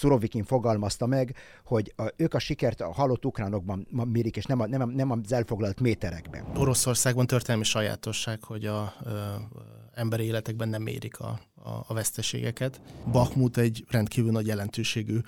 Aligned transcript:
Szurovikin 0.00 0.44
fogalmazta 0.44 1.06
meg, 1.06 1.34
hogy 1.64 1.92
a, 1.96 2.04
ők 2.16 2.34
a 2.34 2.38
sikert 2.38 2.80
a 2.80 2.92
halott 2.92 3.24
ukránokban 3.24 3.86
mérik, 3.90 4.36
és 4.36 4.44
nem, 4.44 4.60
a, 4.60 4.66
nem, 4.66 4.90
nem 4.90 5.10
az 5.10 5.32
elfoglalt 5.32 5.80
méterekben. 5.80 6.44
Oroszországban 6.56 7.26
történelmi 7.26 7.64
sajátosság, 7.64 8.44
hogy 8.44 8.66
a, 8.66 8.80
a 8.80 8.94
emberi 9.94 10.24
életekben 10.24 10.68
nem 10.68 10.82
mérik 10.82 11.18
a, 11.20 11.40
a, 11.54 11.84
a 11.86 11.94
veszteségeket. 11.94 12.80
Bakhmut 13.12 13.56
egy 13.56 13.84
rendkívül 13.88 14.30
nagy 14.30 14.46
jelentőségű 14.46 15.18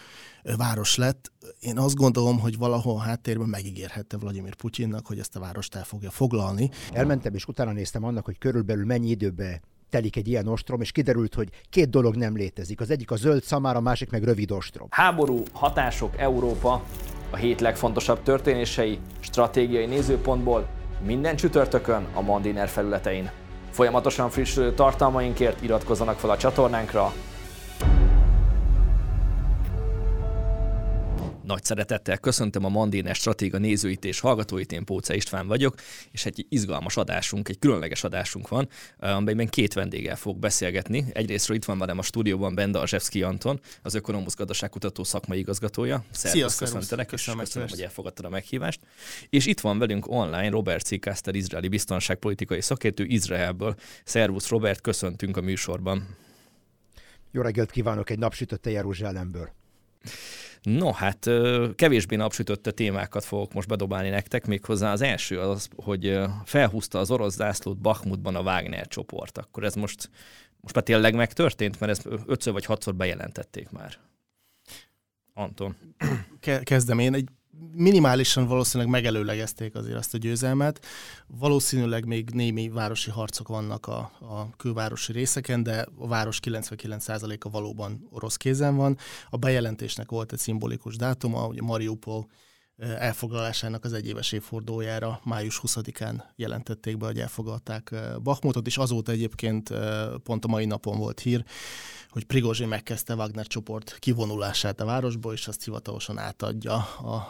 város 0.57 0.97
lett. 0.97 1.33
Én 1.61 1.79
azt 1.79 1.95
gondolom, 1.95 2.41
hogy 2.41 2.57
valahol 2.57 2.99
háttérben 2.99 3.49
megígérhette 3.49 4.17
Vladimir 4.17 4.55
Putyinnak, 4.55 5.07
hogy 5.07 5.19
ezt 5.19 5.37
a 5.37 5.41
várost 5.41 5.75
el 5.75 5.85
fogja 5.85 6.11
foglalni. 6.11 6.71
Elmentem 6.93 7.35
és 7.35 7.47
utána 7.47 7.73
néztem 7.73 8.05
annak, 8.05 8.25
hogy 8.25 8.39
körülbelül 8.39 8.85
mennyi 8.85 9.09
időbe 9.09 9.61
telik 9.93 10.17
egy 10.17 10.29
ilyen 10.29 10.47
ostrom, 10.47 10.81
és 10.81 10.93
kiderült, 10.93 11.35
hogy 11.35 11.49
két 11.71 11.91
dolog 11.91 12.17
nem 12.17 12.37
létezik. 12.37 12.81
Az 12.81 12.91
egyik 12.91 13.11
a 13.11 13.17
zöld 13.17 13.43
szamár, 13.43 13.77
a 13.77 13.81
másik 13.81 14.11
meg 14.11 14.23
rövid 14.25 14.51
ostrom. 14.51 14.87
Háború, 14.91 15.43
hatások, 15.53 16.19
Európa, 16.19 16.83
a 17.31 17.37
hét 17.37 17.61
legfontosabb 17.61 18.23
történései, 18.23 18.99
stratégiai 19.21 19.87
nézőpontból 19.87 20.69
minden 21.05 21.37
csütörtökön 21.37 22.07
a 22.15 22.21
Mandiner 22.21 22.69
felületein. 22.69 23.31
Folyamatosan 23.71 24.31
frissülő 24.31 24.75
tartalmainkért 24.75 25.63
iratkozzanak 25.63 26.19
fel 26.19 26.31
a 26.31 26.37
csatornánkra, 26.37 27.13
Nagy 31.43 31.65
szeretettel 31.65 32.19
köszöntöm 32.19 32.65
a 32.65 32.69
Mandiner 32.69 33.15
Stratéga 33.15 33.59
nézőit 33.59 34.05
és 34.05 34.21
hallgatóit, 34.21 34.73
én 34.73 34.85
Póca 34.85 35.15
István 35.15 35.47
vagyok, 35.47 35.75
és 36.11 36.27
egy 36.27 36.47
izgalmas 36.49 36.97
adásunk, 36.97 37.49
egy 37.49 37.59
különleges 37.59 38.05
adásunk 38.05 38.49
van, 38.49 38.69
amelyben 38.99 39.49
két 39.49 39.73
vendéggel 39.73 40.17
fog 40.17 40.39
beszélgetni. 40.39 41.05
Egyrésztről 41.13 41.57
itt 41.57 41.65
van 41.65 41.79
velem 41.79 41.99
a 41.99 42.03
stúdióban 42.03 42.55
Benda 42.55 42.81
Azsevszki 42.81 43.23
Anton, 43.23 43.61
az 43.83 43.95
Ökonomusz 43.95 44.35
gazdaságkutató 44.35 45.05
szakmai 45.05 45.39
igazgatója. 45.39 46.05
Szervusz, 46.11 46.57
köszöntelek, 46.57 47.07
köszönöm, 47.07 47.41
és 47.41 47.47
köszönöm, 47.47 47.69
hogy 47.69 47.83
elfogadtad 47.83 48.25
a 48.25 48.29
meghívást. 48.29 48.81
És 49.31 49.47
itt 49.47 49.61
van 49.61 49.79
velünk 49.79 50.11
online 50.11 50.51
Robert 50.51 50.87
Cikászter, 50.87 51.35
izraeli 51.35 51.69
biztonságpolitikai 51.69 52.61
szakértő 52.61 53.05
Izraelből. 53.05 53.75
Szervusz 54.05 54.49
Robert, 54.49 54.81
köszöntünk 54.81 55.37
a 55.37 55.41
műsorban. 55.41 56.17
Jó 57.31 57.43
reggelt 57.43 57.71
kívánok 57.71 58.11
egy 58.11 58.19
napsütötte 58.19 58.71
Jeruzsálemből. 58.71 59.53
No, 60.63 60.93
hát 60.93 61.31
kevésbé 61.75 62.17
napsütötte 62.17 62.71
témákat 62.71 63.25
fogok 63.25 63.53
most 63.53 63.69
bedobálni 63.69 64.09
nektek, 64.09 64.47
méghozzá 64.47 64.93
az 64.93 65.01
első 65.01 65.41
az, 65.41 65.69
hogy 65.77 66.19
felhúzta 66.45 66.99
az 66.99 67.11
orosz 67.11 67.35
zászlót 67.35 67.79
Bakhmutban 67.79 68.37
a 68.37 68.41
Wagner 68.41 68.87
csoport. 68.87 69.39
Akkor 69.39 69.65
ez 69.65 69.75
most, 69.75 70.11
most 70.61 70.75
már 70.75 70.85
tényleg 70.85 71.15
megtörtént, 71.15 71.81
mert 71.81 71.93
ezt 71.93 72.09
ötször 72.27 72.53
vagy 72.53 72.65
hatszor 72.65 72.95
bejelentették 72.95 73.71
már. 73.71 73.99
Anton. 75.35 75.77
Kezdem 76.63 76.99
én. 76.99 77.15
Egy 77.15 77.29
minimálisan 77.73 78.47
valószínűleg 78.47 78.93
megelőlegezték 78.93 79.75
azért 79.75 79.97
azt 79.97 80.15
a 80.15 80.19
győzelmet. 80.19 80.87
Valószínűleg 81.27 82.07
még 82.07 82.31
némi 82.31 82.69
városi 82.69 83.11
harcok 83.11 83.49
vannak 83.49 83.87
a, 83.87 83.99
a 84.21 84.57
külvárosi 84.57 85.13
részeken, 85.13 85.63
de 85.63 85.87
a 85.99 86.09
város 86.09 86.39
99%-a 86.43 87.51
valóban 87.51 88.09
orosz 88.11 88.37
kézen 88.37 88.77
van. 88.77 88.97
A 89.31 89.37
bejelentésnek 89.37 90.11
volt 90.11 90.33
egy 90.33 90.39
szimbolikus 90.39 90.97
dátuma, 90.97 91.39
hogy 91.39 91.63
Mariupol 91.63 92.27
elfoglalásának 92.83 93.85
az 93.85 93.93
egyéves 93.93 94.33
évfordulójára, 94.33 95.21
május 95.25 95.61
20-án 95.63 96.23
jelentették 96.37 96.97
be, 96.97 97.07
hogy 97.07 97.21
elfogadták 97.21 97.95
Bakmutot, 98.23 98.67
és 98.67 98.77
azóta 98.77 99.13
egyébként 99.13 99.73
pont 100.23 100.45
a 100.45 100.49
mai 100.49 100.65
napon 100.65 100.99
volt 100.99 101.21
hír, 101.21 101.45
hogy 102.09 102.25
Prigozsi 102.25 102.65
megkezdte 102.65 103.15
Wagner 103.15 103.47
csoport 103.47 103.97
kivonulását 103.99 104.81
a 104.81 104.85
városból, 104.85 105.33
és 105.33 105.49
azt 105.49 105.65
hivatalosan 105.65 106.19
átadja 106.19 106.77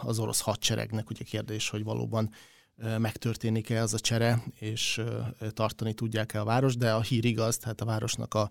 az 0.01 0.19
orosz 0.19 0.41
hadseregnek. 0.41 1.09
Ugye 1.09 1.23
kérdés, 1.23 1.69
hogy 1.69 1.83
valóban 1.83 2.29
megtörténik-e 2.97 3.81
az 3.81 3.93
a 3.93 3.99
csere, 3.99 4.43
és 4.59 5.01
tartani 5.49 5.93
tudják-e 5.93 6.39
a 6.41 6.43
város, 6.43 6.77
de 6.77 6.93
a 6.93 7.01
hír 7.01 7.25
igaz, 7.25 7.57
tehát 7.57 7.81
a 7.81 7.85
városnak 7.85 8.33
a 8.33 8.49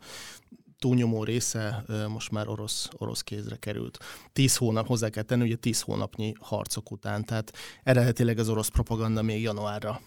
túlnyomó 0.82 1.24
része 1.24 1.84
most 2.08 2.30
már 2.30 2.48
orosz, 2.48 2.88
orosz 2.98 3.20
kézre 3.20 3.56
került. 3.56 3.98
Tíz 4.32 4.56
hónap, 4.56 4.86
hozzá 4.86 5.08
kell 5.08 5.22
tenni, 5.22 5.42
ugye 5.42 5.56
tíz 5.56 5.80
hónapnyi 5.80 6.32
harcok 6.40 6.90
után, 6.90 7.24
tehát 7.24 7.52
eredetileg 7.82 8.38
az 8.38 8.48
orosz 8.48 8.68
propaganda 8.68 9.22
még 9.22 9.42
januárra 9.42 10.00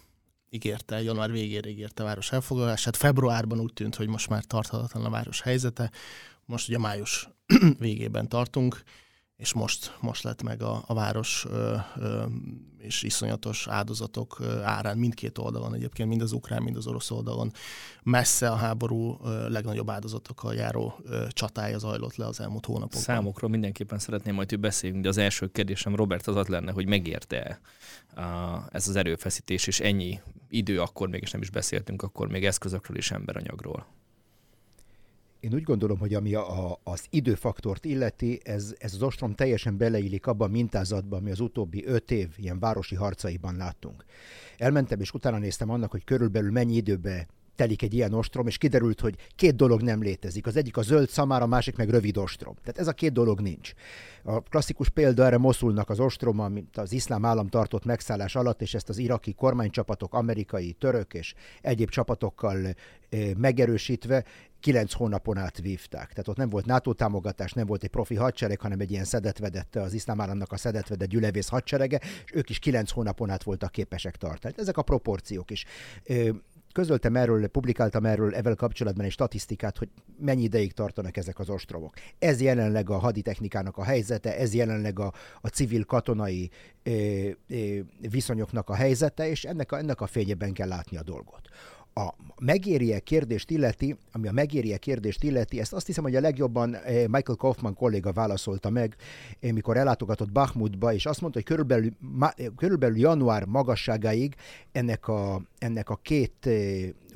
ígérte, 0.49 1.01
január 1.01 1.31
végére 1.31 1.69
ígérte 1.69 2.03
a 2.03 2.05
város 2.05 2.31
elfoglalását. 2.31 2.95
Februárban 2.95 3.59
úgy 3.59 3.73
tűnt, 3.73 3.95
hogy 3.95 4.07
most 4.07 4.29
már 4.29 4.43
tarthatatlan 4.43 5.05
a 5.05 5.09
város 5.09 5.41
helyzete. 5.41 5.91
Most 6.45 6.67
ugye 6.67 6.77
május 6.77 7.29
végében 7.79 8.29
tartunk, 8.29 8.83
és 9.37 9.53
most, 9.53 9.97
most 9.99 10.23
lett 10.23 10.43
meg 10.43 10.61
a, 10.61 10.83
a 10.87 10.93
város 10.93 11.45
ö, 11.49 11.75
ö, 11.95 12.23
és 12.77 13.03
iszonyatos 13.03 13.67
áldozatok 13.67 14.39
ö, 14.39 14.59
árán 14.61 14.97
mindkét 14.97 15.37
oldalon 15.37 15.73
egyébként, 15.73 16.09
mind 16.09 16.21
az 16.21 16.31
ukrán, 16.31 16.63
mind 16.63 16.77
az 16.77 16.87
orosz 16.87 17.11
oldalon. 17.11 17.51
Messze 18.03 18.49
a 18.49 18.55
háború 18.55 19.17
ö, 19.23 19.49
legnagyobb 19.49 19.89
áldozatokkal 19.89 20.53
járó 20.53 20.99
ö, 21.03 21.27
csatája 21.29 21.77
zajlott 21.77 22.15
le 22.15 22.25
az 22.25 22.39
elmúlt 22.39 22.65
hónapokban. 22.65 23.01
Számokról 23.01 23.49
mindenképpen 23.49 23.99
szeretném 23.99 24.35
majd, 24.35 24.49
hogy 24.49 24.59
beszéljünk, 24.59 25.03
de 25.03 25.09
az 25.09 25.17
első 25.17 25.51
kérdésem 25.51 25.95
Robert 25.95 26.27
az 26.27 26.35
az 26.35 26.47
lenne, 26.47 26.71
hogy 26.71 26.87
megérte 26.87 27.59
ez 28.71 28.87
az 28.87 28.95
erőfeszítés, 28.95 29.67
és 29.67 29.79
ennyi 29.79 30.19
idő 30.49 30.81
akkor 30.81 31.09
még, 31.09 31.21
és 31.21 31.31
nem 31.31 31.41
is 31.41 31.49
beszéltünk, 31.49 32.01
akkor 32.01 32.27
még 32.27 32.45
eszközökről 32.45 32.97
és 32.97 33.11
emberanyagról. 33.11 33.85
Én 35.45 35.53
úgy 35.53 35.63
gondolom, 35.63 35.97
hogy 35.97 36.13
ami 36.13 36.33
a, 36.33 36.69
a, 36.69 36.79
az 36.83 37.05
időfaktort 37.09 37.85
illeti, 37.85 38.39
ez, 38.43 38.75
ez 38.77 38.93
az 38.93 39.01
ostrom 39.01 39.33
teljesen 39.33 39.77
beleillik 39.77 40.27
abban 40.27 40.49
a 40.49 40.51
mintázatban, 40.51 41.19
ami 41.19 41.31
az 41.31 41.39
utóbbi 41.39 41.85
öt 41.85 42.11
év 42.11 42.29
ilyen 42.37 42.59
városi 42.59 42.95
harcaiban 42.95 43.55
láttunk. 43.55 44.05
Elmentem, 44.57 44.99
és 44.99 45.11
utána 45.11 45.37
néztem 45.37 45.69
annak, 45.69 45.91
hogy 45.91 46.03
körülbelül 46.03 46.51
mennyi 46.51 46.75
időbe 46.75 47.27
telik 47.55 47.81
egy 47.81 47.93
ilyen 47.93 48.13
ostrom, 48.13 48.47
és 48.47 48.57
kiderült, 48.57 48.99
hogy 48.99 49.15
két 49.35 49.55
dolog 49.55 49.81
nem 49.81 50.01
létezik. 50.01 50.47
Az 50.47 50.55
egyik 50.55 50.77
a 50.77 50.81
zöld 50.81 51.09
szamár, 51.09 51.41
a 51.41 51.47
másik 51.47 51.75
meg 51.75 51.89
rövid 51.89 52.17
ostrom. 52.17 52.55
Tehát 52.55 52.79
ez 52.79 52.87
a 52.87 52.93
két 52.93 53.13
dolog 53.13 53.41
nincs. 53.41 53.71
A 54.23 54.41
klasszikus 54.41 54.89
példa 54.89 55.25
erre 55.25 55.37
Moszulnak 55.37 55.89
az 55.89 55.99
ostrom, 55.99 56.39
amit 56.39 56.77
az 56.77 56.91
iszlám 56.91 57.25
állam 57.25 57.47
tartott 57.47 57.85
megszállás 57.85 58.35
alatt, 58.35 58.61
és 58.61 58.73
ezt 58.73 58.89
az 58.89 58.97
iraki 58.97 59.33
kormánycsapatok, 59.33 60.13
amerikai, 60.13 60.71
török 60.71 61.13
és 61.13 61.33
egyéb 61.61 61.89
csapatokkal 61.89 62.75
megerősítve 63.37 64.23
kilenc 64.59 64.93
hónapon 64.93 65.37
át 65.37 65.57
vívták. 65.61 66.09
Tehát 66.09 66.27
ott 66.27 66.37
nem 66.37 66.49
volt 66.49 66.65
NATO 66.65 66.93
támogatás, 66.93 67.51
nem 67.51 67.65
volt 67.65 67.83
egy 67.83 67.89
profi 67.89 68.15
hadsereg, 68.15 68.59
hanem 68.59 68.79
egy 68.79 68.91
ilyen 68.91 69.03
szedetvedett, 69.03 69.75
az 69.75 69.93
iszlám 69.93 70.21
államnak 70.21 70.51
a 70.51 70.57
szedetvedett 70.57 71.09
gyülevész 71.09 71.47
hadserege, 71.47 71.99
és 72.25 72.31
ők 72.33 72.49
is 72.49 72.59
kilenc 72.59 72.91
hónapon 72.91 73.29
át 73.29 73.43
voltak 73.43 73.71
képesek 73.71 74.15
tartani. 74.15 74.53
Ezek 74.57 74.77
a 74.77 74.81
proporciók 74.81 75.51
is 75.51 75.65
közöltem 76.75 77.15
erről, 77.15 77.47
publikáltam 77.47 78.05
erről 78.05 78.35
evel 78.35 78.55
kapcsolatban 78.55 79.05
egy 79.05 79.11
statisztikát, 79.11 79.77
hogy 79.77 79.89
mennyi 80.19 80.43
ideig 80.43 80.73
tartanak 80.73 81.17
ezek 81.17 81.39
az 81.39 81.49
ostromok. 81.49 81.93
Ez 82.19 82.41
jelenleg 82.41 82.89
a 82.89 82.97
haditechnikának 82.97 83.77
a 83.77 83.83
helyzete, 83.83 84.37
ez 84.37 84.53
jelenleg 84.53 84.99
a, 84.99 85.13
a 85.41 85.47
civil-katonai 85.47 86.49
ö, 86.83 86.91
ö, 87.47 87.79
viszonyoknak 88.09 88.69
a 88.69 88.75
helyzete, 88.75 89.29
és 89.29 89.43
ennek 89.43 89.71
a, 89.71 89.77
ennek 89.77 90.01
a 90.01 90.07
fényében 90.07 90.53
kell 90.53 90.67
látni 90.67 90.97
a 90.97 91.03
dolgot 91.03 91.49
a 91.99 92.13
megéri-e 92.41 92.99
kérdést 92.99 93.51
illeti, 93.51 93.95
ami 94.11 94.27
a 94.27 94.31
megéri-e 94.31 94.77
kérdést 94.77 95.23
illeti, 95.23 95.59
ezt 95.59 95.73
azt 95.73 95.85
hiszem, 95.85 96.03
hogy 96.03 96.15
a 96.15 96.19
legjobban 96.19 96.75
eh, 96.75 97.07
Michael 97.07 97.37
Kaufman 97.37 97.73
kolléga 97.73 98.11
válaszolta 98.11 98.69
meg, 98.69 98.95
eh, 99.39 99.51
mikor 99.51 99.77
ellátogatott 99.77 100.31
Bakhmutba, 100.31 100.93
és 100.93 101.05
azt 101.05 101.21
mondta, 101.21 101.39
hogy 101.39 101.47
körülbelül, 101.47 101.91
eh, 102.19 102.45
körülbelül 102.55 102.97
január 102.97 103.45
magasságáig 103.45 104.35
ennek 104.71 105.07
a, 105.07 105.41
ennek 105.57 105.89
a 105.89 105.99
két 106.01 106.49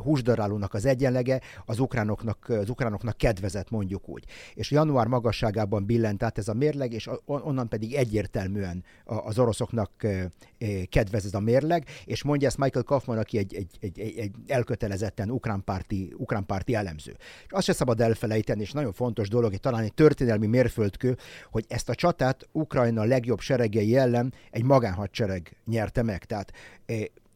húsdarálónak 0.04 0.74
az 0.74 0.86
egyenlege 0.86 1.42
az 1.66 1.80
ukránoknak, 1.80 2.50
az 2.50 2.70
ukránoknak 2.70 3.18
kedvezett, 3.18 3.70
mondjuk 3.70 4.10
úgy. 4.10 4.26
És 4.54 4.72
január 4.72 5.08
magasságában 5.08 5.86
billent 5.86 6.24
át 6.24 6.38
ez 6.38 6.48
a 6.48 6.54
mérleg, 6.54 6.94
és 6.94 7.10
onnan 7.26 7.70
pedig 7.70 7.94
egyértelműen 7.94 8.84
az 9.06 9.40
oroszoknak 9.40 9.92
kedvez 10.90 11.26
ez 11.26 11.34
a 11.34 11.40
mérleg, 11.40 11.86
és 12.06 12.24
mondja 12.24 12.48
ezt 12.48 12.58
Michael 12.58 12.86
Kaufman, 12.86 13.18
aki 13.18 13.38
egy, 13.38 13.56
egy, 13.56 13.78
egy, 13.80 14.00
egy, 14.00 14.32
elkötelezetten 14.48 15.30
ukránpárti, 15.32 16.14
ukránpárti 16.18 16.76
elemző. 16.76 17.16
És 17.46 17.52
azt 17.52 17.66
se 17.66 17.74
szabad 17.74 18.02
elfelejteni, 18.02 18.62
és 18.62 18.72
nagyon 18.72 18.94
fontos 18.94 19.30
dolog, 19.30 19.50
hogy 19.50 19.60
talán 19.60 19.84
egy 19.84 19.94
történelmi 19.94 20.48
mérföldkő, 20.48 21.18
hogy 21.52 21.66
ezt 21.68 21.90
a 21.90 21.96
csatát 21.96 22.48
Ukrajna 22.52 23.04
legjobb 23.04 23.40
seregei 23.40 23.98
ellen 23.98 24.34
egy 24.52 24.64
magánhadsereg 24.64 25.58
nyerte 25.66 26.04
meg. 26.04 26.26
Tehát 26.26 26.52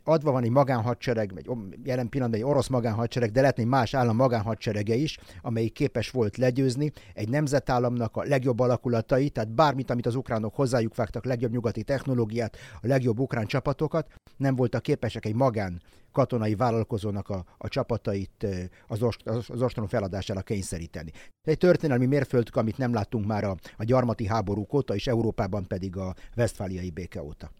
adva 0.03 0.31
van 0.31 0.43
egy 0.43 0.49
magánhadsereg, 0.49 1.31
egy, 1.35 1.49
jelen 1.83 2.09
pillanatban 2.09 2.41
egy 2.41 2.45
orosz 2.49 2.67
magánhadsereg, 2.67 3.31
de 3.31 3.41
lehet 3.41 3.59
egy 3.59 3.65
más 3.65 3.93
állam 3.93 4.15
magánhadserege 4.15 4.95
is, 4.95 5.17
amelyik 5.41 5.73
képes 5.73 6.09
volt 6.09 6.37
legyőzni 6.37 6.91
egy 7.13 7.29
nemzetállamnak 7.29 8.15
a 8.15 8.23
legjobb 8.23 8.59
alakulatai, 8.59 9.29
tehát 9.29 9.49
bármit, 9.49 9.89
amit 9.89 10.05
az 10.05 10.15
ukránok 10.15 10.55
hozzájuk 10.55 10.95
vágtak, 10.95 11.25
legjobb 11.25 11.51
nyugati 11.51 11.83
technológiát, 11.83 12.57
a 12.81 12.87
legjobb 12.87 13.19
ukrán 13.19 13.45
csapatokat, 13.45 14.07
nem 14.37 14.55
voltak 14.55 14.81
képesek 14.81 15.25
egy 15.25 15.35
magán 15.35 15.81
katonai 16.11 16.55
vállalkozónak 16.55 17.29
a, 17.29 17.45
a 17.57 17.67
csapatait 17.67 18.47
az, 18.87 19.01
ost, 19.01 19.27
az 19.27 19.61
ostrom 19.61 19.87
feladására 19.87 20.41
kényszeríteni. 20.41 21.11
Egy 21.41 21.57
történelmi 21.57 22.05
mérföldkő, 22.05 22.59
amit 22.59 22.77
nem 22.77 22.93
láttunk 22.93 23.25
már 23.25 23.43
a, 23.43 23.55
a 23.77 23.83
gyarmati 23.83 24.27
háborúk 24.27 24.73
óta, 24.73 24.95
és 24.95 25.07
Európában 25.07 25.67
pedig 25.67 25.97
a 25.97 26.15
vesztfáliai 26.35 26.89
béke 26.89 27.23
óta. 27.23 27.51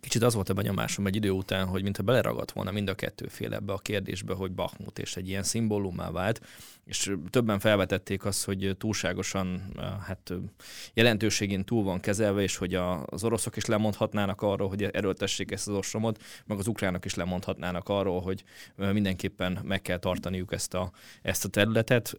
Kicsit 0.00 0.22
az 0.22 0.34
volt 0.34 0.48
a 0.48 0.54
benyomásom 0.54 1.06
egy 1.06 1.16
idő 1.16 1.30
után, 1.30 1.66
hogy 1.66 1.82
mintha 1.82 2.02
beleragadt 2.02 2.52
volna 2.52 2.70
mind 2.70 2.88
a 2.88 2.94
kettő 2.94 3.26
fél 3.28 3.54
ebbe 3.54 3.72
a 3.72 3.78
kérdésbe, 3.78 4.34
hogy 4.34 4.52
Bachmut 4.52 4.98
és 4.98 5.16
egy 5.16 5.28
ilyen 5.28 5.42
szimbólummá 5.42 6.10
vált, 6.10 6.40
és 6.84 7.12
többen 7.30 7.58
felvetették 7.58 8.24
azt, 8.24 8.44
hogy 8.44 8.74
túlságosan 8.78 9.74
hát 10.06 10.32
jelentőségén 10.94 11.64
túl 11.64 11.84
van 11.84 12.00
kezelve, 12.00 12.42
és 12.42 12.56
hogy 12.56 12.74
az 13.06 13.24
oroszok 13.24 13.56
is 13.56 13.64
lemondhatnának 13.64 14.42
arról, 14.42 14.68
hogy 14.68 14.82
erőltessék 14.82 15.50
ezt 15.50 15.68
az 15.68 15.74
ostromot, 15.74 16.22
meg 16.44 16.58
az 16.58 16.66
ukránok 16.66 17.04
is 17.04 17.14
lemondhatnának 17.14 17.88
arról, 17.88 18.20
hogy 18.20 18.44
mindenképpen 18.76 19.58
meg 19.64 19.82
kell 19.82 19.98
tartaniuk 19.98 20.52
ezt 20.52 20.74
a, 20.74 20.92
ezt 21.22 21.44
a 21.44 21.48
területet. 21.48 22.18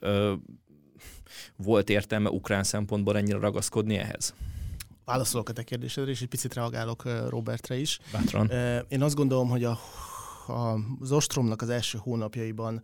Volt 1.55 1.89
értelme 1.89 2.29
ukrán 2.29 2.63
szempontból 2.63 3.17
ennyire 3.17 3.37
ragaszkodni 3.37 3.95
ehhez? 3.97 4.33
Válaszolok 5.07 5.49
a 5.49 5.53
te 5.53 5.63
kérdésedre, 5.63 6.11
és 6.11 6.21
egy 6.21 6.27
picit 6.27 6.53
reagálok 6.53 7.03
Robertre 7.29 7.77
is. 7.77 7.99
Bátran. 8.11 8.51
Én 8.87 9.01
azt 9.01 9.15
gondolom, 9.15 9.49
hogy 9.49 9.63
a, 9.63 9.79
a, 10.47 10.79
az 10.99 11.11
Ostromnak 11.11 11.61
az 11.61 11.69
első 11.69 11.97
hónapjaiban 12.01 12.83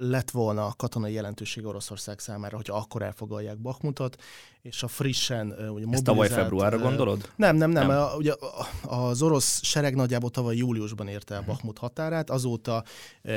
lett 0.00 0.30
volna 0.30 0.72
katonai 0.76 1.12
jelentőség 1.12 1.66
Oroszország 1.66 2.18
számára, 2.18 2.56
hogy 2.56 2.70
akkor 2.70 3.02
elfogalják 3.02 3.58
Bakmutot, 3.58 4.16
és 4.62 4.82
a 4.82 4.88
frissen 4.88 5.46
ugye 5.46 5.62
mobilizált... 5.66 5.92
Ezt 5.92 6.04
tavaly 6.04 6.28
februárra 6.28 6.78
gondolod? 6.78 7.30
Nem, 7.36 7.56
nem, 7.56 7.70
nem. 7.70 7.86
nem. 7.86 7.98
A, 7.98 8.14
ugye 8.16 8.34
az 8.82 9.22
orosz 9.22 9.62
sereg 9.62 9.94
nagyjából 9.94 10.30
tavaly 10.30 10.56
júliusban 10.56 11.08
érte 11.08 11.34
el 11.34 11.42
Bakmut 11.42 11.78
határát, 11.78 12.30
azóta 12.30 12.84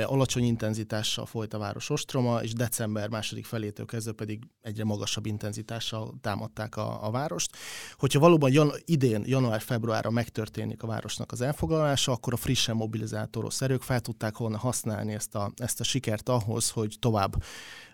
alacsony 0.05 0.43
intenzitással 0.43 1.25
folyt 1.25 1.53
a 1.53 1.57
város 1.57 1.89
ostroma, 1.89 2.41
és 2.41 2.53
december 2.53 3.09
második 3.09 3.45
felétől 3.45 3.85
kezdve 3.85 4.11
pedig 4.11 4.43
egyre 4.61 4.83
magasabb 4.83 5.25
intenzitással 5.25 6.13
támadták 6.21 6.77
a, 6.77 7.05
a 7.05 7.11
várost. 7.11 7.55
Hogyha 7.93 8.19
valóban 8.19 8.51
jan, 8.51 8.71
idén, 8.85 9.23
január-februárra 9.25 10.09
megtörténik 10.09 10.83
a 10.83 10.87
városnak 10.87 11.31
az 11.31 11.41
elfoglalása, 11.41 12.11
akkor 12.11 12.33
a 12.33 12.37
frissen 12.37 12.75
mobilizált 12.75 13.35
orosz 13.35 13.61
erők 13.61 13.81
fel 13.81 13.99
tudták 13.99 14.37
volna 14.37 14.57
használni 14.57 15.13
ezt 15.13 15.35
a, 15.35 15.51
ezt 15.55 15.79
a 15.79 15.83
sikert 15.83 16.29
ahhoz, 16.29 16.49
hogy 16.59 16.95
tovább 16.99 17.43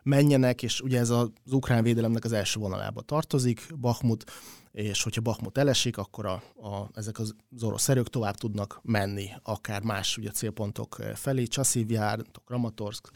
menjenek, 0.04 0.63
és 0.63 0.81
ugye 0.81 1.00
ez 1.00 1.09
az 1.09 1.30
ukrán 1.51 1.83
védelemnek 1.83 2.24
az 2.24 2.31
első 2.31 2.59
vonalába 2.59 3.01
tartozik, 3.01 3.68
Bakhmut, 3.80 4.31
és 4.71 5.04
hogyha 5.04 5.21
Bakhmut 5.21 5.57
elesik, 5.57 5.98
akkor 5.98 6.25
a, 6.25 6.44
a, 6.56 6.89
ezek 6.94 7.19
az 7.19 7.36
orosz 7.62 7.89
erők 7.89 8.09
tovább 8.09 8.36
tudnak 8.36 8.80
menni, 8.83 9.30
akár 9.44 9.81
más 9.81 10.18
ugye, 10.18 10.31
célpontok 10.31 10.98
felé, 11.13 11.44
Csaszívjár, 11.44 12.19
Kramatorsk, 12.45 13.09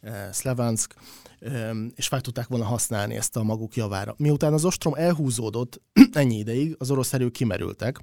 eh, 0.00 0.28
Szlevansk, 0.32 0.94
és 1.94 2.06
fel 2.08 2.20
tudták 2.20 2.48
volna 2.48 2.64
használni 2.64 3.14
ezt 3.14 3.36
a 3.36 3.42
maguk 3.42 3.76
javára. 3.76 4.14
Miután 4.18 4.52
az 4.52 4.64
ostrom 4.64 4.94
elhúzódott 4.94 5.80
ennyi 6.12 6.36
ideig, 6.36 6.74
az 6.78 6.90
orosz 6.90 7.12
erők 7.12 7.32
kimerültek, 7.32 8.00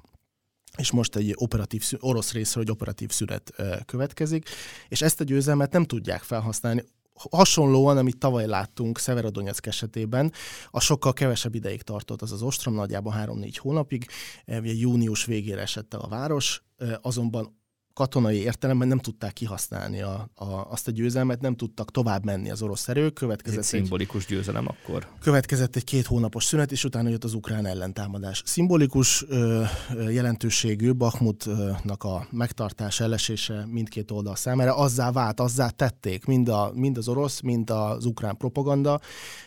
és 0.76 0.90
most 0.90 1.16
egy 1.16 1.32
operatív, 1.36 1.84
orosz 1.98 2.32
részről 2.32 2.62
egy 2.62 2.70
operatív 2.70 3.10
szünet 3.10 3.54
következik, 3.86 4.48
és 4.88 5.02
ezt 5.02 5.20
a 5.20 5.24
győzelmet 5.24 5.72
nem 5.72 5.84
tudják 5.84 6.22
felhasználni. 6.22 6.84
Hasonlóan, 7.30 7.96
amit 7.96 8.18
tavaly 8.18 8.46
láttunk 8.46 8.98
Szeverodonyeck 8.98 9.66
esetében, 9.66 10.32
a 10.70 10.80
sokkal 10.80 11.12
kevesebb 11.12 11.54
ideig 11.54 11.82
tartott 11.82 12.22
az 12.22 12.32
az 12.32 12.42
ostrom, 12.42 12.74
nagyjából 12.74 13.14
3-4 13.16 13.54
hónapig, 13.58 14.06
ugye 14.46 14.72
június 14.72 15.24
végére 15.24 15.60
esett 15.60 15.94
el 15.94 16.00
a 16.00 16.08
város, 16.08 16.62
azonban 17.00 17.62
katonai 17.94 18.36
értelemben 18.36 18.88
nem 18.88 18.98
tudták 18.98 19.32
kihasználni 19.32 20.00
a, 20.00 20.30
a, 20.34 20.44
azt 20.44 20.88
a 20.88 20.90
győzelmet, 20.90 21.40
nem 21.40 21.56
tudtak 21.56 21.90
tovább 21.90 22.24
menni 22.24 22.50
az 22.50 22.62
orosz 22.62 22.88
erők. 22.88 23.14
Következett 23.14 23.58
egy 23.58 23.64
szimbolikus 23.64 24.26
győzelem 24.26 24.66
akkor? 24.68 25.08
Következett 25.20 25.76
egy 25.76 25.84
két 25.84 26.06
hónapos 26.06 26.44
szünet, 26.44 26.72
és 26.72 26.84
utána 26.84 27.08
jött 27.08 27.24
az 27.24 27.34
ukrán 27.34 27.66
ellentámadás. 27.66 28.42
Szimbolikus 28.44 29.24
ö, 29.28 29.62
jelentőségű 30.10 30.92
Bakhmutnak 30.92 32.04
a 32.04 32.26
megtartás, 32.30 33.00
elesése 33.00 33.66
mindkét 33.70 34.10
oldal 34.10 34.36
számára 34.36 34.76
azzá 34.76 35.12
vált, 35.12 35.40
azzá 35.40 35.68
tették 35.68 36.24
mind, 36.24 36.48
a, 36.48 36.70
mind 36.74 36.98
az 36.98 37.08
orosz, 37.08 37.40
mind 37.40 37.70
az 37.70 38.04
ukrán 38.04 38.36
propaganda. 38.36 39.00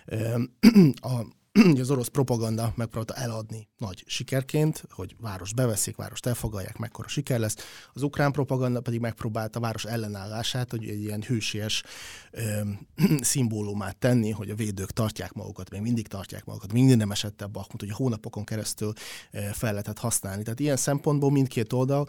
Ö, 0.05 0.41
a, 1.11 1.35
az 1.81 1.91
orosz 1.91 2.07
propaganda 2.07 2.73
megpróbálta 2.75 3.13
eladni 3.13 3.67
nagy 3.77 4.03
sikerként, 4.05 4.83
hogy 4.89 5.15
város 5.19 5.53
beveszik, 5.53 5.95
várost 5.95 6.25
elfogalják, 6.25 6.77
mekkora 6.77 7.07
siker 7.07 7.39
lesz. 7.39 7.55
Az 7.93 8.01
ukrán 8.01 8.31
propaganda 8.31 8.81
pedig 8.81 8.99
megpróbálta 8.99 9.59
a 9.59 9.61
város 9.61 9.85
ellenállását, 9.85 10.71
hogy 10.71 10.89
egy 10.89 11.01
ilyen 11.01 11.21
hősies 11.21 11.83
ö, 12.31 12.61
szimbólumát 13.21 13.97
tenni, 13.97 14.31
hogy 14.31 14.49
a 14.49 14.55
védők 14.55 14.91
tartják 14.91 15.33
magukat, 15.33 15.69
még 15.69 15.81
mindig 15.81 16.07
tartják 16.07 16.45
magukat, 16.45 16.73
mindig 16.73 16.95
nem 16.95 17.11
esett 17.11 17.41
a 17.41 17.47
Bakmut, 17.47 17.81
hogy 17.81 17.89
a 17.89 17.95
hónapokon 17.95 18.43
keresztül 18.43 18.93
ö, 19.31 19.39
fel 19.53 19.71
lehetett 19.71 19.99
használni. 19.99 20.43
Tehát 20.43 20.59
ilyen 20.59 20.77
szempontból 20.77 21.31
mindkét 21.31 21.73
oldal 21.73 22.07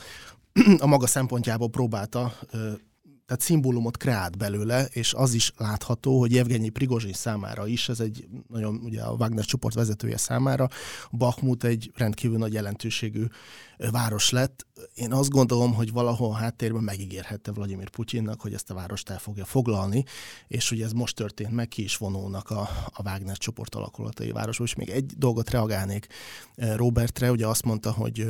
a 0.78 0.86
maga 0.86 1.06
szempontjából 1.06 1.68
próbálta 1.68 2.32
ö, 2.50 2.72
tehát 3.28 3.42
szimbólumot 3.42 3.96
kreált 3.96 4.38
belőle, 4.38 4.84
és 4.84 5.14
az 5.14 5.32
is 5.32 5.52
látható, 5.56 6.18
hogy 6.18 6.36
Evgenyi 6.36 6.68
Prigozsin 6.68 7.12
számára 7.12 7.66
is, 7.66 7.88
ez 7.88 8.00
egy 8.00 8.28
nagyon, 8.48 8.80
ugye 8.84 9.02
a 9.02 9.12
Wagner 9.12 9.44
csoport 9.44 9.74
vezetője 9.74 10.16
számára, 10.16 10.68
Bakhmut 11.10 11.64
egy 11.64 11.90
rendkívül 11.94 12.38
nagy 12.38 12.52
jelentőségű 12.52 13.24
város 13.90 14.30
lett. 14.30 14.66
Én 14.94 15.12
azt 15.12 15.30
gondolom, 15.30 15.74
hogy 15.74 15.92
valahol 15.92 16.34
háttérben 16.34 16.82
megígérhette 16.82 17.52
Vladimir 17.52 17.88
Putyinnak, 17.88 18.40
hogy 18.40 18.54
ezt 18.54 18.70
a 18.70 18.74
várost 18.74 19.10
el 19.10 19.18
fogja 19.18 19.44
foglalni, 19.44 20.04
és 20.46 20.70
ugye 20.70 20.84
ez 20.84 20.92
most 20.92 21.16
történt 21.16 21.52
meg, 21.52 21.68
ki 21.68 21.82
is 21.82 21.96
vonulnak 21.96 22.50
a, 22.50 22.60
a 22.92 23.02
Wagner 23.04 23.36
csoport 23.36 23.74
alakulatai 23.74 24.30
városba. 24.32 24.64
És 24.64 24.74
még 24.74 24.88
egy 24.88 25.12
dolgot 25.16 25.50
reagálnék 25.50 26.06
Robertre, 26.54 27.30
ugye 27.30 27.46
azt 27.46 27.64
mondta, 27.64 27.92
hogy 27.92 28.26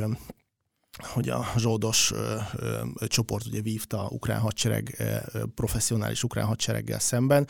hogy 1.03 1.29
a 1.29 1.45
zsoldos 1.57 2.11
ö, 2.11 2.35
ö, 2.55 3.07
csoport 3.07 3.45
ugye 3.45 3.61
vívta 3.61 4.07
ukrán 4.09 4.39
hadsereg, 4.39 4.95
ö, 4.97 5.43
professzionális 5.55 6.23
ukrán 6.23 6.45
hadsereggel 6.45 6.99
szemben. 6.99 7.47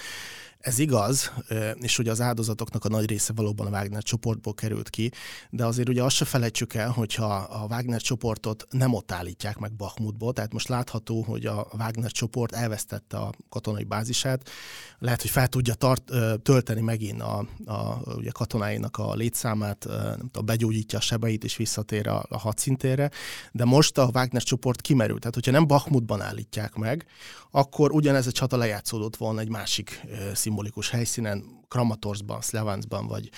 Ez 0.60 0.80
igaz, 0.80 1.32
és 1.80 1.96
hogy 1.96 2.08
az 2.08 2.22
áldozatoknak 2.22 2.86
a 2.86 2.90
nagy 2.90 3.06
része 3.06 3.34
valóban 3.34 3.68
a 3.68 3.70
Wagner 3.70 4.04
csoportból 4.04 4.54
került 4.54 4.90
ki, 4.90 5.12
de 5.50 5.66
azért 5.66 5.90
ugye 5.90 6.04
azt 6.04 6.16
se 6.16 6.26
felejtsük 6.26 6.74
el, 6.74 6.90
hogyha 6.90 7.36
a 7.36 7.66
Wagner 7.70 8.02
csoportot 8.02 8.66
nem 8.70 8.94
ott 8.94 9.12
állítják 9.12 9.58
meg 9.58 9.74
Bakhmutból, 9.74 10.34
tehát 10.34 10.54
most 10.54 10.68
látható, 10.68 11.22
hogy 11.22 11.46
a 11.46 11.68
Wagner 11.78 12.12
csoport 12.12 12.54
elvesztette 12.54 13.18
a 13.18 13.32
katonai 13.50 13.84
bázisát, 13.84 14.50
lehet, 14.98 15.22
hogy 15.22 15.32
fel 15.32 15.48
tudja 15.48 15.74
tart, 15.74 16.12
tölteni 16.42 16.82
megint 16.82 17.22
a, 17.22 17.48
a 17.66 18.00
ugye 18.16 18.32
katonáinak 18.32 18.98
a 18.98 19.14
létszámát, 19.14 19.86
nem 19.88 20.30
tudom, 20.32 20.46
begyógyítja 20.46 20.98
a 20.98 21.02
sebeit 21.02 21.44
és 21.44 21.56
visszatér 21.56 22.08
a, 22.08 22.26
a 22.30 22.38
hadszintére, 22.38 23.12
de 23.52 23.66
most 23.66 23.98
a 23.98 24.10
Wagner 24.14 24.44
csoport 24.44 24.82
kimerült. 24.82 25.20
Tehát, 25.20 25.36
hogyha 25.36 25.52
nem 25.52 25.68
Bakhmutban 25.68 26.22
állítják 26.22 26.76
meg, 26.76 27.06
akkor 27.52 27.92
ugyanez 27.92 28.28
a 28.28 28.32
csata 28.32 28.58
lejátszódott 28.58 29.16
volna 29.16 29.40
egy 29.40 29.50
másik 29.50 30.02
szimbolikus 30.50 30.90
helyszínen, 30.90 31.44
Kramatorskban, 31.68 32.42
Szlevanszban, 32.42 33.08
vagy 33.08 33.30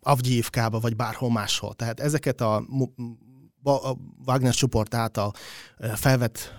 Avgyívkában, 0.00 0.80
vagy 0.80 0.96
bárhol 0.96 1.30
máshol. 1.30 1.74
Tehát 1.74 2.00
ezeket 2.00 2.40
a 2.40 2.64
a 3.62 3.96
Wagner 4.26 4.54
csoport 4.54 4.94
által 4.94 5.32
felvett 5.94 6.54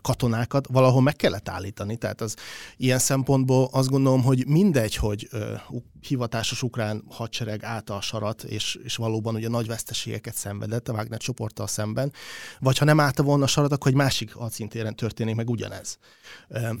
katonákat 0.00 0.66
valahol 0.66 1.02
meg 1.02 1.16
kellett 1.16 1.48
állítani. 1.48 1.96
Tehát 1.96 2.20
az 2.20 2.36
ilyen 2.76 2.98
szempontból 2.98 3.68
azt 3.72 3.88
gondolom, 3.88 4.22
hogy 4.22 4.46
mindegy, 4.46 4.94
hogy 4.94 5.28
hivatásos 6.06 6.62
ukrán 6.62 7.04
hadsereg 7.08 7.64
által 7.64 8.00
sarat, 8.00 8.42
és, 8.42 8.78
és 8.84 8.96
valóban 8.96 9.34
ugye 9.34 9.48
nagy 9.48 9.66
veszteségeket 9.66 10.34
szenvedett 10.34 10.88
a 10.88 10.92
Wagner 10.92 11.18
csoporttal 11.18 11.66
szemben, 11.66 12.12
vagy 12.58 12.78
ha 12.78 12.84
nem 12.84 13.00
állta 13.00 13.22
volna 13.22 13.44
a 13.44 13.46
sarat, 13.46 13.72
akkor 13.72 13.90
egy 13.90 13.96
másik 13.96 14.32
hadszintéren 14.32 14.96
történik 14.96 15.34
meg 15.34 15.50
ugyanez. 15.50 15.98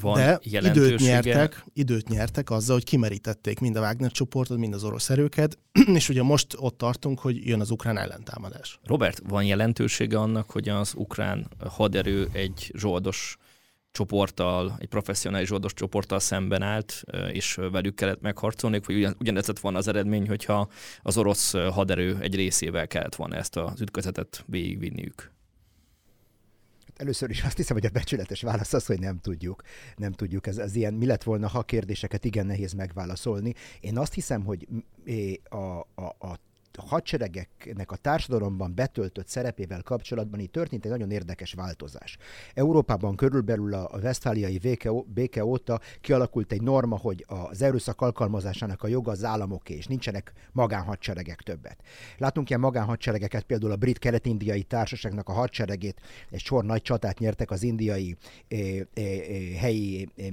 Van 0.00 0.14
De 0.14 0.38
időt 0.42 1.00
nyertek, 1.00 1.64
időt 1.72 2.08
nyertek 2.08 2.50
azzal, 2.50 2.74
hogy 2.74 2.84
kimerítették 2.84 3.60
mind 3.60 3.76
a 3.76 3.80
Wagner 3.80 4.10
csoportot, 4.10 4.58
mind 4.58 4.74
az 4.74 4.84
orosz 4.84 5.10
erőket, 5.10 5.58
és 5.98 6.08
ugye 6.08 6.22
most 6.22 6.54
ott 6.56 6.78
tartunk, 6.78 7.18
hogy 7.18 7.46
jön 7.46 7.60
az 7.60 7.70
ukrán 7.70 7.98
ellentámadás. 7.98 8.78
Robert, 8.84 9.22
van 9.28 9.44
jelentősége 9.44 10.18
annak, 10.18 10.50
hogy 10.50 10.68
az 10.68 10.92
ukrán 10.96 11.48
haderő 11.68 12.28
egy 12.32 12.70
zsoldos 12.74 13.36
csoporttal, 13.96 14.76
egy 14.78 14.88
professzionális 14.88 15.48
zsoldos 15.48 15.74
csoporttal 15.74 16.20
szemben 16.20 16.62
állt, 16.62 17.02
és 17.32 17.54
velük 17.54 17.94
kellett 17.94 18.20
megharcolni, 18.20 18.80
vagy 18.84 18.96
ugyan, 18.96 19.16
ugyanez 19.20 19.46
lett 19.46 19.58
volna 19.58 19.78
az 19.78 19.88
eredmény, 19.88 20.28
hogyha 20.28 20.68
az 21.02 21.18
orosz 21.18 21.52
haderő 21.52 22.18
egy 22.20 22.34
részével 22.34 22.86
kellett 22.86 23.14
volna 23.14 23.36
ezt 23.36 23.56
az 23.56 23.80
ütközetet 23.80 24.44
végigvinniük. 24.46 25.30
először 26.96 27.30
is 27.30 27.42
azt 27.42 27.56
hiszem, 27.56 27.76
hogy 27.76 27.86
a 27.86 27.90
becsületes 27.90 28.42
válasz 28.42 28.72
az, 28.72 28.86
hogy 28.86 29.00
nem 29.00 29.18
tudjuk. 29.18 29.62
Nem 29.96 30.12
tudjuk. 30.12 30.46
Ez, 30.46 30.58
ez 30.58 30.74
ilyen 30.74 30.94
mi 30.94 31.06
lett 31.06 31.22
volna, 31.22 31.48
ha 31.48 31.62
kérdéseket 31.62 32.24
igen 32.24 32.46
nehéz 32.46 32.72
megválaszolni. 32.72 33.54
Én 33.80 33.98
azt 33.98 34.14
hiszem, 34.14 34.44
hogy 34.44 34.66
a, 35.48 35.56
a, 35.56 36.16
a 36.18 36.38
hadseregeknek 36.76 37.90
a 37.90 37.96
társadalomban 37.96 38.74
betöltött 38.74 39.28
szerepével 39.28 39.82
kapcsolatban 39.82 40.40
itt 40.40 40.52
történt 40.52 40.84
egy 40.84 40.90
nagyon 40.90 41.10
érdekes 41.10 41.52
változás. 41.52 42.16
Európában 42.54 43.16
körülbelül 43.16 43.74
a 43.74 43.98
Westfáliai 44.02 44.60
béke 45.06 45.44
óta 45.44 45.80
kialakult 46.00 46.52
egy 46.52 46.62
norma, 46.62 46.96
hogy 46.96 47.24
az 47.28 47.62
erőszak 47.62 48.00
alkalmazásának 48.00 48.82
a 48.82 48.88
joga 48.88 49.10
az 49.10 49.24
államoké, 49.24 49.74
és 49.74 49.86
nincsenek 49.86 50.32
magánhadseregek 50.52 51.40
többet. 51.40 51.82
Látunk 52.18 52.48
ilyen 52.48 52.60
magánhadseregeket, 52.60 53.42
például 53.42 53.72
a 53.72 53.76
brit 53.76 53.98
kelet-indiai 53.98 54.62
társaságnak 54.62 55.28
a 55.28 55.32
hadseregét, 55.32 56.00
egy 56.30 56.40
sor 56.40 56.64
nagy 56.64 56.82
csatát 56.82 57.18
nyertek 57.18 57.50
az 57.50 57.62
indiai 57.62 58.16
eh, 58.48 58.58
eh, 58.94 59.04
helyi 59.58 60.08
eh, 60.16 60.26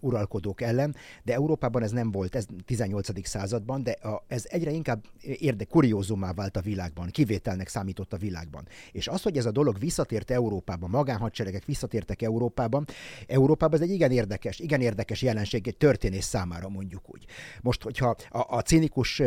uralkodók 0.00 0.60
ellen, 0.60 0.94
de 1.22 1.34
Európában 1.34 1.82
ez 1.82 1.90
nem 1.90 2.10
volt, 2.10 2.34
ez 2.34 2.46
18. 2.64 3.26
században, 3.28 3.82
de 3.82 3.90
a, 3.90 4.24
ez 4.26 4.44
egyre 4.48 4.70
inkább 4.70 5.04
érdekes, 5.20 5.68
kuriózumá 5.90 6.32
vált 6.32 6.56
a 6.56 6.60
világban, 6.60 7.08
kivételnek 7.10 7.68
számított 7.68 8.12
a 8.12 8.16
világban. 8.16 8.68
És 8.92 9.08
az, 9.08 9.22
hogy 9.22 9.36
ez 9.36 9.46
a 9.46 9.50
dolog 9.50 9.78
visszatért 9.78 10.30
Európában, 10.30 10.90
magánhadseregek 10.90 11.64
visszatértek 11.64 12.22
Európában, 12.22 12.84
Európában 13.26 13.80
ez 13.80 13.88
egy 13.88 13.94
igen 13.94 14.10
érdekes, 14.10 14.58
igen 14.58 14.80
érdekes 14.80 15.22
jelenség 15.22 15.68
egy 15.68 15.76
történész 15.76 16.26
számára 16.26 16.68
mondjuk 16.68 17.02
úgy. 17.06 17.24
Most, 17.62 17.82
hogyha 17.82 18.16
a, 18.30 18.56
a 18.56 18.60
cinikus 18.60 19.22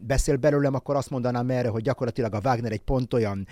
beszél 0.00 0.36
belőlem, 0.36 0.74
akkor 0.74 0.96
azt 0.96 1.10
mondanám 1.10 1.50
erre, 1.50 1.68
hogy 1.68 1.82
gyakorlatilag 1.82 2.34
a 2.34 2.40
Wagner 2.44 2.72
egy 2.72 2.82
pont 2.82 3.14
olyan 3.14 3.46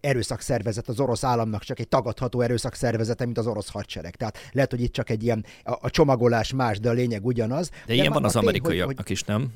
erőszakszervezet 0.00 0.88
az 0.88 1.00
orosz 1.00 1.24
államnak, 1.24 1.62
csak 1.62 1.78
egy 1.78 1.88
tagadható 1.88 2.40
erőszakszervezete, 2.40 3.24
mint 3.24 3.38
az 3.38 3.46
orosz 3.46 3.70
hadsereg. 3.70 4.16
Tehát 4.16 4.38
lehet, 4.52 4.70
hogy 4.70 4.80
itt 4.80 4.92
csak 4.92 5.10
egy 5.10 5.22
ilyen, 5.22 5.44
a, 5.64 5.72
a 5.80 5.90
csomagolás 5.90 6.52
más, 6.52 6.80
de 6.80 6.88
a 6.88 6.92
lényeg 6.92 7.24
ugyanaz. 7.24 7.68
De, 7.68 7.76
de 7.86 7.94
ilyen 7.94 8.12
van 8.12 8.24
az 8.24 8.36
amerikaiaknak 8.36 9.10
is, 9.10 9.22
nem? 9.22 9.52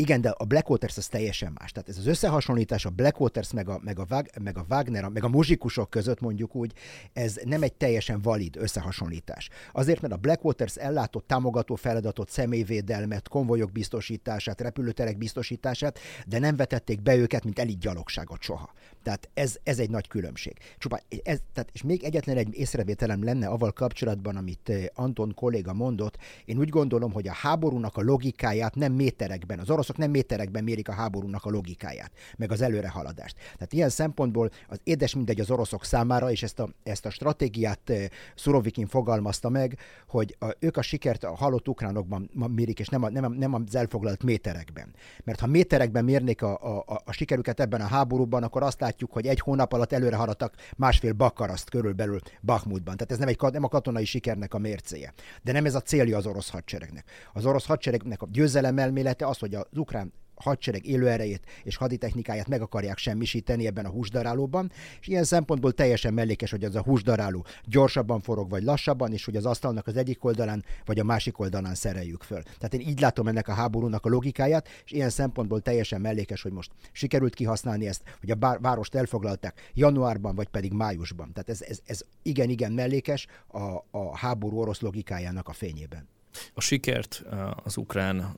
Igen, 0.00 0.20
de 0.20 0.28
a 0.28 0.44
Black 0.44 0.70
Waters 0.70 0.96
az 0.96 1.06
teljesen 1.06 1.52
más. 1.58 1.72
Tehát 1.72 1.88
ez 1.88 1.98
az 1.98 2.06
összehasonlítás 2.06 2.84
a 2.84 2.90
Black 2.90 3.20
Waters 3.20 3.52
meg 3.52 3.68
a, 3.68 3.80
meg 3.82 3.98
a, 3.98 4.06
Wag, 4.10 4.26
meg 4.42 4.58
a 4.58 4.64
Wagner, 4.68 5.08
meg 5.08 5.24
a 5.24 5.28
muzsikusok 5.28 5.90
között 5.90 6.20
mondjuk 6.20 6.54
úgy, 6.54 6.72
ez 7.12 7.40
nem 7.44 7.62
egy 7.62 7.72
teljesen 7.72 8.20
valid 8.20 8.56
összehasonlítás. 8.56 9.48
Azért, 9.72 10.00
mert 10.00 10.12
a 10.12 10.16
Black 10.16 10.44
Waters 10.44 10.76
ellátott 10.76 11.26
támogató 11.26 11.74
feladatot, 11.74 12.30
személyvédelmet, 12.30 13.28
konvojok 13.28 13.72
biztosítását, 13.72 14.60
repülőterek 14.60 15.18
biztosítását, 15.18 15.98
de 16.26 16.38
nem 16.38 16.56
vetették 16.56 17.02
be 17.02 17.16
őket, 17.16 17.44
mint 17.44 17.58
elit 17.58 17.78
gyalogságot 17.78 18.42
soha. 18.42 18.72
Tehát 19.02 19.28
ez, 19.34 19.56
ez 19.62 19.78
egy 19.78 19.90
nagy 19.90 20.08
különbség. 20.08 20.56
Csupán 20.78 21.00
ez, 21.22 21.38
tehát, 21.52 21.70
és 21.72 21.82
még 21.82 22.02
egyetlen 22.02 22.36
egy 22.36 22.54
észrevételem 22.54 23.24
lenne 23.24 23.46
avval 23.46 23.72
kapcsolatban, 23.72 24.36
amit 24.36 24.68
eh, 24.68 24.84
Anton 24.94 25.34
kolléga 25.34 25.72
mondott. 25.72 26.16
Én 26.44 26.58
úgy 26.58 26.68
gondolom, 26.68 27.12
hogy 27.12 27.28
a 27.28 27.32
háborúnak 27.32 27.96
a 27.96 28.02
logikáját 28.02 28.74
nem 28.74 28.92
méterekben, 28.92 29.58
az 29.58 29.70
orosz 29.70 29.87
oroszok 29.88 29.96
nem 29.96 30.10
méterekben 30.10 30.64
mérik 30.64 30.88
a 30.88 30.92
háborúnak 30.92 31.44
a 31.44 31.50
logikáját, 31.50 32.12
meg 32.36 32.52
az 32.52 32.60
előrehaladást. 32.60 33.36
Tehát 33.36 33.72
ilyen 33.72 33.88
szempontból 33.88 34.50
az 34.68 34.80
édes 34.84 35.14
mindegy 35.14 35.40
az 35.40 35.50
oroszok 35.50 35.84
számára, 35.84 36.30
és 36.30 36.42
ezt 36.42 36.58
a, 36.58 36.68
ezt 36.82 37.06
a 37.06 37.10
stratégiát 37.10 37.90
eh, 37.90 38.06
Szurovikin 38.34 38.86
fogalmazta 38.86 39.48
meg, 39.48 39.78
hogy 40.08 40.36
a, 40.38 40.46
ők 40.58 40.76
a 40.76 40.82
sikert 40.82 41.24
a 41.24 41.34
halott 41.34 41.68
ukránokban 41.68 42.30
mérik, 42.48 42.78
és 42.78 42.88
nem, 42.88 43.02
a, 43.02 43.10
nem, 43.10 43.32
nem 43.32 43.54
az 43.54 43.74
elfoglalt 43.74 44.22
méterekben. 44.22 44.94
Mert 45.24 45.40
ha 45.40 45.46
méterekben 45.46 46.04
mérnék 46.04 46.42
a, 46.42 46.82
a, 46.86 47.00
a 47.04 47.12
sikerüket 47.12 47.60
ebben 47.60 47.80
a 47.80 47.86
háborúban, 47.86 48.42
akkor 48.42 48.62
azt 48.62 48.80
látjuk, 48.80 49.12
hogy 49.12 49.26
egy 49.26 49.40
hónap 49.40 49.72
alatt 49.72 49.92
előre 49.92 50.16
haladtak 50.16 50.54
másfél 50.76 51.12
bakaraszt 51.12 51.70
körülbelül 51.70 52.20
Bakhmutban. 52.42 52.96
Tehát 52.96 53.12
ez 53.12 53.18
nem, 53.18 53.28
egy, 53.28 53.38
nem 53.52 53.64
a 53.64 53.68
katonai 53.68 54.04
sikernek 54.04 54.54
a 54.54 54.58
mércéje. 54.58 55.12
De 55.42 55.52
nem 55.52 55.64
ez 55.64 55.74
a 55.74 55.80
célja 55.80 56.16
az 56.16 56.26
orosz 56.26 56.50
hadseregnek. 56.50 57.04
Az 57.32 57.46
orosz 57.46 57.66
hadseregnek 57.66 58.22
a 58.22 58.26
győzelem 58.32 58.78
elmélete 58.78 59.26
az, 59.26 59.38
hogy 59.38 59.54
az 59.54 59.77
ukrán 59.78 60.12
hadsereg 60.40 60.86
élőerejét 60.86 61.46
és 61.62 61.76
haditechnikáját 61.76 62.48
meg 62.48 62.62
akarják 62.62 62.98
semmisíteni 62.98 63.66
ebben 63.66 63.84
a 63.84 63.90
húsdarálóban, 63.90 64.70
és 65.00 65.06
ilyen 65.06 65.24
szempontból 65.24 65.72
teljesen 65.72 66.14
mellékes, 66.14 66.50
hogy 66.50 66.64
az 66.64 66.76
a 66.76 66.82
húsdaráló 66.82 67.44
gyorsabban 67.64 68.20
forog 68.20 68.50
vagy 68.50 68.62
lassabban, 68.62 69.12
és 69.12 69.24
hogy 69.24 69.36
az 69.36 69.46
asztalnak 69.46 69.86
az 69.86 69.96
egyik 69.96 70.24
oldalán 70.24 70.64
vagy 70.84 70.98
a 70.98 71.04
másik 71.04 71.38
oldalán 71.38 71.74
szereljük 71.74 72.22
föl. 72.22 72.42
Tehát 72.42 72.74
én 72.74 72.80
így 72.80 73.00
látom 73.00 73.28
ennek 73.28 73.48
a 73.48 73.52
háborúnak 73.52 74.06
a 74.06 74.08
logikáját, 74.08 74.68
és 74.84 74.92
ilyen 74.92 75.10
szempontból 75.10 75.60
teljesen 75.60 76.00
mellékes, 76.00 76.42
hogy 76.42 76.52
most 76.52 76.70
sikerült 76.92 77.34
kihasználni 77.34 77.86
ezt, 77.86 78.02
hogy 78.20 78.30
a 78.30 78.58
várost 78.60 78.94
elfoglalták 78.94 79.70
januárban 79.74 80.34
vagy 80.34 80.48
pedig 80.48 80.72
májusban. 80.72 81.32
Tehát 81.32 81.48
ez, 81.48 81.62
ez, 81.62 81.80
ez 81.84 82.00
igen-igen 82.22 82.72
mellékes 82.72 83.26
a, 83.46 83.58
a 83.90 84.16
háború 84.16 84.58
orosz 84.58 84.80
logikájának 84.80 85.48
a 85.48 85.52
fényében. 85.52 86.08
A 86.54 86.60
sikert 86.60 87.24
az 87.64 87.76
ukrán 87.76 88.36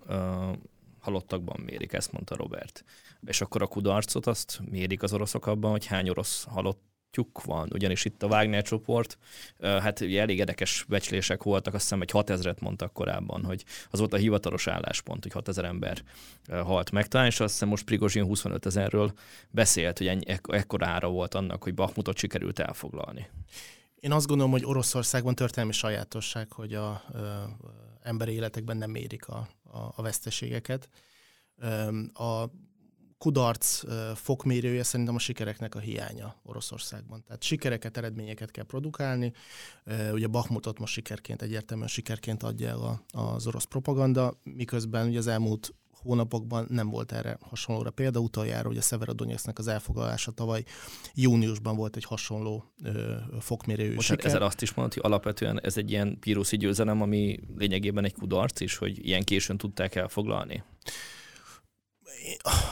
halottakban 1.00 1.60
mérik, 1.60 1.92
ezt 1.92 2.12
mondta 2.12 2.36
Robert. 2.36 2.84
És 3.26 3.40
akkor 3.40 3.62
a 3.62 3.66
kudarcot 3.66 4.26
azt 4.26 4.60
mérik 4.70 5.02
az 5.02 5.12
oroszok 5.12 5.46
abban, 5.46 5.70
hogy 5.70 5.86
hány 5.86 6.08
orosz 6.08 6.44
halott 6.44 6.88
tyúk 7.10 7.42
van, 7.42 7.68
ugyanis 7.72 8.04
itt 8.04 8.22
a 8.22 8.26
Wagner 8.26 8.62
csoport, 8.62 9.18
hát 9.60 10.00
ugye 10.00 10.20
elég 10.20 10.38
érdekes 10.38 10.84
becslések 10.88 11.42
voltak, 11.42 11.74
azt 11.74 11.82
hiszem 11.82 12.00
egy 12.00 12.10
6000-et 12.12 12.60
mondtak 12.60 12.92
korábban, 12.92 13.44
hogy 13.44 13.64
az 13.90 13.98
volt 13.98 14.12
a 14.12 14.16
hivatalos 14.16 14.66
álláspont, 14.66 15.22
hogy 15.22 15.32
6000 15.32 15.64
ember 15.64 16.02
halt 16.48 16.90
meg 16.90 17.08
talán, 17.08 17.26
és 17.26 17.40
azt 17.40 17.52
hiszem 17.52 17.68
most 17.68 17.84
Prigozsin 17.84 18.24
25 18.24 18.66
ezerről 18.66 19.12
beszélt, 19.50 19.98
hogy 19.98 20.06
ennyi, 20.06 20.24
ekkorára 20.42 21.08
volt 21.08 21.34
annak, 21.34 21.62
hogy 21.62 21.74
Bakhmutot 21.74 22.18
sikerült 22.18 22.58
elfoglalni. 22.58 23.28
Én 23.94 24.12
azt 24.12 24.26
gondolom, 24.26 24.52
hogy 24.52 24.64
Oroszországban 24.64 25.34
történelmi 25.34 25.72
sajátosság, 25.72 26.52
hogy 26.52 26.74
a, 26.74 26.88
a 26.88 27.89
emberi 28.02 28.32
életekben 28.32 28.76
nem 28.76 28.90
mérik 28.90 29.28
a, 29.28 29.48
a, 29.62 29.78
a 29.96 30.02
veszteségeket. 30.02 30.88
A 32.12 32.44
kudarc 33.18 33.82
fokmérője 34.14 34.82
szerintem 34.82 35.14
a 35.14 35.18
sikereknek 35.18 35.74
a 35.74 35.78
hiánya 35.78 36.40
Oroszországban. 36.42 37.22
Tehát 37.24 37.42
sikereket, 37.42 37.96
eredményeket 37.96 38.50
kell 38.50 38.64
produkálni. 38.64 39.32
Ugye 40.12 40.26
Bakhmutot 40.26 40.78
most 40.78 40.92
sikerként, 40.92 41.42
egyértelműen 41.42 41.88
sikerként 41.88 42.42
adja 42.42 42.68
el 42.68 43.04
az 43.12 43.46
orosz 43.46 43.64
propaganda, 43.64 44.40
miközben 44.42 45.08
ugye 45.08 45.18
az 45.18 45.26
elmúlt 45.26 45.74
hónapokban 46.02 46.66
nem 46.68 46.90
volt 46.90 47.12
erre 47.12 47.38
hasonlóra 47.40 47.90
példa. 47.90 48.18
Utoljára 48.20 48.68
ugye 48.68 48.80
Severodonetsknek 48.80 49.58
az 49.58 49.66
elfoglalása 49.66 50.30
tavaly 50.30 50.64
júniusban 51.14 51.76
volt 51.76 51.96
egy 51.96 52.04
hasonló 52.04 52.64
ö, 52.84 53.16
fokmérő 53.40 53.94
Most 53.94 54.08
siker. 54.08 54.26
ezzel 54.26 54.42
azt 54.42 54.62
is 54.62 54.74
mondod, 54.74 54.94
hogy 54.94 55.02
alapvetően 55.04 55.60
ez 55.62 55.76
egy 55.76 55.90
ilyen 55.90 56.18
píruszi 56.20 56.56
győzelem, 56.56 57.02
ami 57.02 57.40
lényegében 57.56 58.04
egy 58.04 58.14
kudarc 58.14 58.60
is, 58.60 58.76
hogy 58.76 59.06
ilyen 59.06 59.22
későn 59.22 59.56
tudták 59.56 59.94
elfoglalni 59.94 60.62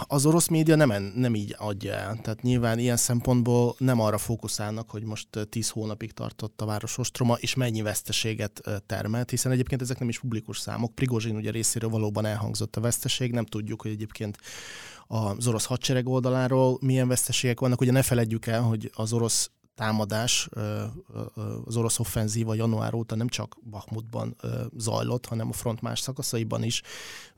az 0.02 0.26
orosz 0.26 0.49
média 0.49 0.76
nem, 0.76 1.12
nem 1.14 1.35
így 1.35 1.54
adja 1.59 1.92
el. 1.92 2.18
Tehát 2.23 2.42
nyilván 2.42 2.78
ilyen 2.78 2.97
szempontból 2.97 3.75
nem 3.78 4.00
arra 4.00 4.18
fókuszálnak, 4.18 4.90
hogy 4.90 5.02
most 5.02 5.28
10 5.49 5.68
hónapig 5.68 6.12
tartott 6.12 6.61
a 6.61 6.66
város 6.66 6.99
ostroma, 6.99 7.35
és 7.35 7.54
mennyi 7.54 7.83
veszteséget 7.83 8.61
termelt, 8.87 9.30
hiszen 9.30 9.52
egyébként 9.52 9.80
ezek 9.83 9.99
nem 9.99 10.09
is 10.09 10.21
publikus 10.21 10.59
számok. 10.59 10.95
Prigozsin 10.95 11.37
ugye 11.37 11.50
részéről 11.50 11.90
valóban 11.90 12.25
elhangzott 12.25 12.76
a 12.76 12.80
veszteség, 12.80 13.33
nem 13.33 13.45
tudjuk, 13.45 13.83
hogy 13.83 13.90
egyébként 13.90 14.38
az 15.07 15.47
orosz 15.47 15.64
hadsereg 15.64 16.09
oldaláról 16.09 16.78
milyen 16.80 17.09
veszteségek 17.09 17.61
vannak. 17.61 17.80
Ugye 17.80 17.92
ne 17.92 18.02
feledjük 18.02 18.47
el, 18.47 18.62
hogy 18.62 18.90
az 18.95 19.12
orosz 19.12 19.50
támadás, 19.78 20.49
az 21.64 21.76
orosz 21.76 21.99
offenzíva 21.99 22.54
január 22.54 22.94
óta 22.94 23.14
nem 23.14 23.28
csak 23.28 23.56
Bakhmutban 23.70 24.37
zajlott, 24.76 25.26
hanem 25.26 25.49
a 25.49 25.52
front 25.52 25.80
más 25.80 26.00
szakaszaiban 26.00 26.62
is. 26.62 26.82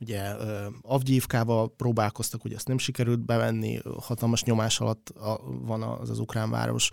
Ugye 0.00 0.34
Avgyívkával 0.82 1.74
próbálkoztak, 1.76 2.44
ugye 2.44 2.54
ezt 2.56 2.68
nem 2.68 2.78
sikerült 2.78 3.20
bevenni, 3.24 3.80
hatalmas 4.00 4.42
nyomás 4.42 4.80
alatt 4.80 5.12
van 5.44 5.82
az 5.82 6.10
az 6.10 6.18
ukrán 6.18 6.50
város. 6.50 6.90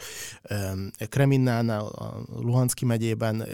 Kreminnánál, 1.10 1.86
a 1.86 2.24
Luhanszki 2.28 2.86
megyében, 2.86 3.46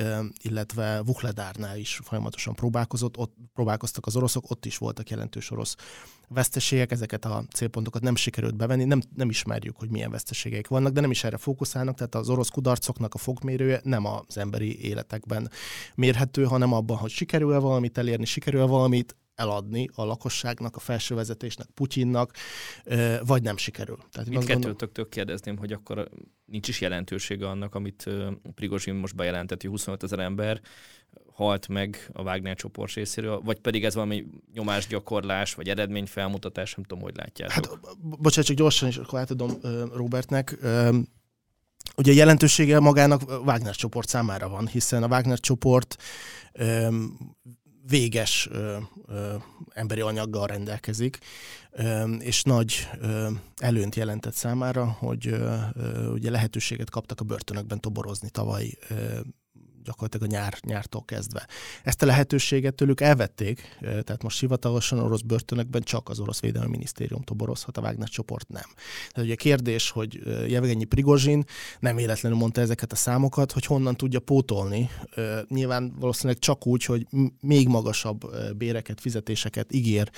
illetve 0.42 1.04
Vuhledárnál 1.04 1.78
is 1.78 2.00
folyamatosan 2.04 2.54
próbálkozott, 2.54 3.18
ott 3.18 3.36
próbálkoztak 3.54 4.06
az 4.06 4.16
oroszok, 4.16 4.52
ott 4.52 4.66
is 4.66 4.78
voltak 4.78 5.10
jelentős 5.10 5.52
orosz 5.52 5.76
veszteségek, 6.34 6.92
ezeket 6.92 7.26
a 7.26 7.44
célpontokat 7.54 8.02
nem 8.02 8.16
sikerült 8.16 8.56
bevenni, 8.56 8.84
nem, 8.84 9.02
nem 9.16 9.30
ismerjük, 9.30 9.78
hogy 9.78 9.90
milyen 9.90 10.12
veszteségeik 10.12 10.68
vannak, 10.68 10.92
de 10.92 11.02
nem 11.02 11.12
is 11.12 11.24
erre 11.24 11.38
fókuszálnak, 11.38 11.96
tehát 11.96 12.16
az 12.16 12.30
orosz 12.30 12.50
kudarcoknak 12.50 13.14
a 13.14 13.18
fogmérője 13.18 13.82
nem 13.84 14.06
az 14.06 14.38
emberi 14.38 14.86
életekben 14.86 15.50
mérhető, 15.96 16.44
hanem 16.44 16.74
abban, 16.74 16.98
hogy 16.98 17.10
sikerül-e 17.10 17.58
valamit 17.58 17.98
elérni, 17.98 18.26
sikerül-e 18.26 18.66
valamit 18.66 19.16
eladni 19.36 19.90
a 19.96 20.04
lakosságnak, 20.04 20.76
a 20.76 20.80
felső 20.80 21.16
vezetésnek, 21.16 21.68
Putyinnak, 21.74 22.32
vagy 23.26 23.42
nem 23.42 23.58
sikerül. 23.58 23.98
Tehát 24.12 24.30
Mindkettőtöktől 24.30 25.10
kérdezném, 25.10 25.58
hogy 25.58 25.72
akkor 25.72 26.10
nincs 26.46 26.68
is 26.68 26.82
jelentősége 26.82 27.50
annak, 27.50 27.76
amit 27.76 28.10
Prigozsin 28.56 28.94
most 28.94 29.16
bejelentett, 29.16 29.62
hogy 29.62 29.70
25 29.70 30.04
ezer 30.04 30.20
ember 30.20 30.62
halt 31.34 31.68
meg 31.68 32.10
a 32.14 32.22
Wagner 32.22 32.56
csoport 32.56 32.94
részéről, 32.94 33.42
vagy 33.42 33.60
pedig 33.60 33.86
ez 33.86 33.94
valami 33.94 34.26
nyomásgyakorlás, 34.54 35.54
vagy 35.54 35.70
eredményfelmutatás, 35.70 36.76
nem 36.76 36.86
tudom, 36.86 37.04
hogy 37.04 37.16
látjátok. 37.16 37.54
Hát, 37.56 37.98
bocsánat, 38.02 38.48
csak 38.48 38.58
gyorsan 38.58 38.88
is 38.88 38.98
akkor 38.98 39.20
átadom 39.20 39.52
Robertnek. 39.94 40.58
ugye 41.96 42.14
jelentősége 42.14 42.80
magának 42.80 43.22
Wagner 43.46 43.76
csoport 43.76 44.08
számára 44.08 44.50
van, 44.50 44.68
hiszen 44.68 45.04
a 45.04 45.08
Wagner 45.08 45.40
csoport 45.40 45.98
véges 47.88 48.50
emberi 49.74 50.02
anyaggal 50.02 50.48
rendelkezik, 50.48 51.18
és 52.20 52.44
nagy 52.44 52.90
ö, 53.00 53.30
előnt 53.58 53.96
jelentett 53.96 54.34
számára, 54.34 54.86
hogy 54.86 55.36
ugye 56.14 56.30
lehetőséget 56.30 56.90
kaptak 56.90 57.20
a 57.22 57.24
börtönökben 57.24 57.80
toborozni 57.80 58.30
tavaly 58.30 58.78
gyakorlatilag 59.84 60.30
a 60.30 60.36
nyár, 60.36 60.58
nyártól 60.66 61.04
kezdve. 61.06 61.48
Ezt 61.84 62.02
a 62.02 62.06
lehetőséget 62.06 62.76
tőlük 62.76 63.02
elvették, 63.02 63.78
tehát 63.80 64.24
most 64.24 64.40
hivatalosan 64.40 65.00
orosz 65.00 65.22
börtönökben 65.22 65.82
csak 65.82 66.10
az 66.10 66.20
orosz 66.20 66.40
védelmi 66.40 66.70
minisztérium 66.70 67.22
toborozhat, 67.22 67.78
a 67.78 67.82
Wagner 67.82 68.08
csoport 68.08 68.50
nem. 68.50 68.70
Tehát 69.12 69.30
ugye 69.30 69.36
kérdés, 69.36 69.90
hogy 69.90 70.22
Jevgenyi 70.48 70.84
Prigozsin 70.84 71.44
nem 71.80 71.96
véletlenül 71.96 72.38
mondta 72.38 72.62
ezeket 72.62 72.92
a 72.92 72.96
számokat, 72.96 73.52
hogy 73.52 73.66
honnan 73.66 73.96
tudja 73.96 74.20
pótolni. 74.20 74.90
Nyilván 75.48 75.94
valószínűleg 76.00 76.40
csak 76.40 76.68
úgy, 76.68 76.86
hogy 76.86 77.08
még 77.40 77.68
magasabb 77.68 78.36
béreket, 78.58 79.02
fizetéseket 79.02 79.74
ígér 79.74 80.10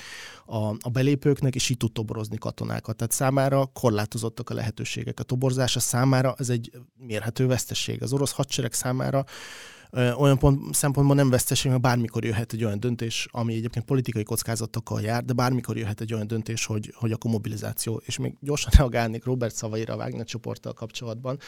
a, 0.46 0.56
a 0.56 0.90
belépőknek, 0.92 1.54
és 1.54 1.68
így 1.68 1.76
tud 1.76 1.92
toborozni 1.92 2.36
katonákat. 2.36 2.96
Tehát 2.96 3.12
számára 3.12 3.66
korlátozottak 3.66 4.50
a 4.50 4.54
lehetőségek. 4.54 5.20
A 5.20 5.22
toborzása 5.22 5.80
számára 5.80 6.34
ez 6.38 6.48
egy 6.48 6.70
mérhető 6.96 7.46
veszteség. 7.46 8.02
Az 8.02 8.12
orosz 8.12 8.32
hadsereg 8.32 8.72
számára 8.72 9.24
olyan 9.92 10.38
pont, 10.38 10.74
szempontból 10.74 11.16
nem 11.16 11.30
veszteség, 11.30 11.70
mert 11.70 11.82
bármikor 11.82 12.24
jöhet 12.24 12.52
egy 12.52 12.64
olyan 12.64 12.80
döntés, 12.80 13.28
ami 13.30 13.54
egyébként 13.54 13.84
politikai 13.84 14.22
kockázatokkal 14.22 15.00
jár, 15.00 15.24
de 15.24 15.32
bármikor 15.32 15.76
jöhet 15.76 16.00
egy 16.00 16.14
olyan 16.14 16.26
döntés, 16.26 16.66
hogy, 16.66 16.92
hogy 16.96 17.12
akkor 17.12 17.30
mobilizáció. 17.30 18.02
És 18.04 18.18
még 18.18 18.36
gyorsan 18.40 18.72
reagálnék 18.78 19.24
Robert 19.24 19.54
szavaira 19.54 19.94
a 19.94 19.96
Wagner 19.96 20.26
csoporttal 20.26 20.72
kapcsolatban, 20.72 21.38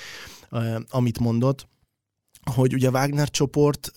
amit 0.88 1.18
mondott, 1.18 1.68
hogy 2.54 2.74
ugye 2.74 2.88
a 2.88 2.90
Wagner 2.90 3.30
csoport 3.30 3.92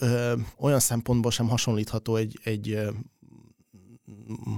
olyan 0.58 0.80
szempontból 0.80 1.32
sem 1.32 1.48
hasonlítható 1.48 2.16
egy, 2.16 2.40
egy 2.44 2.80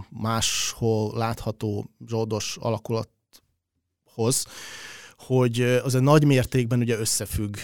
máshol 0.10 1.18
látható 1.18 1.90
zsoldos 2.08 2.58
alakulathoz, 2.60 4.46
hogy 5.18 5.62
az 5.62 5.96
a 5.96 6.00
nagy 6.00 6.26
mértékben 6.26 6.80
ugye 6.80 6.98
összefügg 6.98 7.56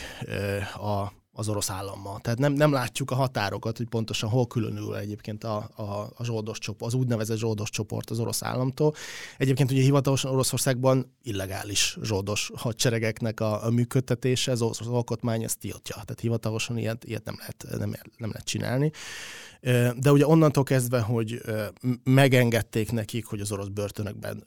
a, 0.76 1.19
az 1.40 1.50
orosz 1.50 1.70
állammal. 1.70 2.20
Tehát 2.20 2.40
nem, 2.40 2.54
nem 2.54 2.72
látjuk 2.72 3.12
a 3.12 3.16
határokat, 3.16 3.78
hogy 3.78 3.88
pontosan 3.88 4.30
hol 4.30 4.48
különül 4.48 4.96
egyébként 4.96 5.44
a, 5.44 5.70
a, 5.76 5.84
a 6.16 6.24
zsoldos 6.24 6.58
csoport, 6.60 6.94
az 6.94 7.00
úgynevezett 7.00 7.38
zsoldos 7.38 7.70
csoport 7.70 8.10
az 8.10 8.20
orosz 8.20 8.44
államtól. 8.44 8.94
Egyébként 9.38 9.72
ugye 9.72 9.82
hivatalosan 9.82 10.32
Oroszországban 10.32 11.16
illegális 11.22 11.98
zsoldos 12.02 12.52
hadseregeknek 12.56 13.40
a, 13.40 13.66
a 13.66 13.70
működtetése, 13.70 14.52
az, 14.52 14.62
az 14.62 14.88
alkotmány 14.88 15.44
ezt 15.44 15.60
tiltja. 15.60 15.96
Tehát 15.96 16.20
hivatalosan 16.20 16.78
ilyet, 16.78 17.04
ilyet 17.04 17.26
nem, 17.26 17.36
lehet, 17.38 17.66
nem, 17.78 17.96
nem 18.18 18.30
lehet 18.30 18.48
csinálni. 18.48 18.92
De 19.96 20.12
ugye 20.12 20.28
onnantól 20.28 20.64
kezdve, 20.64 21.00
hogy 21.00 21.42
megengedték 22.04 22.92
nekik, 22.92 23.26
hogy 23.26 23.40
az 23.40 23.52
orosz 23.52 23.68
börtönökben 23.68 24.44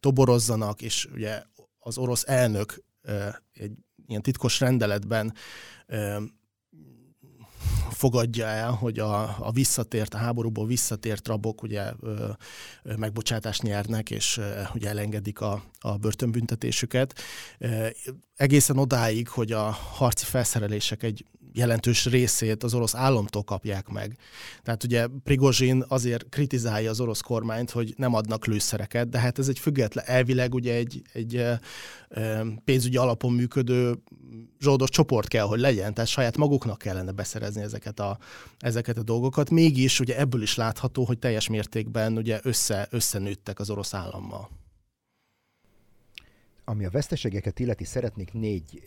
toborozzanak, 0.00 0.82
és 0.82 1.08
ugye 1.14 1.42
az 1.78 1.98
orosz 1.98 2.24
elnök 2.26 2.84
egy 3.52 3.72
ilyen 4.06 4.22
titkos 4.22 4.60
rendeletben 4.60 5.34
fogadja 7.90 8.46
el, 8.46 8.70
hogy 8.70 8.98
a, 8.98 9.22
a 9.38 9.50
visszatért, 9.52 10.14
a 10.14 10.18
háborúból 10.18 10.66
visszatért 10.66 11.28
rabok 11.28 11.62
ugye 11.62 11.92
ö, 12.00 12.30
ö, 12.82 12.96
megbocsátást 12.96 13.62
nyernek, 13.62 14.10
és 14.10 14.36
ö, 14.36 14.60
ugye 14.74 14.88
elengedik 14.88 15.40
a, 15.40 15.62
a 15.78 15.96
börtönbüntetésüket. 15.96 17.20
Ö, 17.58 17.86
egészen 18.36 18.78
odáig, 18.78 19.28
hogy 19.28 19.52
a 19.52 19.62
harci 19.70 20.24
felszerelések 20.24 21.02
egy 21.02 21.24
jelentős 21.54 22.06
részét 22.06 22.62
az 22.62 22.74
orosz 22.74 22.94
államtól 22.94 23.42
kapják 23.42 23.88
meg. 23.88 24.16
Tehát 24.62 24.84
ugye 24.84 25.06
Prigozsin 25.24 25.84
azért 25.88 26.28
kritizálja 26.28 26.90
az 26.90 27.00
orosz 27.00 27.20
kormányt, 27.20 27.70
hogy 27.70 27.94
nem 27.96 28.14
adnak 28.14 28.46
lőszereket, 28.46 29.08
de 29.08 29.18
hát 29.18 29.38
ez 29.38 29.48
egy 29.48 29.58
független, 29.58 30.04
elvileg 30.06 30.54
ugye 30.54 30.74
egy, 30.74 31.02
egy 31.12 31.46
pénzügyi 32.64 32.96
alapon 32.96 33.32
működő 33.32 33.94
zsoldos 34.60 34.90
csoport 34.90 35.28
kell, 35.28 35.44
hogy 35.44 35.60
legyen, 35.60 35.94
tehát 35.94 36.10
saját 36.10 36.36
maguknak 36.36 36.78
kellene 36.78 37.12
beszerezni 37.12 37.62
ezeket 37.62 38.00
a, 38.00 38.18
ezeket 38.58 38.98
a 38.98 39.02
dolgokat. 39.02 39.50
Mégis 39.50 40.00
ugye 40.00 40.18
ebből 40.18 40.42
is 40.42 40.54
látható, 40.54 41.04
hogy 41.04 41.18
teljes 41.18 41.48
mértékben 41.48 42.16
ugye 42.16 42.40
össze, 42.42 42.88
összenőttek 42.90 43.58
az 43.58 43.70
orosz 43.70 43.94
állammal. 43.94 44.63
Ami 46.66 46.84
a 46.84 46.90
veszteségeket 46.90 47.58
illeti, 47.58 47.84
szeretnék 47.84 48.32
négy, 48.32 48.82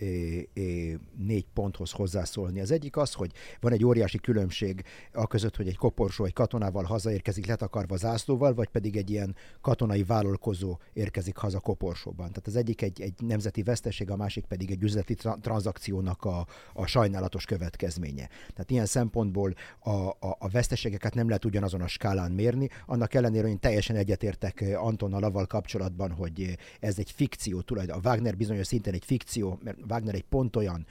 négy 1.17 1.45
ponthoz 1.53 1.91
hozzászólni. 1.91 2.59
Az 2.59 2.71
egyik 2.71 2.97
az, 2.97 3.13
hogy 3.13 3.31
van 3.59 3.71
egy 3.71 3.85
óriási 3.85 4.17
különbség 4.17 4.83
a 5.13 5.27
között, 5.27 5.55
hogy 5.55 5.67
egy 5.67 5.77
koporsó 5.77 6.25
egy 6.25 6.33
katonával 6.33 6.83
hazaérkezik 6.83 7.45
letakarva 7.45 7.97
zászlóval, 7.97 8.53
vagy 8.53 8.67
pedig 8.67 8.97
egy 8.97 9.09
ilyen 9.09 9.35
katonai 9.61 10.03
vállalkozó 10.03 10.77
érkezik 10.93 11.37
haza 11.37 11.59
koporsóban. 11.59 12.27
Tehát 12.27 12.47
az 12.47 12.55
egyik 12.55 12.81
egy, 12.81 13.01
egy 13.01 13.13
nemzeti 13.17 13.63
veszteség, 13.63 14.11
a 14.11 14.15
másik 14.15 14.45
pedig 14.45 14.71
egy 14.71 14.83
üzleti 14.83 15.13
tra- 15.13 15.41
tranzakciónak 15.41 16.23
a, 16.23 16.47
a 16.73 16.85
sajnálatos 16.85 17.45
következménye. 17.45 18.29
Tehát 18.49 18.71
ilyen 18.71 18.85
szempontból 18.85 19.53
a, 19.79 19.89
a, 19.89 20.35
a 20.39 20.49
veszteségeket 20.49 21.13
nem 21.13 21.27
lehet 21.27 21.45
ugyanazon 21.45 21.81
a 21.81 21.87
skálán 21.87 22.31
mérni, 22.31 22.69
annak 22.85 23.13
ellenére, 23.13 23.41
hogy 23.41 23.51
én 23.51 23.59
teljesen 23.59 23.95
egyetértek 23.95 24.63
Antonnal 24.75 25.23
avval 25.23 25.45
kapcsolatban, 25.45 26.11
hogy 26.11 26.57
ez 26.79 26.99
egy 26.99 27.11
fikció 27.11 27.61
tulajdon. 27.67 27.97
A 27.97 28.09
Wagner 28.09 28.37
bizonyos 28.37 28.67
szinten 28.67 28.93
egy 28.93 29.05
fikció, 29.05 29.59
mert 29.63 29.77
Wagner 29.89 30.15
egy 30.15 30.25
pont 30.29 30.55
olyan 30.55 30.85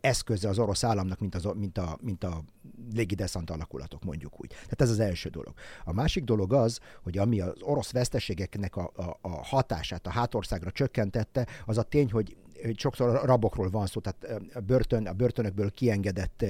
eszköze 0.00 0.48
az 0.48 0.58
orosz 0.58 0.84
államnak, 0.84 1.18
mint, 1.18 1.34
az, 1.34 1.48
mint 1.54 1.78
a, 1.78 1.98
mint 2.00 2.24
a 2.24 2.44
légideszant 2.92 3.50
alakulatok, 3.50 4.04
mondjuk 4.04 4.40
úgy. 4.40 4.48
Tehát 4.48 4.80
ez 4.80 4.90
az 4.90 5.00
első 5.00 5.28
dolog. 5.28 5.52
A 5.84 5.92
másik 5.92 6.24
dolog 6.24 6.52
az, 6.52 6.80
hogy 7.02 7.18
ami 7.18 7.40
az 7.40 7.62
orosz 7.62 7.92
veszteségeknek 7.92 8.76
a, 8.76 8.90
a, 8.96 9.18
a 9.20 9.44
hatását 9.44 10.06
a 10.06 10.10
hátországra 10.10 10.70
csökkentette, 10.70 11.46
az 11.66 11.78
a 11.78 11.82
tény, 11.82 12.10
hogy 12.10 12.36
sokszor 12.76 13.24
rabokról 13.24 13.70
van 13.70 13.86
szó, 13.86 14.00
tehát 14.00 14.42
a, 14.54 14.60
börtön, 14.60 15.06
a 15.06 15.12
börtönökből 15.12 15.70
kiengedett 15.70 16.44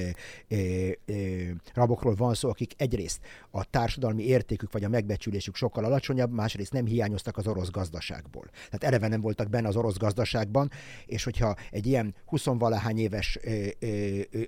rabokról 1.75 2.15
van 2.15 2.35
szó, 2.35 2.49
akik 2.49 2.73
egyrészt 2.77 3.21
a 3.51 3.65
társadalmi 3.65 4.23
értékük 4.27 4.73
vagy 4.73 4.85
a 4.85 4.89
megbecsülésük 4.89 5.55
sokkal 5.55 5.85
alacsonyabb, 5.85 6.33
másrészt 6.33 6.73
nem 6.73 6.87
hiányoztak 6.87 7.37
az 7.37 7.47
orosz 7.47 7.71
gazdaságból. 7.71 8.45
Tehát 8.45 8.85
eleve 8.85 9.09
nem 9.09 9.21
voltak 9.21 9.49
benne 9.49 9.69
az 9.69 9.77
orosz 9.77 9.97
gazdaságban, 9.97 10.71
és 11.07 11.25
hogyha 11.25 11.55
egy 11.71 11.87
ilyen 11.87 12.15
20-valahány 12.31 12.99
éves 12.99 13.39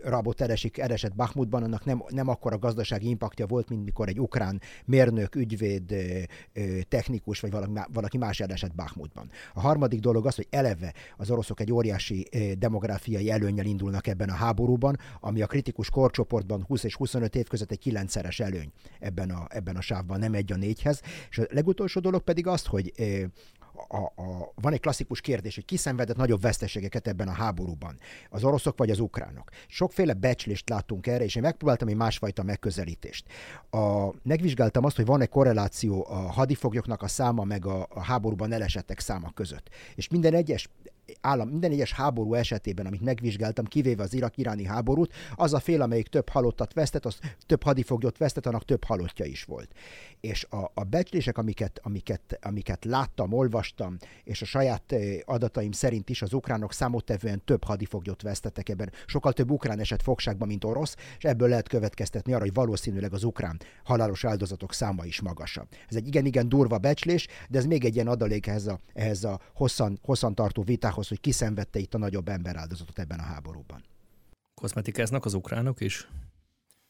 rabot 0.03 0.40
eresik, 0.40 0.79
eresett 0.79 1.14
Bakhmutban, 1.14 1.62
annak 1.62 1.85
nem, 1.85 2.03
nem 2.09 2.29
akkora 2.29 2.59
gazdasági 2.59 3.09
impaktja 3.09 3.46
volt, 3.46 3.68
mint 3.68 3.85
mikor 3.85 4.09
egy 4.09 4.20
ukrán 4.20 4.61
mérnök, 4.85 5.35
ügyvéd, 5.35 5.94
technikus 6.88 7.40
vagy 7.40 7.51
valaki, 7.51 7.72
valaki 7.92 8.18
más 8.18 8.40
eresett 8.40 8.75
Bakhmutban. 8.75 9.31
A 9.55 9.61
harmadik 9.61 10.01
dolog 10.01 10.27
az, 10.27 10.35
hogy 10.35 10.46
eleve 10.51 10.94
az 11.16 11.31
orosz 11.31 11.51
oroszok 11.53 11.61
egy 11.61 11.73
óriási 11.73 12.29
demográfiai 12.59 13.31
előnyel 13.31 13.67
indulnak 13.67 14.07
ebben 14.07 14.29
a 14.29 14.35
háborúban, 14.35 14.99
ami 15.21 15.43
a 15.43 15.47
kritikus 15.47 15.91
korcsoportban 15.91 16.65
20 16.67 16.83
és 16.83 16.97
25 16.97 17.35
év 17.35 17.47
között 17.47 17.71
egy 17.71 17.79
kilencszeres 17.79 18.41
előny 18.41 18.73
ebben 19.01 19.31
a, 19.31 19.47
ebben 19.49 19.77
a 19.77 19.81
sávban, 19.81 20.19
nem 20.19 20.35
egy 20.35 20.53
a 20.53 20.57
négyhez. 20.57 21.01
És 21.31 21.38
a 21.38 21.47
legutolsó 21.51 22.01
dolog 22.01 22.23
pedig 22.23 22.47
azt, 22.47 22.67
hogy 22.67 22.93
a, 23.88 23.97
a, 23.97 24.53
van 24.55 24.73
egy 24.73 24.81
klasszikus 24.81 25.21
kérdés, 25.21 25.55
hogy 25.55 25.65
ki 25.65 25.77
szenvedett 25.77 26.17
nagyobb 26.17 26.41
veszteségeket 26.41 27.09
ebben 27.09 27.29
a 27.29 27.33
háborúban, 27.33 27.99
az 28.31 28.45
oroszok 28.45 28.79
vagy 28.79 28.91
az 28.91 29.01
ukránok. 29.01 29.51
Sokféle 29.69 30.12
becslést 30.12 30.69
láttunk 30.69 31.07
erre, 31.07 31.25
és 31.25 31.35
én 31.35 31.43
megpróbáltam 31.43 31.88
egy 31.88 31.95
másfajta 31.95 32.43
megközelítést. 32.43 33.27
A, 33.71 34.11
megvizsgáltam 34.23 34.85
azt, 34.85 34.97
hogy 34.97 35.07
van-e 35.07 35.27
korreláció 35.27 36.07
a 36.09 36.15
hadifoglyoknak 36.15 37.03
a 37.03 37.09
száma 37.09 37.45
meg 37.45 37.67
a, 37.67 37.87
a 37.91 38.01
háborúban 38.01 38.53
elesettek 38.53 39.01
száma 39.01 39.31
között. 39.35 39.69
És 39.95 40.09
minden 40.09 40.35
egyes 40.35 40.69
állam, 41.21 41.49
minden 41.49 41.71
egyes 41.71 41.93
háború 41.93 42.35
esetében, 42.35 42.87
amit 42.87 43.01
megvizsgáltam, 43.01 43.65
kivéve 43.65 44.03
az 44.03 44.15
irak-iráni 44.15 44.65
háborút, 44.65 45.12
az 45.35 45.55
a 45.55 45.59
fél, 45.59 45.83
amelyik 45.83 46.09
több 46.09 46.29
halottat 46.29 46.73
vesztett, 46.73 47.05
az 47.05 47.19
több 47.47 47.62
hadifoglyot 47.62 48.19
vesztett, 48.19 48.47
annak 48.47 48.65
több 48.65 48.85
halottja 48.85 49.25
is 49.25 49.45
volt. 49.45 49.75
És 50.21 50.47
a, 50.51 50.71
a 50.75 50.85
becslések, 50.85 51.38
amiket, 51.38 51.81
amiket, 51.83 52.38
amiket 52.43 52.85
láttam, 52.85 53.33
olvastam, 53.33 53.97
és 54.25 54.43
a 54.43 54.45
saját 54.45 54.93
eh, 54.93 55.19
adataim 55.25 55.73
szerint 55.73 56.11
is 56.11 56.23
az 56.23 56.33
ukránok 56.33 56.73
számottevően 56.73 57.43
több 57.45 57.65
hadifoglyot 57.65 58.23
vesztettek 58.23 58.69
ebben. 58.69 58.93
Sokkal 59.07 59.33
több 59.33 59.51
ukrán 59.51 59.79
esett 59.79 60.03
fogságban, 60.03 60.49
mint 60.49 60.65
orosz, 60.65 60.97
és 61.19 61.25
ebből 61.25 61.49
lehet 61.49 61.69
következtetni 61.69 62.33
arra, 62.33 62.43
hogy 62.43 62.55
valószínűleg 62.55 63.12
az 63.12 63.25
ukrán 63.25 63.61
halálos 63.85 64.25
áldozatok 64.25 64.73
száma 64.73 65.05
is 65.05 65.21
magasabb. 65.21 65.69
Ez 65.88 65.97
egy 65.97 66.07
igen-igen 66.07 66.49
durva 66.49 66.79
becslés, 66.79 67.27
de 67.49 67.59
ez 67.59 67.65
még 67.65 67.85
egy 67.85 67.95
ilyen 67.95 68.09
adalék 68.09 68.47
ehhez 68.47 68.67
a, 68.67 68.79
ehhez 68.95 69.25
a 69.25 69.41
hosszan, 69.55 69.99
hosszan 70.03 70.35
tartó 70.35 70.62
vitához, 70.62 70.91
ahhoz, 70.92 71.09
hogy 71.09 71.20
kiszenvedte 71.20 71.78
itt 71.78 71.94
a 71.94 71.98
nagyobb 71.98 72.28
emberáldozatot 72.28 72.98
ebben 72.98 73.18
a 73.18 73.22
háborúban. 73.22 73.85
Kozmetikáznak 74.55 75.24
az 75.24 75.35
ukránok 75.35 75.81
is? 75.81 76.09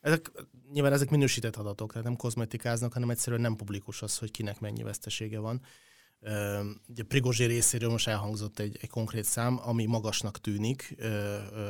Ezek, 0.01 0.31
nyilván 0.73 0.93
ezek 0.93 1.11
minősített 1.11 1.57
adatok, 1.57 1.91
tehát 1.91 2.07
nem 2.07 2.17
kozmetikáznak, 2.17 2.93
hanem 2.93 3.11
egyszerűen 3.11 3.41
nem 3.43 3.57
publikus 3.57 4.03
az, 4.03 4.19
hogy 4.19 4.31
kinek 4.31 4.61
mennyi 4.61 4.83
vesztesége 4.83 5.39
van. 5.39 5.63
Ugye 6.89 7.03
Prigozsi 7.09 7.45
részéről 7.45 7.91
most 7.91 8.09
elhangzott 8.09 8.59
egy, 8.59 8.79
egy 8.81 8.89
konkrét 8.89 9.25
szám, 9.25 9.61
ami 9.65 9.87
magasnak 9.87 10.41
tűnik, 10.41 10.97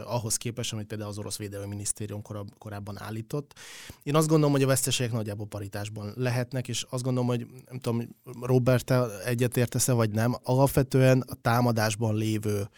ahhoz 0.05 0.37
képest, 0.37 0.73
amit 0.73 0.87
például 0.87 1.11
az 1.11 1.19
orosz 1.19 1.37
védelmi 1.37 1.67
minisztérium 1.67 2.23
korab, 2.23 2.49
korábban 2.59 3.03
állított. 3.03 3.59
Én 4.03 4.15
azt 4.15 4.29
gondolom, 4.29 4.53
hogy 4.53 4.63
a 4.63 4.67
veszteségek 4.67 5.13
nagyjából 5.13 5.47
paritásban 5.47 6.13
lehetnek, 6.17 6.69
és 6.69 6.87
azt 6.91 7.03
gondolom, 7.03 7.29
hogy 7.29 7.47
nem 7.71 7.79
tudom, 7.79 8.17
Robert, 8.41 8.85
te 8.85 9.21
egyetértesz-e 9.25 9.93
vagy 9.93 10.11
nem, 10.11 10.37
alapvetően 10.43 11.21
a 11.21 11.35
támadásban 11.35 12.15
lévő 12.15 12.69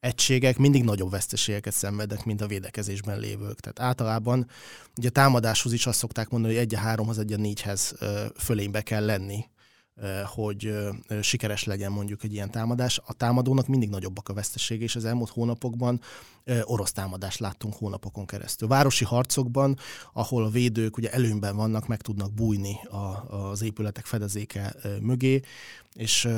egységek 0.00 0.58
mindig 0.58 0.84
nagyobb 0.84 1.10
veszteségeket 1.10 1.72
szenvednek, 1.72 2.24
mint 2.24 2.40
a 2.40 2.46
védekezésben 2.46 3.18
lévők. 3.18 3.60
Tehát 3.60 3.80
általában 3.80 4.46
ugye 4.98 5.08
a 5.08 5.12
támadáshoz 5.12 5.72
is 5.72 5.86
azt 5.86 5.98
szokták 5.98 6.28
mondani, 6.28 6.54
hogy 6.54 6.62
egy 6.62 6.74
a 6.74 6.78
háromhoz, 6.78 7.18
egy 7.18 7.32
a 7.32 7.36
négyhez 7.36 7.94
fölénybe 8.36 8.82
kell 8.82 9.04
lenni 9.04 9.50
hogy 10.24 10.74
sikeres 11.20 11.64
legyen 11.64 11.92
mondjuk 11.92 12.24
egy 12.24 12.32
ilyen 12.32 12.50
támadás. 12.50 13.00
A 13.06 13.12
támadónak 13.12 13.66
mindig 13.66 13.88
nagyobbak 13.88 14.28
a 14.28 14.32
vesztesége, 14.32 14.84
és 14.84 14.96
az 14.96 15.04
elmúlt 15.04 15.30
hónapokban 15.30 16.00
orosz 16.62 16.92
támadást 16.92 17.38
láttunk 17.38 17.74
hónapokon 17.74 18.26
keresztül. 18.26 18.68
Városi 18.68 19.04
harcokban, 19.04 19.78
ahol 20.12 20.44
a 20.44 20.50
védők 20.50 20.96
ugye 20.96 21.10
előnyben 21.12 21.56
vannak, 21.56 21.86
meg 21.86 22.00
tudnak 22.00 22.32
bújni 22.32 22.80
a, 22.90 23.34
az 23.34 23.62
épületek 23.62 24.04
fedezéke 24.04 24.74
mögé, 25.00 25.40
és 25.94 26.28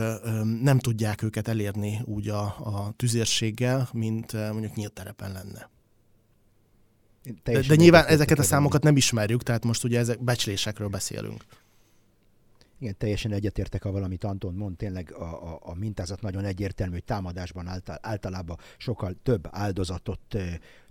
nem 0.63 0.79
tudják 0.79 1.23
őket 1.23 1.49
elérni 1.49 2.01
úgy 2.05 2.29
a, 2.29 2.43
a 2.43 2.93
tüzérséggel, 2.97 3.89
mint 3.93 4.33
mondjuk 4.33 4.75
nyílt 4.75 4.93
terepen 4.93 5.33
lenne. 5.33 5.71
De, 7.45 7.61
de 7.61 7.75
nyilván 7.75 8.07
ezeket 8.07 8.39
a 8.39 8.43
számokat 8.43 8.83
nem 8.83 8.97
ismerjük, 8.97 9.43
tehát 9.43 9.65
most 9.65 9.85
ugye 9.85 9.99
ezek 9.99 10.25
becslésekről 10.25 10.89
beszélünk. 10.89 11.45
Igen, 12.85 12.97
teljesen 12.99 13.33
egyetértek 13.33 13.85
a 13.85 13.91
valamit 13.91 14.25
Anton 14.25 14.55
mond, 14.55 14.77
tényleg 14.77 15.13
a, 15.13 15.53
a, 15.53 15.59
a 15.63 15.75
mintázat 15.75 16.21
nagyon 16.21 16.45
egyértelmű, 16.45 16.93
hogy 16.93 17.05
támadásban 17.05 17.67
által, 17.67 17.99
általában 18.03 18.59
sokkal 18.77 19.15
több 19.23 19.49
áldozatot 19.51 20.21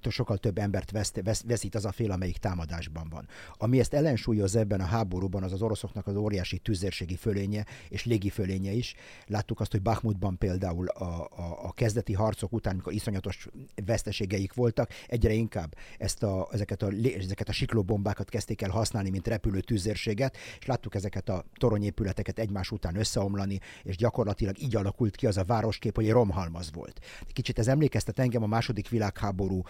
sokkal 0.10 0.38
több 0.38 0.58
embert 0.58 0.92
veszt, 0.92 1.22
vesz, 1.24 1.44
veszít 1.48 1.76
az 1.76 1.86
a 1.86 1.92
fél, 1.92 2.12
amelyik 2.12 2.38
támadásban 2.38 3.10
van. 3.10 3.28
Ami 3.58 3.80
ezt 3.80 3.94
ellensúlyoz 3.94 4.56
ebben 4.56 4.82
a 4.82 4.86
háborúban, 4.86 5.44
az 5.44 5.54
az 5.54 5.62
oroszoknak 5.62 6.08
az 6.08 6.16
óriási 6.16 6.58
tüzérségi 6.58 7.16
fölénye 7.16 7.66
és 7.90 8.06
légi 8.06 8.30
fölénye 8.30 8.72
is. 8.72 8.96
Láttuk 9.28 9.60
azt, 9.60 9.72
hogy 9.72 9.82
Bakhmutban 9.82 10.38
például 10.38 10.88
a, 10.88 11.22
a, 11.22 11.60
a 11.64 11.72
kezdeti 11.72 12.14
harcok 12.14 12.54
után, 12.54 12.74
amikor 12.74 12.94
iszonyatos 12.94 13.48
veszteségeik 13.86 14.54
voltak, 14.54 14.90
egyre 15.08 15.34
inkább 15.34 15.76
ezt 15.98 16.24
a, 16.24 16.48
ezeket, 16.52 16.82
a, 16.82 16.90
ezeket 17.18 17.50
a 17.50 17.52
siklóbombákat 17.52 18.30
kezdték 18.30 18.62
el 18.62 18.70
használni, 18.70 19.10
mint 19.10 19.28
repülő 19.28 19.60
tüzérséget, 19.60 20.38
és 20.60 20.66
láttuk 20.66 20.96
ezeket 20.96 21.30
a 21.30 21.46
toronyépületeket 21.54 22.40
egymás 22.40 22.72
után 22.72 22.96
összeomlani, 22.96 23.60
és 23.84 23.96
gyakorlatilag 23.96 24.60
így 24.60 24.76
alakult 24.76 25.16
ki 25.16 25.28
az 25.28 25.38
a 25.38 25.44
városkép, 25.44 25.96
hogy 25.96 26.10
romhalmaz 26.10 26.72
volt. 26.74 27.00
Kicsit 27.34 27.60
ez 27.60 27.68
emlékeztet 27.68 28.20
engem 28.20 28.44
a 28.44 28.48
második 28.48 28.90
világháború 28.90 29.62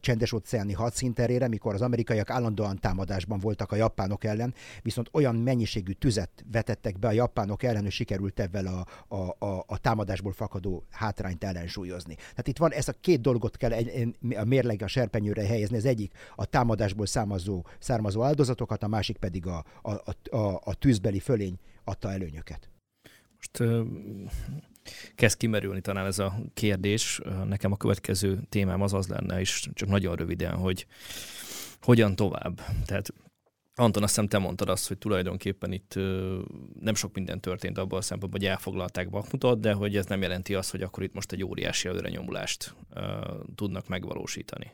csendes 0.00 0.32
óceáni 0.32 0.72
hadszinterére, 0.72 1.48
mikor 1.48 1.74
az 1.74 1.82
amerikaiak 1.82 2.30
állandóan 2.30 2.78
támadásban 2.78 3.38
voltak 3.38 3.72
a 3.72 3.76
japánok 3.76 4.24
ellen, 4.24 4.54
viszont 4.82 5.08
olyan 5.12 5.36
mennyiségű 5.36 5.92
tüzet 5.92 6.44
vetettek 6.52 6.98
be 6.98 7.08
a 7.08 7.12
japánok 7.12 7.62
ellen, 7.62 7.82
hogy 7.82 7.90
sikerült 7.90 8.40
ebben 8.40 8.66
a, 8.66 8.84
a, 9.08 9.46
a, 9.46 9.64
a 9.66 9.78
támadásból 9.78 10.32
fakadó 10.32 10.84
hátrányt 10.90 11.44
ellensúlyozni. 11.44 12.14
Tehát 12.14 12.48
itt 12.48 12.58
van, 12.58 12.72
ez 12.72 12.88
a 12.88 12.94
két 13.00 13.20
dolgot 13.20 13.56
kell 13.56 13.72
egy, 13.72 14.16
a 14.36 14.44
mérleg 14.44 14.82
a 14.82 14.86
serpenyőre 14.86 15.46
helyezni, 15.46 15.76
az 15.76 15.84
egyik 15.84 16.12
a 16.36 16.44
támadásból 16.44 17.06
származó, 17.06 17.64
származó 17.78 18.22
áldozatokat, 18.22 18.82
a 18.82 18.88
másik 18.88 19.16
pedig 19.16 19.46
a, 19.46 19.64
a, 19.82 19.90
a, 20.36 20.60
a 20.64 20.74
tűzbeli 20.74 21.18
fölény 21.18 21.58
adta 21.84 22.12
előnyöket. 22.12 22.68
Most 23.36 23.58
kezd 25.14 25.36
kimerülni 25.36 25.80
talán 25.80 26.06
ez 26.06 26.18
a 26.18 26.38
kérdés. 26.54 27.20
Nekem 27.44 27.72
a 27.72 27.76
következő 27.76 28.40
témám 28.48 28.82
az 28.82 28.92
az 28.92 29.06
lenne, 29.06 29.40
és 29.40 29.68
csak 29.74 29.88
nagyon 29.88 30.16
röviden, 30.16 30.54
hogy 30.54 30.86
hogyan 31.80 32.16
tovább. 32.16 32.60
Tehát 32.84 33.08
Anton, 33.74 34.02
azt 34.02 34.14
hiszem 34.14 34.28
te 34.28 34.38
mondtad 34.38 34.68
azt, 34.68 34.88
hogy 34.88 34.98
tulajdonképpen 34.98 35.72
itt 35.72 35.94
nem 36.80 36.94
sok 36.94 37.14
minden 37.14 37.40
történt 37.40 37.78
abban 37.78 37.98
a 37.98 38.02
szempontból, 38.02 38.40
hogy 38.40 38.50
elfoglalták 38.50 39.10
Bakmutot, 39.10 39.60
de 39.60 39.72
hogy 39.72 39.96
ez 39.96 40.06
nem 40.06 40.22
jelenti 40.22 40.54
azt, 40.54 40.70
hogy 40.70 40.82
akkor 40.82 41.02
itt 41.02 41.14
most 41.14 41.32
egy 41.32 41.44
óriási 41.44 41.88
előrenyomulást 41.88 42.74
tudnak 43.54 43.88
megvalósítani. 43.88 44.72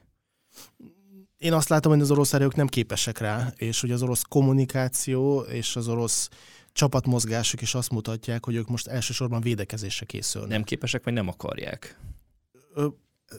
Én 1.36 1.52
azt 1.52 1.68
látom, 1.68 1.92
hogy 1.92 2.00
az 2.00 2.10
orosz 2.10 2.32
erők 2.32 2.54
nem 2.54 2.66
képesek 2.66 3.18
rá, 3.18 3.52
és 3.56 3.80
hogy 3.80 3.90
az 3.90 4.02
orosz 4.02 4.22
kommunikáció 4.22 5.40
és 5.40 5.76
az 5.76 5.88
orosz 5.88 6.28
csapatmozgások 6.74 7.60
is 7.60 7.74
azt 7.74 7.90
mutatják, 7.90 8.44
hogy 8.44 8.54
ők 8.54 8.68
most 8.68 8.86
elsősorban 8.86 9.40
védekezésre 9.40 10.06
készülnek. 10.06 10.50
Nem 10.50 10.62
képesek, 10.62 11.04
vagy 11.04 11.12
nem 11.12 11.28
akarják? 11.28 11.98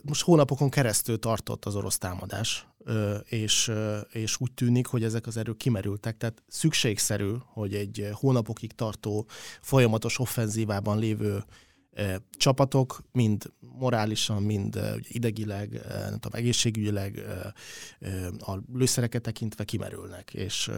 Most 0.02 0.21
hónapokon 0.21 0.69
keresztül 0.69 1.19
tartott 1.19 1.65
az 1.65 1.76
orosz 1.76 1.98
támadás, 1.98 2.67
és, 3.26 3.71
és 4.12 4.36
úgy 4.39 4.52
tűnik, 4.52 4.88
hogy 4.88 5.04
ezek 5.04 5.28
az 5.28 5.38
erők 5.38 5.58
kimerültek. 5.58 6.17
Tehát 6.17 6.43
szükségszerű, 6.48 7.32
hogy 7.45 7.74
egy 7.74 8.10
hónapokig 8.12 8.71
tartó, 8.71 9.28
folyamatos 9.62 10.19
offenzívában 10.19 11.00
lévő 11.00 11.43
csapatok, 12.38 13.04
mind 13.12 13.52
morálisan, 13.60 14.43
mind 14.43 14.80
idegileg, 15.02 15.82
nem 15.88 16.19
tudom, 16.19 16.39
egészségügyileg 16.39 17.26
a 18.39 18.58
lőszereket 18.74 19.21
tekintve 19.21 19.63
kimerülnek, 19.63 20.34
és 20.34 20.71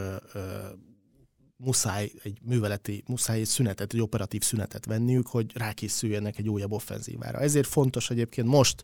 muszáj 1.58 2.12
egy 2.24 2.40
műveleti, 2.42 3.04
muszáj 3.08 3.40
egy 3.40 3.46
szünetet, 3.46 3.94
egy 3.94 4.02
operatív 4.02 4.42
szünetet 4.42 4.86
venniük, 4.86 5.28
hogy 5.28 5.58
rákészüljenek 5.58 6.38
egy 6.38 6.50
újabb 6.50 6.72
offenzívára. 6.72 7.40
Ezért 7.40 7.68
fontos 7.68 8.10
egyébként 8.10 8.48
most 8.48 8.82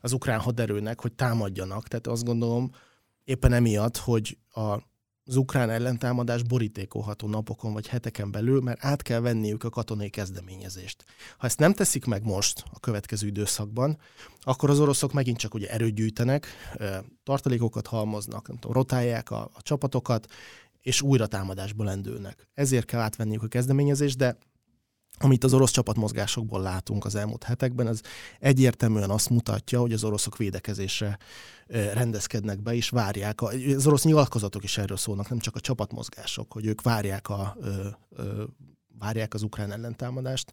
az 0.00 0.12
ukrán 0.12 0.40
haderőnek, 0.40 1.00
hogy 1.00 1.12
támadjanak. 1.12 1.88
Tehát 1.88 2.06
azt 2.06 2.24
gondolom 2.24 2.70
éppen 3.24 3.52
emiatt, 3.52 3.96
hogy 3.96 4.38
a 4.50 4.78
az 5.28 5.36
ukrán 5.36 5.70
ellentámadás 5.70 6.42
borítékolható 6.42 7.28
napokon 7.28 7.72
vagy 7.72 7.86
heteken 7.86 8.30
belül, 8.30 8.60
mert 8.60 8.84
át 8.84 9.02
kell 9.02 9.20
venniük 9.20 9.64
a 9.64 9.70
katonai 9.70 10.10
kezdeményezést. 10.10 11.04
Ha 11.38 11.46
ezt 11.46 11.58
nem 11.58 11.72
teszik 11.72 12.04
meg 12.04 12.24
most, 12.24 12.64
a 12.72 12.80
következő 12.80 13.26
időszakban, 13.26 13.98
akkor 14.40 14.70
az 14.70 14.80
oroszok 14.80 15.12
megint 15.12 15.38
csak 15.38 15.54
ugye 15.54 15.70
erőt 15.70 15.94
gyűjtenek, 15.94 16.46
tartalékokat 17.24 17.86
halmoznak, 17.86 18.48
nem 18.48 18.56
tudom, 18.56 18.76
rotálják 18.76 19.30
a, 19.30 19.50
a 19.54 19.62
csapatokat, 19.62 20.26
és 20.86 21.02
újra 21.02 21.26
támadásba 21.26 21.84
lendülnek. 21.84 22.48
Ezért 22.54 22.84
kell 22.86 23.00
átvenniük 23.00 23.42
a 23.42 23.48
kezdeményezést, 23.48 24.16
de 24.16 24.36
amit 25.18 25.44
az 25.44 25.54
orosz 25.54 25.70
csapatmozgásokból 25.70 26.60
látunk 26.60 27.04
az 27.04 27.14
elmúlt 27.14 27.42
hetekben, 27.42 27.86
az 27.86 28.02
egyértelműen 28.38 29.10
azt 29.10 29.30
mutatja, 29.30 29.80
hogy 29.80 29.92
az 29.92 30.04
oroszok 30.04 30.36
védekezésre 30.36 31.18
rendezkednek 31.68 32.62
be, 32.62 32.74
és 32.74 32.88
várják. 32.88 33.40
A, 33.40 33.46
az 33.76 33.86
orosz 33.86 34.04
nyilatkozatok 34.04 34.64
is 34.64 34.78
erről 34.78 34.96
szólnak, 34.96 35.28
nem 35.28 35.38
csak 35.38 35.56
a 35.56 35.60
csapatmozgások, 35.60 36.52
hogy 36.52 36.66
ők 36.66 36.82
várják, 36.82 37.28
a, 37.28 37.56
várják 38.98 39.34
az 39.34 39.42
ukrán 39.42 39.72
ellentámadást, 39.72 40.52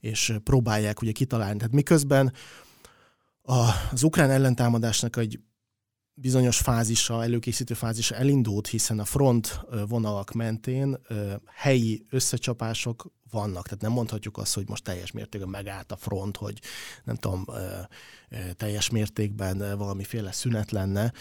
és 0.00 0.34
próbálják 0.44 1.02
ugye 1.02 1.12
kitalálni. 1.12 1.56
Tehát 1.58 1.74
miközben 1.74 2.32
a, 3.42 3.68
az 3.92 4.02
ukrán 4.02 4.30
ellentámadásnak 4.30 5.16
egy 5.16 5.40
bizonyos 6.14 6.58
fázisa, 6.58 7.22
előkészítő 7.22 7.74
fázisa 7.74 8.14
elindult, 8.14 8.66
hiszen 8.66 8.98
a 8.98 9.04
front 9.04 9.60
vonalak 9.88 10.32
mentén 10.32 10.98
helyi 11.46 12.06
összecsapások 12.10 13.12
vannak. 13.30 13.64
Tehát 13.64 13.82
nem 13.82 13.92
mondhatjuk 13.92 14.38
azt, 14.38 14.54
hogy 14.54 14.68
most 14.68 14.84
teljes 14.84 15.12
mértékben 15.12 15.50
megállt 15.50 15.92
a 15.92 15.96
front, 15.96 16.36
hogy 16.36 16.60
nem 17.04 17.16
tudom, 17.16 17.44
teljes 18.56 18.90
mértékben 18.90 19.78
valamiféle 19.78 20.32
szünet 20.32 20.70
lenne, 20.70 21.12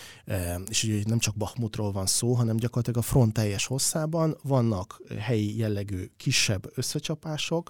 és 0.70 0.84
ugye 0.84 1.02
nem 1.06 1.20
csak 1.20 1.36
Bahmutról 1.36 1.92
van 1.92 2.06
szó, 2.06 2.34
hanem 2.34 2.56
gyakorlatilag 2.56 3.00
a 3.00 3.08
front 3.08 3.34
teljes 3.34 3.66
hosszában 3.66 4.38
vannak 4.44 5.02
helyi 5.20 5.58
jellegű 5.58 6.12
kisebb 6.18 6.72
összecsapások. 6.76 7.70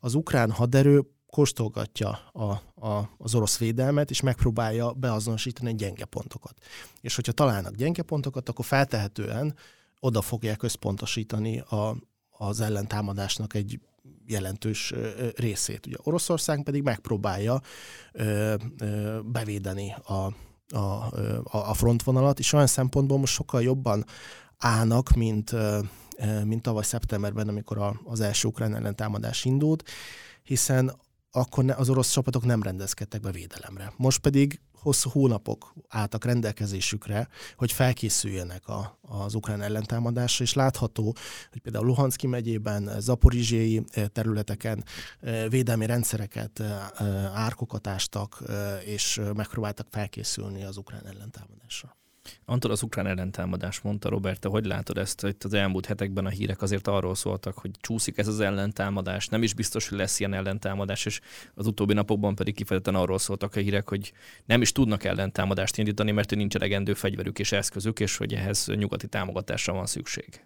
Az 0.00 0.14
ukrán 0.14 0.50
haderő 0.50 1.08
kóstolgatja 1.34 2.08
a, 2.32 2.42
a, 2.88 3.10
az 3.18 3.34
orosz 3.34 3.58
védelmet, 3.58 4.10
és 4.10 4.20
megpróbálja 4.20 4.92
beazonosítani 4.92 5.70
a 5.70 5.74
gyenge 5.74 6.04
pontokat. 6.04 6.54
És 7.00 7.14
hogyha 7.14 7.32
találnak 7.32 7.74
gyenge 7.74 8.02
pontokat, 8.02 8.48
akkor 8.48 8.64
feltehetően 8.64 9.54
oda 10.00 10.22
fogják 10.22 10.62
összpontosítani 10.62 11.58
a, 11.58 11.96
az 12.30 12.60
ellentámadásnak 12.60 13.54
egy 13.54 13.80
jelentős 14.26 14.94
részét. 15.36 15.86
Ugye 15.86 15.96
Oroszország 16.02 16.62
pedig 16.62 16.82
megpróbálja 16.82 17.60
ö, 18.12 18.54
ö, 18.78 19.18
bevédeni 19.24 19.94
a, 20.04 20.12
a, 20.78 21.10
a 21.50 21.74
frontvonalat, 21.74 22.38
és 22.38 22.52
olyan 22.52 22.66
szempontból 22.66 23.18
most 23.18 23.32
sokkal 23.32 23.62
jobban 23.62 24.04
állnak, 24.58 25.10
mint, 25.10 25.54
mint 26.44 26.62
tavaly 26.62 26.84
szeptemberben, 26.84 27.48
amikor 27.48 27.98
az 28.04 28.20
első 28.20 28.48
ukrán 28.48 28.74
ellentámadás 28.74 29.44
indult, 29.44 29.84
hiszen 30.42 30.92
akkor 31.36 31.74
az 31.76 31.88
orosz 31.88 32.10
csapatok 32.10 32.44
nem 32.44 32.62
rendezkedtek 32.62 33.20
be 33.20 33.30
védelemre. 33.30 33.92
Most 33.96 34.18
pedig 34.18 34.60
hosszú 34.72 35.10
hónapok 35.10 35.74
álltak 35.88 36.24
rendelkezésükre, 36.24 37.28
hogy 37.56 37.72
felkészüljenek 37.72 38.68
a, 38.68 38.98
az 39.02 39.34
ukrán 39.34 39.62
ellentámadásra, 39.62 40.44
és 40.44 40.52
látható, 40.54 41.14
hogy 41.50 41.60
például 41.60 41.86
Luhanszki 41.86 42.26
megyében, 42.26 42.90
zaporizsiai 43.00 43.84
területeken 44.12 44.84
védelmi 45.48 45.86
rendszereket, 45.86 46.60
árkokat 47.34 47.86
ástak, 47.86 48.42
és 48.84 49.20
megpróbáltak 49.34 49.86
felkészülni 49.90 50.64
az 50.64 50.76
ukrán 50.76 51.06
ellentámadásra. 51.06 51.96
Antal 52.44 52.70
az 52.70 52.82
ukrán 52.82 53.06
ellentámadás 53.06 53.80
mondta, 53.80 54.08
Robert, 54.08 54.44
hogy 54.44 54.64
látod 54.64 54.98
ezt? 54.98 55.22
Itt 55.24 55.44
az 55.44 55.52
elmúlt 55.52 55.86
hetekben 55.86 56.26
a 56.26 56.28
hírek 56.28 56.62
azért 56.62 56.86
arról 56.86 57.14
szóltak, 57.14 57.58
hogy 57.58 57.70
csúszik 57.80 58.18
ez 58.18 58.28
az 58.28 58.40
ellentámadás, 58.40 59.28
nem 59.28 59.42
is 59.42 59.54
biztos, 59.54 59.88
hogy 59.88 59.98
lesz 59.98 60.20
ilyen 60.20 60.34
ellentámadás, 60.34 61.06
és 61.06 61.20
az 61.54 61.66
utóbbi 61.66 61.92
napokban 61.92 62.34
pedig 62.34 62.54
kifejezetten 62.54 62.94
arról 62.94 63.18
szóltak 63.18 63.56
a 63.56 63.60
hírek, 63.60 63.88
hogy 63.88 64.12
nem 64.44 64.60
is 64.60 64.72
tudnak 64.72 65.04
ellentámadást 65.04 65.78
indítani, 65.78 66.10
mert 66.10 66.34
nincs 66.34 66.54
elegendő 66.54 66.94
fegyverük 66.94 67.38
és 67.38 67.52
eszközük, 67.52 68.00
és 68.00 68.16
hogy 68.16 68.34
ehhez 68.34 68.66
nyugati 68.66 69.08
támogatásra 69.08 69.72
van 69.72 69.86
szükség 69.86 70.44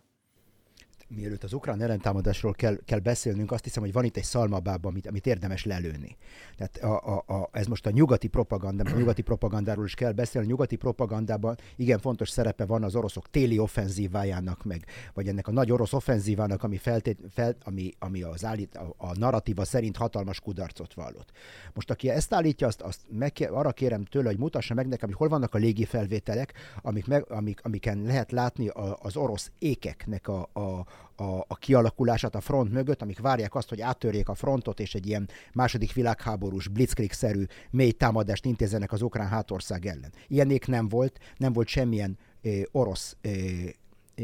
mielőtt 1.08 1.44
az 1.44 1.52
ukrán 1.52 1.80
ellentámadásról 1.80 2.52
kell, 2.52 2.78
kell 2.84 2.98
beszélnünk, 2.98 3.52
azt 3.52 3.64
hiszem, 3.64 3.82
hogy 3.82 3.92
van 3.92 4.04
itt 4.04 4.16
egy 4.16 4.24
szalmabába, 4.24 4.88
amit, 4.88 5.06
amit 5.06 5.26
érdemes 5.26 5.64
lelőni. 5.64 6.16
Tehát 6.56 6.76
a, 6.76 7.16
a, 7.16 7.34
a, 7.34 7.48
ez 7.52 7.66
most 7.66 7.86
a 7.86 7.90
nyugati 7.90 8.28
propaganda, 8.28 8.90
a 8.92 8.96
nyugati 8.98 9.22
propagandáról 9.22 9.84
is 9.84 9.94
kell 9.94 10.12
beszélni. 10.12 10.46
A 10.46 10.50
nyugati 10.50 10.76
propagandában 10.76 11.56
igen 11.76 11.98
fontos 11.98 12.28
szerepe 12.28 12.64
van 12.64 12.82
az 12.82 12.94
oroszok 12.94 13.30
téli 13.30 13.58
offenzívájának, 13.58 14.64
meg, 14.64 14.84
vagy 15.14 15.28
ennek 15.28 15.48
a 15.48 15.52
nagy 15.52 15.72
orosz 15.72 15.92
offenzívának, 15.92 16.62
ami, 16.62 16.76
feltét, 16.76 17.18
fel, 17.30 17.56
ami, 17.64 17.92
ami 17.98 18.22
az 18.22 18.44
állít, 18.44 18.76
a, 18.76 18.94
a 18.96 19.18
narratíva 19.18 19.64
szerint 19.64 19.96
hatalmas 19.96 20.40
kudarcot 20.40 20.94
vallott. 20.94 21.30
Most 21.74 21.90
aki 21.90 22.10
ezt 22.10 22.34
állítja, 22.34 22.66
azt, 22.66 22.80
azt 22.80 23.00
meg, 23.10 23.48
arra 23.50 23.72
kérem 23.72 24.04
tőle, 24.04 24.28
hogy 24.28 24.38
mutassa 24.38 24.74
meg 24.74 24.88
nekem, 24.88 25.08
hogy 25.08 25.18
hol 25.18 25.28
vannak 25.28 25.54
a 25.54 25.58
légi 25.58 25.84
felvételek, 25.84 26.52
amik 26.82 27.06
amik, 27.28 27.60
amiken 27.64 28.02
lehet 28.02 28.32
látni 28.32 28.68
a, 28.68 28.98
az 29.02 29.16
orosz 29.16 29.50
ékeknek 29.58 30.28
a, 30.28 30.48
a, 30.52 30.86
a, 31.20 31.44
a 31.48 31.56
kialakulását 31.56 32.34
a 32.34 32.40
front 32.40 32.72
mögött, 32.72 33.02
amik 33.02 33.18
várják 33.18 33.54
azt, 33.54 33.68
hogy 33.68 33.80
áttörjék 33.80 34.28
a 34.28 34.34
frontot, 34.34 34.80
és 34.80 34.94
egy 34.94 35.06
ilyen 35.06 35.28
második 35.52 35.92
világháborús 35.92 36.68
blitzkrieg-szerű 36.68 37.44
mély 37.70 37.92
támadást 37.92 38.44
intézzenek 38.44 38.92
az 38.92 39.02
ukrán 39.02 39.28
hátország 39.28 39.86
ellen. 39.86 40.12
Ilyenék 40.26 40.66
nem 40.66 40.88
volt, 40.88 41.18
nem 41.36 41.52
volt 41.52 41.68
semmilyen 41.68 42.18
eh, 42.42 42.62
orosz 42.72 43.16
eh, 43.20 43.32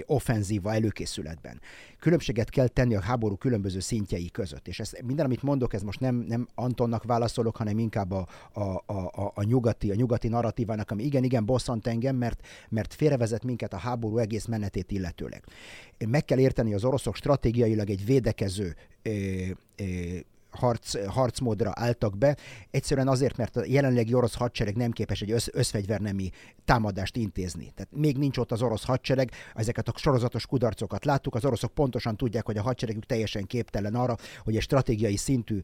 offenzíva 0.07 0.72
előkészületben. 0.74 1.61
Különbséget 1.98 2.50
kell 2.50 2.68
tenni 2.68 2.94
a 2.94 3.00
háború 3.00 3.37
különböző 3.37 3.80
szintjei 3.80 4.30
között. 4.30 4.68
És 4.68 4.80
ez, 4.80 4.92
minden, 5.04 5.24
amit 5.24 5.42
mondok, 5.42 5.74
ez 5.74 5.83
most 5.83 6.00
nem, 6.00 6.14
nem 6.28 6.48
Antonnak 6.54 7.04
válaszolok, 7.04 7.57
hanem 7.57 7.78
inkább 7.78 8.11
a, 8.11 8.28
a, 8.52 8.61
a, 8.87 9.33
a, 9.35 9.42
nyugati, 9.42 9.90
a 9.90 9.94
nyugati 9.94 10.28
narratívának, 10.28 10.90
ami 10.90 11.04
igen, 11.04 11.24
igen 11.24 11.44
bosszant 11.44 11.87
engem, 11.87 12.16
mert, 12.16 12.46
mert 12.68 12.94
félrevezet 12.94 13.44
minket 13.44 13.72
a 13.72 13.76
háború 13.76 14.18
egész 14.18 14.44
menetét 14.44 14.90
illetőleg. 14.90 15.44
Meg 16.09 16.24
kell 16.24 16.38
érteni, 16.38 16.74
az 16.74 16.85
oroszok 16.85 17.16
stratégiailag 17.16 17.90
egy 17.90 18.04
védekező 18.04 18.76
ö, 19.02 19.11
ö, 19.76 19.85
harc, 20.57 21.07
harcmódra 21.07 21.73
álltak 21.75 22.19
be, 22.19 22.37
egyszerűen 22.71 23.09
azért, 23.09 23.37
mert 23.37 23.57
a 23.57 23.64
jelenlegi 23.67 24.14
orosz 24.14 24.35
hadsereg 24.35 24.77
nem 24.77 24.90
képes 24.90 25.21
egy 25.21 25.31
össz, 25.31 25.49
összfegyvernemi 25.53 26.31
támadást 26.64 27.17
intézni. 27.17 27.73
Tehát 27.75 27.93
még 27.93 28.19
nincs 28.19 28.38
ott 28.38 28.53
az 28.53 28.62
orosz 28.62 28.85
hadsereg, 28.85 29.31
ezeket 29.55 29.88
a 29.88 29.93
sorozatos 29.97 30.47
kudarcokat 30.47 31.05
láttuk, 31.05 31.35
az 31.35 31.45
oroszok 31.45 31.75
pontosan 31.75 32.17
tudják, 32.17 32.47
hogy 32.47 32.57
a 32.57 32.62
hadseregük 32.62 33.07
teljesen 33.07 33.47
képtelen 33.47 33.95
arra, 33.95 34.17
hogy 34.45 34.57
egy 34.57 34.62
stratégiai 34.62 35.17
szintű 35.17 35.61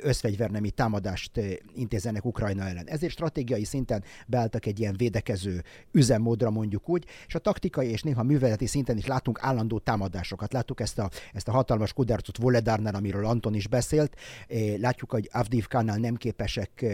összfegyvernemi 0.00 0.70
támadást 0.70 1.40
intézzenek 1.74 2.24
Ukrajna 2.24 2.64
ellen. 2.64 2.86
Ezért 2.86 3.12
stratégiai 3.12 3.64
szinten 3.64 4.04
beálltak 4.26 4.66
egy 4.66 4.80
ilyen 4.80 4.94
védekező 4.96 5.62
üzemmódra 5.92 6.50
mondjuk 6.50 6.88
úgy, 6.88 7.04
és 7.26 7.34
a 7.34 7.38
taktikai 7.38 7.88
és 7.90 8.02
néha 8.02 8.22
műveleti 8.22 8.66
szinten 8.66 8.96
is 8.96 9.06
látunk 9.06 9.38
állandó 9.42 9.78
támadásokat. 9.78 10.52
Láttuk 10.52 10.80
ezt 10.80 10.98
a, 10.98 11.10
ezt 11.32 11.48
a 11.48 11.52
hatalmas 11.52 11.92
kudarcot 11.92 12.36
Voledárnál, 12.36 12.94
amiről 12.94 13.26
Anton 13.26 13.54
is 13.54 13.68
beszélt, 13.68 14.16
Látjuk, 14.76 15.10
hogy 15.10 15.28
Avdivkánál 15.32 15.98
nem 15.98 16.14
képesek 16.14 16.84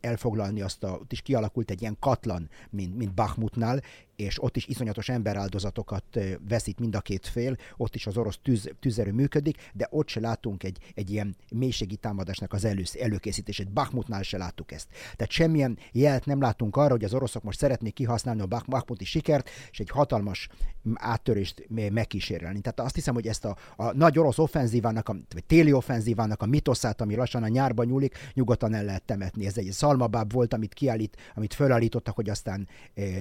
elfoglalni 0.00 0.60
azt 0.60 0.84
a, 0.84 0.90
ott 0.90 1.12
is 1.12 1.20
kialakult 1.20 1.70
egy 1.70 1.80
ilyen 1.80 1.96
katlan, 2.00 2.48
mint, 2.70 2.96
mint 2.96 3.14
Bakhmutnál, 3.14 3.82
és 4.22 4.42
ott 4.42 4.56
is 4.56 4.66
iszonyatos 4.66 5.08
emberáldozatokat 5.08 6.04
veszít 6.48 6.78
mind 6.78 6.94
a 6.94 7.00
két 7.00 7.26
fél, 7.26 7.56
ott 7.76 7.94
is 7.94 8.06
az 8.06 8.16
orosz 8.16 8.38
tűz, 8.42 8.70
tűzerő 8.80 9.12
működik, 9.12 9.70
de 9.72 9.88
ott 9.90 10.08
se 10.08 10.20
látunk 10.20 10.62
egy, 10.62 10.78
egy 10.94 11.10
ilyen 11.10 11.36
mélységi 11.50 11.96
támadásnak 11.96 12.52
az 12.52 12.64
elő, 12.64 12.82
előkészítését. 13.00 13.72
Bakhmutnál 13.72 14.22
se 14.22 14.38
láttuk 14.38 14.72
ezt. 14.72 14.88
Tehát 15.16 15.32
semmilyen 15.32 15.78
jelet 15.92 16.26
nem 16.26 16.40
látunk 16.40 16.76
arra, 16.76 16.90
hogy 16.90 17.04
az 17.04 17.14
oroszok 17.14 17.42
most 17.42 17.58
szeretnék 17.58 17.94
kihasználni 17.94 18.40
a 18.40 18.46
Bakhmuti 18.46 19.04
sikert, 19.04 19.50
és 19.70 19.80
egy 19.80 19.90
hatalmas 19.90 20.48
áttörést 20.94 21.66
megkísérelni. 21.68 22.60
Tehát 22.60 22.80
azt 22.80 22.94
hiszem, 22.94 23.14
hogy 23.14 23.26
ezt 23.26 23.44
a, 23.44 23.56
a 23.76 23.92
nagy 23.92 24.18
orosz 24.18 24.38
offenzívának, 24.38 25.08
a, 25.08 25.16
vagy 25.34 25.44
téli 25.44 25.72
offenzívának 25.72 26.42
a 26.42 26.46
mitoszát, 26.46 27.00
ami 27.00 27.14
lassan 27.14 27.42
a 27.42 27.48
nyárba 27.48 27.84
nyúlik, 27.84 28.16
nyugodtan 28.34 28.74
el 28.74 28.84
lehet 28.84 29.02
temetni. 29.02 29.46
Ez 29.46 29.58
egy 29.58 29.72
szalmabáb 29.72 30.32
volt, 30.32 30.54
amit 30.54 30.74
kiállít, 30.74 31.16
amit 31.34 31.54
fölállítottak, 31.54 32.14
hogy 32.14 32.30
aztán 32.30 32.68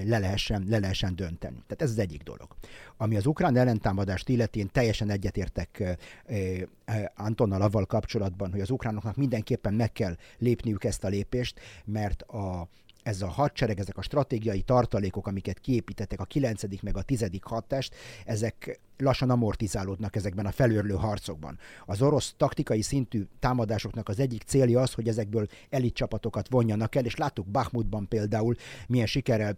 le 0.06 0.20
lehessen, 0.20 0.66
le 0.68 0.80
lehessen 0.80 0.91
dönteni. 1.00 1.56
Tehát 1.56 1.82
ez 1.82 1.90
az 1.90 2.00
egyik 2.00 2.24
dolog. 2.24 2.56
Ami 2.98 3.16
az 3.16 3.26
ukrán 3.26 3.58
ellentámadást 3.58 4.30
illeti, 4.30 4.60
én 4.60 4.70
teljesen 4.72 5.10
egyetértek 5.10 5.98
Antonnal 7.16 7.62
avval 7.62 7.86
kapcsolatban, 7.86 8.52
hogy 8.52 8.62
az 8.62 8.70
ukránoknak 8.70 9.16
mindenképpen 9.16 9.74
meg 9.74 9.92
kell 9.92 10.18
lépniük 10.38 10.84
ezt 10.84 11.04
a 11.04 11.08
lépést, 11.08 11.60
mert 11.86 12.22
a, 12.22 12.68
ez 13.04 13.22
a 13.22 13.28
hadsereg, 13.28 13.80
ezek 13.80 13.98
a 13.98 14.02
stratégiai 14.02 14.62
tartalékok, 14.62 15.28
amiket 15.28 15.60
kiépítettek, 15.60 16.20
a 16.20 16.24
9. 16.24 16.82
meg 16.82 16.98
a 16.98 17.02
10. 17.02 17.30
hadtest, 17.42 17.96
ezek 18.26 18.80
lassan 18.98 19.30
amortizálódnak 19.30 20.16
ezekben 20.16 20.46
a 20.46 20.52
felőrlő 20.52 20.94
harcokban. 20.94 21.60
Az 21.86 22.02
orosz 22.02 22.34
taktikai 22.38 22.82
szintű 22.82 23.26
támadásoknak 23.40 24.10
az 24.10 24.20
egyik 24.20 24.44
célja 24.44 24.82
az, 24.82 24.94
hogy 24.94 25.08
ezekből 25.08 25.48
elit 25.70 25.94
csapatokat 25.94 26.50
vonjanak 26.50 26.96
el, 26.96 27.06
és 27.06 27.16
láttuk 27.16 27.48
Bakhmutban 27.48 28.08
például 28.08 28.56
milyen 28.88 29.06
sikerrel 29.06 29.58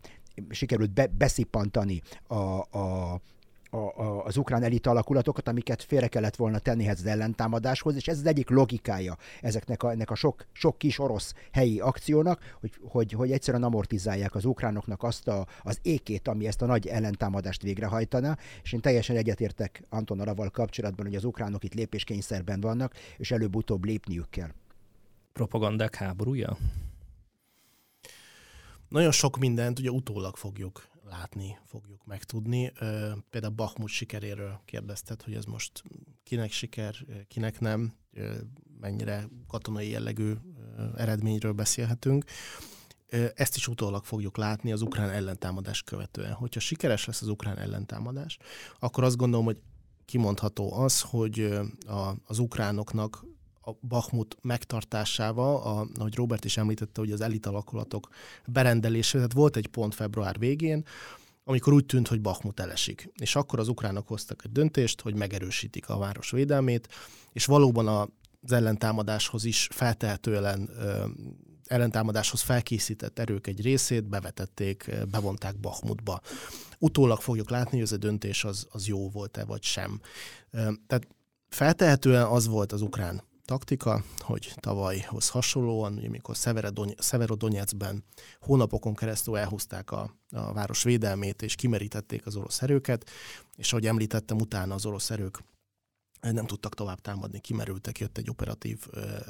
sikerült 0.49 0.91
be, 0.91 1.07
beszippantani 1.07 2.01
a, 2.27 2.33
a, 2.33 3.21
a, 3.69 3.77
a, 3.77 4.25
az 4.25 4.37
ukrán 4.37 4.63
elit 4.63 4.87
alakulatokat, 4.87 5.47
amiket 5.47 5.83
félre 5.83 6.07
kellett 6.07 6.35
volna 6.35 6.59
tenni 6.59 6.89
az 6.89 7.05
ellentámadáshoz, 7.05 7.95
és 7.95 8.07
ez 8.07 8.17
az 8.17 8.25
egyik 8.25 8.49
logikája 8.49 9.17
ezeknek 9.41 9.83
a, 9.83 9.91
ennek 9.91 10.11
a 10.11 10.15
sok, 10.15 10.45
sok 10.51 10.77
kis 10.77 10.99
orosz 10.99 11.33
helyi 11.51 11.79
akciónak, 11.79 12.55
hogy, 12.59 12.71
hogy, 12.81 13.11
hogy 13.11 13.31
egyszerűen 13.31 13.63
amortizálják 13.63 14.35
az 14.35 14.45
ukránoknak 14.45 15.03
azt 15.03 15.27
a, 15.27 15.47
az 15.61 15.79
ékét, 15.81 16.27
ami 16.27 16.47
ezt 16.47 16.61
a 16.61 16.65
nagy 16.65 16.87
ellentámadást 16.87 17.61
végrehajtana, 17.61 18.37
és 18.63 18.73
én 18.73 18.81
teljesen 18.81 19.15
egyetértek 19.15 19.83
Anton 19.89 20.19
Araval 20.19 20.49
kapcsolatban, 20.49 21.05
hogy 21.05 21.15
az 21.15 21.23
ukránok 21.23 21.63
itt 21.63 21.73
lépéskényszerben 21.73 22.61
vannak, 22.61 22.93
és 23.17 23.31
előbb-utóbb 23.31 23.85
lépniük 23.85 24.29
kell. 24.29 24.49
Propagandák 25.33 25.95
háborúja? 25.95 26.57
Nagyon 28.93 29.11
sok 29.11 29.37
mindent 29.37 29.79
ugye 29.79 29.89
utólag 29.89 30.35
fogjuk 30.35 30.87
látni, 31.09 31.57
fogjuk 31.65 32.05
megtudni. 32.05 32.71
Például 33.29 33.53
Bachmut 33.53 33.89
sikeréről 33.89 34.61
kérdezted, 34.65 35.21
hogy 35.21 35.33
ez 35.33 35.45
most 35.45 35.83
kinek 36.23 36.51
siker, 36.51 36.95
kinek 37.27 37.59
nem, 37.59 37.93
mennyire 38.79 39.27
katonai 39.47 39.89
jellegű 39.89 40.33
eredményről 40.95 41.51
beszélhetünk. 41.51 42.23
Ezt 43.35 43.55
is 43.55 43.67
utólag 43.67 44.03
fogjuk 44.03 44.37
látni 44.37 44.71
az 44.71 44.81
ukrán 44.81 45.09
ellentámadás 45.09 45.83
követően. 45.83 46.33
Hogyha 46.33 46.59
sikeres 46.59 47.05
lesz 47.05 47.21
az 47.21 47.27
ukrán 47.27 47.57
ellentámadás, 47.57 48.37
akkor 48.79 49.03
azt 49.03 49.17
gondolom, 49.17 49.45
hogy 49.45 49.61
kimondható 50.05 50.73
az, 50.73 51.01
hogy 51.01 51.59
az 52.25 52.39
ukránoknak 52.39 53.25
a 53.65 53.71
Bachmut 53.87 54.37
megtartásával, 54.41 55.55
a, 55.55 55.87
ahogy 55.99 56.15
Robert 56.15 56.45
is 56.45 56.57
említette, 56.57 56.99
hogy 56.99 57.11
az 57.11 57.21
elit 57.21 57.45
alakulatok 57.45 58.07
berendelése, 58.45 59.15
tehát 59.15 59.33
volt 59.33 59.55
egy 59.55 59.67
pont 59.67 59.95
február 59.95 60.39
végén, 60.39 60.85
amikor 61.43 61.73
úgy 61.73 61.85
tűnt, 61.85 62.07
hogy 62.07 62.21
Bachmut 62.21 62.59
elesik. 62.59 63.11
És 63.19 63.35
akkor 63.35 63.59
az 63.59 63.67
ukránok 63.67 64.07
hoztak 64.07 64.41
egy 64.45 64.51
döntést, 64.51 65.01
hogy 65.01 65.15
megerősítik 65.15 65.89
a 65.89 65.97
város 65.97 66.31
védelmét, 66.31 66.87
és 67.31 67.45
valóban 67.45 67.87
az 68.41 68.51
ellentámadáshoz 68.51 69.45
is 69.45 69.67
feltehetően 69.71 70.69
ellentámadáshoz 71.65 72.41
felkészített 72.41 73.19
erők 73.19 73.47
egy 73.47 73.61
részét 73.61 74.03
bevetették, 74.03 74.91
bevonták 75.11 75.59
Bachmutba. 75.59 76.21
Utólag 76.79 77.21
fogjuk 77.21 77.49
látni, 77.49 77.71
hogy 77.71 77.85
ez 77.85 77.91
a 77.91 77.97
döntés 77.97 78.43
az, 78.43 78.67
az 78.71 78.87
jó 78.87 79.09
volt-e, 79.09 79.45
vagy 79.45 79.63
sem. 79.63 79.99
Tehát 80.87 81.07
feltehetően 81.49 82.25
az 82.25 82.47
volt 82.47 82.71
az 82.71 82.81
ukrán 82.81 83.23
taktika, 83.45 84.03
hogy 84.19 84.53
tavalyhoz 84.55 85.29
hasonlóan, 85.29 85.97
amikor 86.07 86.35
Severodonyeckben 86.97 88.03
hónapokon 88.39 88.95
keresztül 88.95 89.37
elhúzták 89.37 89.91
a, 89.91 90.15
a 90.29 90.53
város 90.53 90.83
védelmét, 90.83 91.41
és 91.41 91.55
kimerítették 91.55 92.25
az 92.25 92.35
orosz 92.35 92.61
erőket, 92.61 93.09
és 93.55 93.71
ahogy 93.71 93.87
említettem, 93.87 94.37
utána 94.37 94.73
az 94.73 94.85
orosz 94.85 95.09
erők 95.09 95.43
nem 96.31 96.45
tudtak 96.45 96.75
tovább 96.75 97.01
támadni, 97.01 97.39
kimerültek, 97.39 97.99
jött 97.99 98.17
egy 98.17 98.29
operatív 98.29 98.87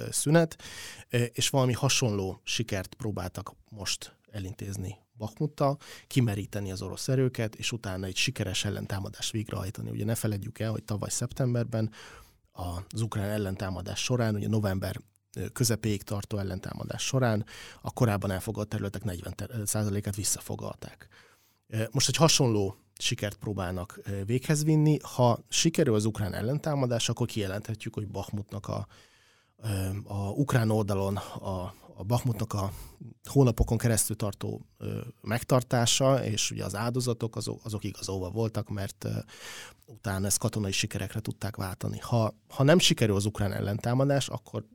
szünet, 0.10 0.62
és 1.10 1.50
valami 1.50 1.74
hasonló 1.74 2.42
sikert 2.44 2.94
próbáltak 2.94 3.54
most 3.70 4.18
elintézni 4.32 4.98
Bakmuttal, 5.18 5.78
kimeríteni 6.08 6.72
az 6.72 6.82
orosz 6.82 7.08
erőket, 7.08 7.56
és 7.56 7.72
utána 7.72 8.06
egy 8.06 8.16
sikeres 8.16 8.66
ellentámadást 8.66 9.32
végrehajtani. 9.32 9.90
Ugye 9.90 10.06
ne 10.06 10.16
feledjük 10.16 10.60
el, 10.60 10.72
hogy 10.72 10.84
tavaly 10.84 11.10
szeptemberben 11.10 11.92
az 12.54 13.02
ukrán 13.02 13.30
ellentámadás 13.30 14.04
során, 14.04 14.36
ugye 14.36 14.48
november 14.48 15.02
közepéig 15.54 16.04
tartó 16.04 16.38
ellentámadás 16.38 17.04
során 17.04 17.46
a 17.82 17.92
korábban 17.92 18.32
elfogadott 18.32 18.70
területek 18.70 19.02
40%-át 19.06 20.16
visszafogalták. 20.16 21.08
Most 21.92 22.08
egy 22.08 22.16
hasonló 22.16 22.78
sikert 22.98 23.36
próbálnak 23.36 24.00
véghez 24.26 24.64
vinni. 24.64 25.00
Ha 25.02 25.40
sikerül 25.50 25.96
az 25.96 26.06
ukrán 26.06 26.34
ellentámadás, 26.34 27.10
akkor 27.10 27.28
kijelenthetjük, 27.28 27.94
hogy 27.94 28.08
Bahmutnak 28.08 28.68
a, 28.68 28.88
a 30.04 30.30
ukrán 30.30 30.70
oldalon 30.70 31.18
a, 31.18 31.74
a 31.96 32.04
Bahmutnak 32.04 32.54
a 32.54 32.72
hónapokon 33.30 33.78
keresztül 33.78 34.16
tartó 34.16 34.66
megtartása, 35.22 36.26
és 36.26 36.52
ugye 36.52 36.64
az 36.64 36.76
áldozatok 36.76 37.36
azok, 37.36 37.60
azok 37.64 37.84
igazolva 37.84 38.30
voltak, 38.30 38.70
mert 38.70 39.08
utána 39.86 40.26
ezt 40.26 40.38
katonai 40.38 40.72
sikerekre 40.72 41.20
tudták 41.20 41.56
váltani. 41.56 42.00
Ha, 42.00 42.34
ha 42.50 42.64
nem 42.64 42.80
sikerül 42.80 43.16
az 43.16 43.26
ukrán 43.26 43.52
ellentámadás, 43.52 44.30
akkor 44.30 44.66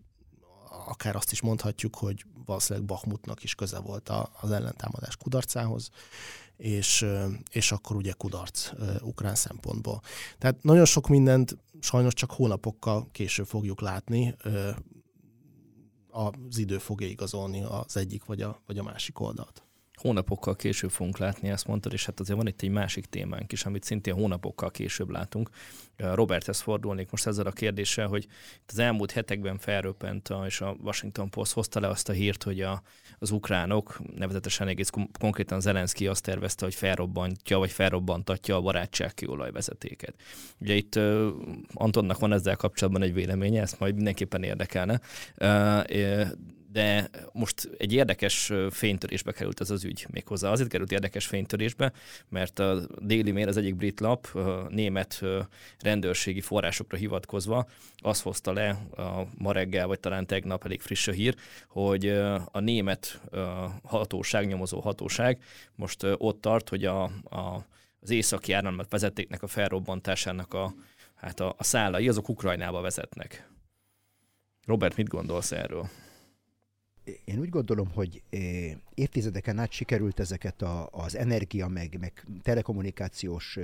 akár 0.87 1.17
azt 1.17 1.33
is 1.33 1.41
mondhatjuk, 1.41 1.97
hogy 1.97 2.25
valószínűleg 2.45 2.89
Bahmutnak 2.89 3.43
is 3.43 3.55
köze 3.55 3.79
volt 3.79 4.09
az 4.41 4.51
ellentámadás 4.51 5.17
kudarcához, 5.17 5.91
és, 6.57 7.07
és 7.51 7.73
akkor 7.73 7.97
ugye 7.97 8.13
kudarc 8.13 8.71
ukrán 9.01 9.35
szempontból. 9.35 10.03
Tehát 10.39 10.63
nagyon 10.63 10.85
sok 10.85 11.09
mindent 11.09 11.57
sajnos 11.81 12.15
csak 12.15 12.33
hónapokkal 12.33 13.09
később 13.13 13.47
fogjuk 13.47 13.81
látni, 13.81 14.35
az 16.11 16.59
idő 16.59 16.79
fogja 16.79 17.07
igazolni 17.07 17.63
az 17.63 17.97
egyik 17.97 18.25
vagy 18.25 18.43
a, 18.43 18.63
vagy 18.67 18.79
a 18.79 18.83
másik 18.83 19.21
oldalt 19.21 19.68
hónapokkal 19.99 20.57
később 20.57 20.91
fogunk 20.91 21.19
látni, 21.19 21.49
ezt 21.49 21.67
mondtad, 21.67 21.93
és 21.93 22.07
hát 22.07 22.21
azért 22.21 22.39
van 22.39 22.47
itt 22.47 22.63
egy 22.63 22.71
másik 22.71 23.07
témánk 23.07 23.53
is, 23.53 23.65
amit 23.65 23.85
szintén 23.85 24.15
hónapokkal 24.15 24.71
később 24.71 25.11
látunk. 25.11 25.51
Roberthez 25.97 26.61
fordulnék 26.61 27.11
most 27.11 27.27
ezzel 27.27 27.47
a 27.47 27.51
kérdéssel, 27.51 28.07
hogy 28.07 28.25
itt 28.55 28.71
az 28.71 28.79
elmúlt 28.79 29.11
hetekben 29.11 29.59
felröppent, 29.59 30.29
és 30.47 30.61
a 30.61 30.77
Washington 30.83 31.31
Post 31.31 31.53
hozta 31.53 31.81
le 31.81 31.89
azt 31.89 32.09
a 32.09 32.13
hírt, 32.13 32.43
hogy 32.43 32.61
a, 32.61 32.83
az 33.19 33.31
ukránok, 33.31 34.01
nevezetesen 34.17 34.69
egész 34.69 34.91
konkrétan 35.19 35.61
Zelenszky 35.61 36.07
azt 36.07 36.23
tervezte, 36.23 36.65
hogy 36.65 36.75
felrobbantja, 36.75 37.59
vagy 37.59 37.71
felrobbantatja 37.71 38.57
a 38.57 38.61
barátság 38.61 39.15
kiolajvezetéket. 39.15 40.15
Ugye 40.61 40.75
itt 40.75 40.97
uh, 40.97 41.29
Antonnak 41.75 42.19
van 42.19 42.33
ezzel 42.33 42.57
kapcsolatban 42.57 43.03
egy 43.03 43.15
véleménye, 43.15 43.61
ezt 43.61 43.79
majd 43.79 43.95
mindenképpen 43.95 44.43
érdekelne. 44.43 45.01
Uh, 45.37 46.27
de 46.73 47.11
most 47.33 47.71
egy 47.79 47.93
érdekes 47.93 48.53
fénytörésbe 48.71 49.33
került 49.33 49.61
ez 49.61 49.71
az 49.71 49.85
ügy 49.85 50.07
méghozzá. 50.11 50.51
Azért 50.51 50.69
került 50.69 50.93
érdekes 50.93 51.27
fénytörésbe, 51.27 51.93
mert 52.29 52.59
a 52.59 52.87
Daily 53.01 53.31
Mail, 53.31 53.49
az 53.49 53.57
egyik 53.57 53.77
brit 53.77 54.01
lap, 54.01 54.39
német 54.69 55.23
rendőrségi 55.79 56.41
forrásokra 56.41 56.97
hivatkozva 56.97 57.67
azt 57.97 58.23
hozta 58.23 58.53
le 58.53 58.69
a 58.97 59.27
ma 59.39 59.53
reggel, 59.53 59.87
vagy 59.87 60.01
talán 60.01 60.27
tegnap 60.27 60.65
elég 60.65 60.81
friss 60.81 61.09
a 61.09 61.13
hír, 61.13 61.35
hogy 61.69 62.09
a 62.45 62.61
német 62.61 63.21
hatóság, 63.83 64.47
nyomozó 64.47 64.81
hatóság 64.81 65.43
most 65.75 66.07
ott 66.17 66.41
tart, 66.41 66.69
hogy 66.69 66.85
a, 66.85 67.03
a, 67.25 67.67
az 68.01 68.11
északi 68.11 68.53
áramlat 68.53 68.91
vezetéknek 68.91 69.43
a 69.43 69.47
felrobbantásának 69.47 70.55
a, 70.55 70.75
hát 71.15 71.41
a, 71.41 71.55
a 71.59 71.65
szálai, 71.65 72.09
azok 72.09 72.29
Ukrajnába 72.29 72.81
vezetnek. 72.81 73.49
Robert, 74.67 74.97
mit 74.97 75.09
gondolsz 75.09 75.53
erről? 75.53 75.89
Én 77.25 77.39
úgy 77.39 77.49
gondolom, 77.49 77.91
hogy 77.95 78.23
évtizedeken 78.95 79.59
át 79.59 79.71
sikerült 79.71 80.21
ezeket 80.21 80.63
a, 80.63 80.89
az 80.93 81.17
energia, 81.17 81.69
meg, 81.69 81.97
meg 82.01 82.27
telekommunikációs 82.43 83.59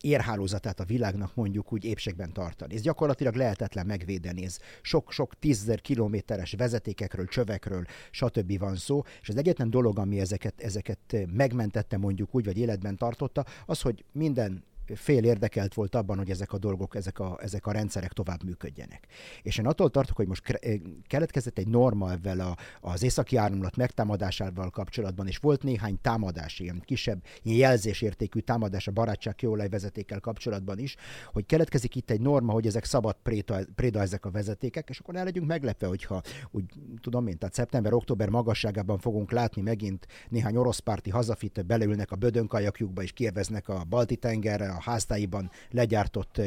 érhálózatát 0.00 0.80
a 0.80 0.84
világnak 0.84 1.34
mondjuk 1.34 1.72
úgy 1.72 1.84
épségben 1.84 2.32
tartani. 2.32 2.74
Ez 2.74 2.80
gyakorlatilag 2.80 3.34
lehetetlen 3.34 3.86
megvédeni, 3.86 4.44
ez 4.44 4.58
sok-sok 4.82 5.38
tízzer 5.38 5.80
kilométeres 5.80 6.52
vezetékekről, 6.52 7.26
csövekről, 7.26 7.84
stb. 8.10 8.58
van 8.58 8.76
szó, 8.76 9.02
és 9.22 9.28
az 9.28 9.36
egyetlen 9.36 9.70
dolog, 9.70 9.98
ami 9.98 10.20
ezeket, 10.20 10.60
ezeket 10.60 11.16
megmentette 11.32 11.96
mondjuk 11.96 12.34
úgy, 12.34 12.44
vagy 12.44 12.58
életben 12.58 12.96
tartotta, 12.96 13.44
az, 13.66 13.80
hogy 13.80 14.04
minden 14.12 14.64
fél 14.94 15.24
érdekelt 15.24 15.74
volt 15.74 15.94
abban, 15.94 16.16
hogy 16.16 16.30
ezek 16.30 16.52
a 16.52 16.58
dolgok, 16.58 16.94
ezek 16.96 17.18
a, 17.18 17.38
ezek 17.40 17.66
a 17.66 17.72
rendszerek 17.72 18.12
tovább 18.12 18.44
működjenek. 18.44 19.06
És 19.42 19.58
én 19.58 19.66
attól 19.66 19.90
tartok, 19.90 20.16
hogy 20.16 20.26
most 20.26 20.48
eh, 20.48 20.74
keletkezett 21.06 21.58
egy 21.58 21.68
norma 21.68 22.12
ebben 22.12 22.40
a, 22.40 22.54
az 22.80 23.02
északi 23.02 23.36
áramlat 23.36 23.76
megtámadásával 23.76 24.70
kapcsolatban, 24.70 25.26
és 25.26 25.36
volt 25.36 25.62
néhány 25.62 25.98
támadás, 26.00 26.58
ilyen 26.58 26.82
kisebb, 26.84 27.22
ilyen 27.42 27.58
jelzésértékű 27.58 28.40
támadás 28.40 28.86
a 28.86 28.92
barátság 28.92 29.34
kőolajvezetékkel 29.34 30.20
kapcsolatban 30.20 30.78
is, 30.78 30.96
hogy 31.32 31.46
keletkezik 31.46 31.94
itt 31.94 32.10
egy 32.10 32.20
norma, 32.20 32.52
hogy 32.52 32.66
ezek 32.66 32.84
szabad 32.84 33.16
préda, 33.22 33.58
préda 33.74 34.00
ezek 34.00 34.24
a 34.24 34.30
vezetékek, 34.30 34.88
és 34.88 34.98
akkor 34.98 35.16
el 35.16 35.24
legyünk 35.24 35.46
meglepve, 35.46 35.86
hogyha 35.86 36.22
úgy 36.50 36.64
tudom 37.00 37.26
én, 37.26 37.38
tehát 37.38 37.54
szeptember-október 37.54 38.28
magasságában 38.28 38.98
fogunk 38.98 39.30
látni 39.30 39.62
megint 39.62 40.06
néhány 40.28 40.56
orosz 40.56 40.78
párti 40.78 41.10
hazafit 41.10 41.66
beleülnek 41.66 42.10
a 42.10 42.16
bödönkajakjukba 42.16 43.02
és 43.02 43.12
kieveznek 43.12 43.68
a 43.68 43.84
balti 43.88 44.16
tengerre, 44.16 44.75
a 44.76 44.90
háztáiban 44.90 45.50
legyártott 45.70 46.40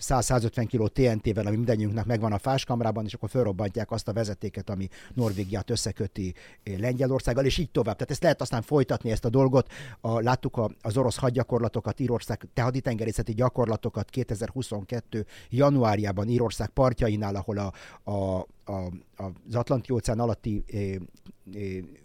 100-150 0.00 0.66
kg 0.70 0.92
TNT-vel, 0.92 1.46
ami 1.46 1.56
mindannyiunknak 1.56 2.06
megvan 2.06 2.32
a 2.32 2.38
fáskamrában, 2.38 3.04
és 3.04 3.14
akkor 3.14 3.30
felrobbantják 3.30 3.90
azt 3.90 4.08
a 4.08 4.12
vezetéket, 4.12 4.70
ami 4.70 4.88
Norvégiát 5.14 5.70
összeköti 5.70 6.34
Lengyelországgal, 6.64 7.44
és 7.44 7.58
így 7.58 7.70
tovább. 7.70 7.94
Tehát 7.94 8.10
ezt 8.10 8.22
lehet 8.22 8.40
aztán 8.40 8.62
folytatni 8.62 9.10
ezt 9.10 9.24
a 9.24 9.28
dolgot. 9.28 9.72
A, 10.00 10.20
láttuk 10.20 10.56
a, 10.56 10.70
az 10.82 10.96
orosz 10.96 11.16
hadgyakorlatokat, 11.16 12.00
Írország 12.00 12.46
te 12.54 12.62
haditengerészeti 12.62 13.34
gyakorlatokat 13.34 14.10
2022. 14.10 15.26
januárjában 15.50 16.28
Írország 16.28 16.68
partjainál, 16.68 17.36
ahol 17.36 17.58
a, 17.58 17.72
a, 18.10 18.46
a, 18.68 18.92
az 19.16 19.54
Atlanti-óceán 19.54 20.20
alatti 20.20 20.64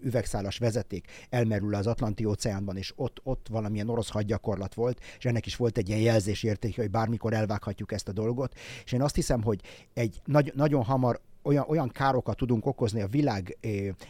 üvegszálas 0.02 0.58
vezeték 0.58 1.08
elmerül 1.30 1.76
az 1.76 1.88
Atlanti-óceánban, 1.88 2.78
és 2.78 2.94
ott, 2.96 3.20
ott 3.24 3.48
valamilyen 3.50 3.90
orosz 3.90 4.10
hadgyakorlat 4.10 4.74
volt, 4.74 5.00
és 5.18 5.26
ennek 5.26 5.46
is 5.46 5.56
volt 5.56 5.78
egy 5.78 5.90
ilyen 5.90 6.02
jelzésérték, 6.02 6.76
hogy 6.76 6.90
bármikor 6.90 7.34
elvághatjuk 7.34 7.92
ezt 7.92 8.08
a 8.08 8.12
dolgot. 8.12 8.54
És 8.86 8.92
én 8.92 9.02
azt 9.02 9.16
hiszem, 9.16 9.42
hogy 9.42 9.62
egy 9.94 10.22
nagy, 10.26 10.52
nagyon 10.56 10.84
hamar 10.84 11.22
olyan, 11.44 11.66
olyan 11.68 11.90
károkat 11.90 12.38
tudunk 12.38 12.66
okozni 12.66 13.02
a 13.02 13.08
világ 13.08 13.58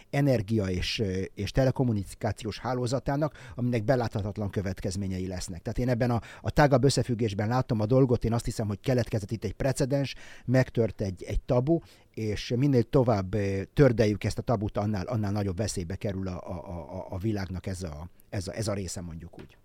energia 0.10 0.66
és, 0.66 1.04
és 1.34 1.52
telekommunikációs 1.52 2.60
hálózatának, 2.60 3.52
aminek 3.56 3.84
beláthatatlan 3.84 4.50
következményei 4.50 5.28
lesznek. 5.28 5.62
Tehát 5.62 5.80
én 5.80 5.90
ebben 5.90 6.12
a, 6.12 6.22
a 6.42 6.50
tágabb 6.50 6.84
összefüggésben 6.84 7.48
látom 7.48 7.80
a 7.80 7.86
dolgot, 7.86 8.26
én 8.26 8.34
azt 8.34 8.46
hiszem, 8.46 8.68
hogy 8.68 8.80
keletkezett 8.80 9.32
itt 9.32 9.44
egy 9.44 9.54
precedens, 9.54 10.16
megtört 10.46 11.02
egy, 11.02 11.24
egy 11.24 11.42
tabu, 11.42 11.80
és 12.14 12.54
minél 12.56 12.84
tovább 12.84 13.36
tördeljük 13.74 14.24
ezt 14.24 14.38
a 14.38 14.42
tabut, 14.42 14.78
annál, 14.78 15.06
annál 15.06 15.32
nagyobb 15.32 15.58
veszélybe 15.58 15.96
kerül 15.96 16.28
a, 16.28 16.50
a, 16.50 16.54
a, 16.98 17.08
a 17.10 17.18
világnak 17.18 17.66
ez 17.66 17.84
a, 17.84 18.10
ez, 18.30 18.48
a, 18.48 18.56
ez 18.56 18.68
a 18.68 18.74
része 18.74 19.02
mondjuk 19.02 19.40
úgy. 19.40 19.58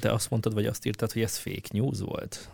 De 0.00 0.12
azt 0.12 0.30
mondtad, 0.30 0.54
vagy 0.54 0.66
azt 0.66 0.86
írtad, 0.86 1.12
hogy 1.12 1.22
ez 1.22 1.36
fake 1.36 1.68
news 1.72 2.00
volt? 2.00 2.50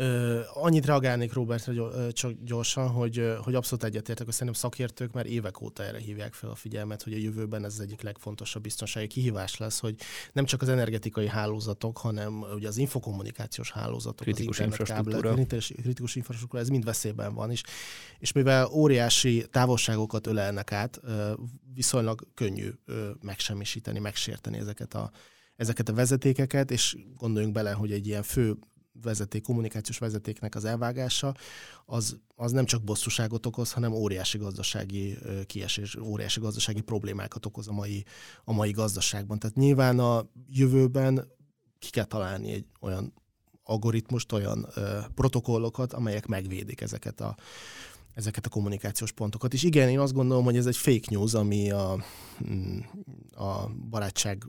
Ö, 0.00 0.40
annyit 0.52 0.86
reagálnék 0.86 1.32
Robertre 1.32 1.72
csak 2.12 2.32
gyorsan, 2.44 2.88
hogy, 2.88 3.36
hogy 3.42 3.54
abszolút 3.54 3.84
egyetértek, 3.84 4.24
hogy 4.24 4.34
szerintem 4.34 4.60
szakértők 4.62 5.12
már 5.12 5.26
évek 5.26 5.60
óta 5.60 5.82
erre 5.82 5.98
hívják 5.98 6.32
fel 6.32 6.50
a 6.50 6.54
figyelmet, 6.54 7.02
hogy 7.02 7.12
a 7.12 7.16
jövőben 7.16 7.64
ez 7.64 7.72
az 7.72 7.80
egyik 7.80 8.02
legfontosabb 8.02 8.62
biztonsági 8.62 9.06
kihívás 9.06 9.56
lesz, 9.56 9.80
hogy 9.80 9.94
nem 10.32 10.44
csak 10.44 10.62
az 10.62 10.68
energetikai 10.68 11.28
hálózatok, 11.28 11.98
hanem 11.98 12.44
ugye 12.54 12.68
az 12.68 12.76
infokommunikációs 12.76 13.70
hálózatok, 13.70 14.26
kritikus 14.26 14.58
az 14.58 14.64
infrastruktúra. 14.64 15.32
Kritikus, 15.32 15.72
kritikus 15.82 16.16
infrastruktúra, 16.16 16.62
ez 16.62 16.68
mind 16.68 16.84
veszélyben 16.84 17.34
van 17.34 17.50
is. 17.50 17.62
És 18.18 18.32
mivel 18.32 18.66
óriási 18.66 19.46
távolságokat 19.50 20.26
ölelnek 20.26 20.72
át, 20.72 21.00
viszonylag 21.74 22.26
könnyű 22.34 22.70
megsemmisíteni, 23.20 23.98
megsérteni 23.98 24.58
ezeket 24.58 24.94
a 24.94 25.10
ezeket 25.56 25.88
a 25.88 25.92
vezetékeket, 25.92 26.70
és 26.70 26.96
gondoljunk 27.16 27.54
bele, 27.54 27.72
hogy 27.72 27.92
egy 27.92 28.06
ilyen 28.06 28.22
fő 28.22 28.56
vezeték, 29.02 29.42
kommunikációs 29.42 29.98
vezetéknek 29.98 30.54
az 30.54 30.64
elvágása, 30.64 31.34
az, 31.86 32.16
az 32.34 32.52
nem 32.52 32.64
csak 32.64 32.82
bosszúságot 32.82 33.46
okoz, 33.46 33.72
hanem 33.72 33.92
óriási 33.92 34.38
gazdasági 34.38 35.18
kiesés, 35.46 35.96
óriási 35.96 36.40
gazdasági 36.40 36.80
problémákat 36.80 37.46
okoz 37.46 37.68
a 37.68 37.72
mai, 37.72 38.04
a 38.44 38.52
mai 38.52 38.70
gazdaságban. 38.70 39.38
Tehát 39.38 39.56
nyilván 39.56 39.98
a 39.98 40.26
jövőben 40.48 41.28
ki 41.78 41.90
kell 41.90 42.04
találni 42.04 42.52
egy 42.52 42.66
olyan 42.80 43.12
algoritmust, 43.62 44.32
olyan 44.32 44.66
ö, 44.74 44.98
protokollokat, 45.14 45.92
amelyek 45.92 46.26
megvédik 46.26 46.80
ezeket 46.80 47.20
a, 47.20 47.36
ezeket 48.14 48.46
a 48.46 48.48
kommunikációs 48.48 49.12
pontokat. 49.12 49.52
És 49.52 49.62
igen, 49.62 49.88
én 49.88 49.98
azt 49.98 50.12
gondolom, 50.12 50.44
hogy 50.44 50.56
ez 50.56 50.66
egy 50.66 50.76
fake 50.76 51.06
news, 51.10 51.34
ami 51.34 51.70
a, 51.70 52.04
mm, 52.50 52.78
a 53.36 53.68
barátság 53.90 54.46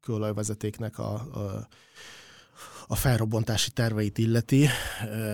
kőolajvezetéknek 0.00 0.98
a, 0.98 1.12
a 1.14 1.68
a 2.86 2.94
felrobbantási 2.94 3.70
terveit 3.70 4.18
illeti. 4.18 4.68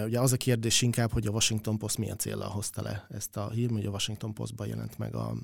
Ugye 0.04 0.20
az 0.20 0.32
a 0.32 0.36
kérdés 0.36 0.82
inkább, 0.82 1.12
hogy 1.12 1.26
a 1.26 1.30
Washington 1.30 1.78
Post 1.78 1.98
milyen 1.98 2.18
célra 2.18 2.44
hozta 2.44 2.82
le 2.82 3.06
ezt 3.10 3.36
a 3.36 3.50
hír, 3.50 3.70
hogy 3.70 3.86
a 3.86 3.90
Washington 3.90 4.34
Postban 4.34 4.66
jelent 4.66 4.98
meg 4.98 5.14
a... 5.14 5.34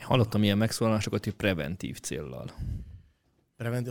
Hallottam 0.00 0.42
ilyen 0.42 0.58
megszólalásokat, 0.58 1.24
hogy 1.24 1.34
preventív 1.34 2.00
céllal 2.00 2.50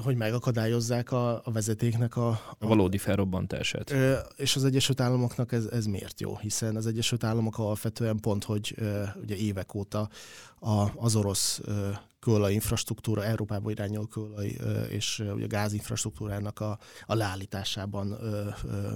hogy 0.03 0.15
megakadályozzák 0.15 1.11
a, 1.11 1.41
a 1.43 1.51
vezetéknek 1.51 2.15
a, 2.15 2.27
a, 2.29 2.55
a 2.59 2.67
valódi 2.67 2.97
felrobbantását. 2.97 3.91
Ö, 3.91 4.17
és 4.35 4.55
az 4.55 4.65
Egyesült 4.65 5.01
Államoknak 5.01 5.51
ez, 5.51 5.65
ez 5.65 5.85
miért 5.85 6.21
jó? 6.21 6.37
Hiszen 6.37 6.75
az 6.75 6.87
Egyesült 6.87 7.23
Államok 7.23 7.57
alapvetően 7.57 8.17
pont, 8.19 8.43
hogy 8.43 8.73
ö, 8.77 9.03
ugye 9.21 9.35
évek 9.35 9.73
óta 9.73 10.09
a, 10.59 10.87
az 10.95 11.15
orosz 11.15 11.59
ö, 11.63 11.89
kőolaj 12.19 12.53
infrastruktúra, 12.53 13.25
Európába 13.25 13.71
irányuló 13.71 14.05
kőolaj 14.05 14.55
ö, 14.59 14.81
és 14.81 15.19
ö, 15.19 15.31
ugye 15.31 15.47
gázinfrastruktúrának 15.47 16.59
a, 16.59 16.79
a 17.05 17.15
leállításában 17.15 18.11
ö, 18.11 18.47
ö, 18.65 18.89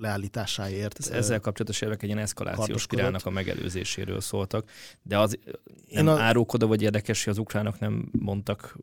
leállításáért. 0.00 0.98
Ez 0.98 1.08
ezzel 1.08 1.40
kapcsolatos 1.40 1.80
érvek 1.80 2.02
egy 2.02 2.08
ilyen 2.08 2.20
eszkalációs 2.20 2.82
spirálnak 2.82 3.26
a 3.26 3.30
megelőzéséről 3.30 4.20
szóltak, 4.20 4.70
de 5.02 5.18
az 5.18 5.38
nem 5.90 6.08
a... 6.08 6.20
árulkodó 6.20 6.66
vagy 6.66 6.82
érdekes, 6.82 7.24
hogy 7.24 7.32
az 7.32 7.38
ukránok 7.38 7.78
nem 7.78 8.10
mondtak 8.18 8.76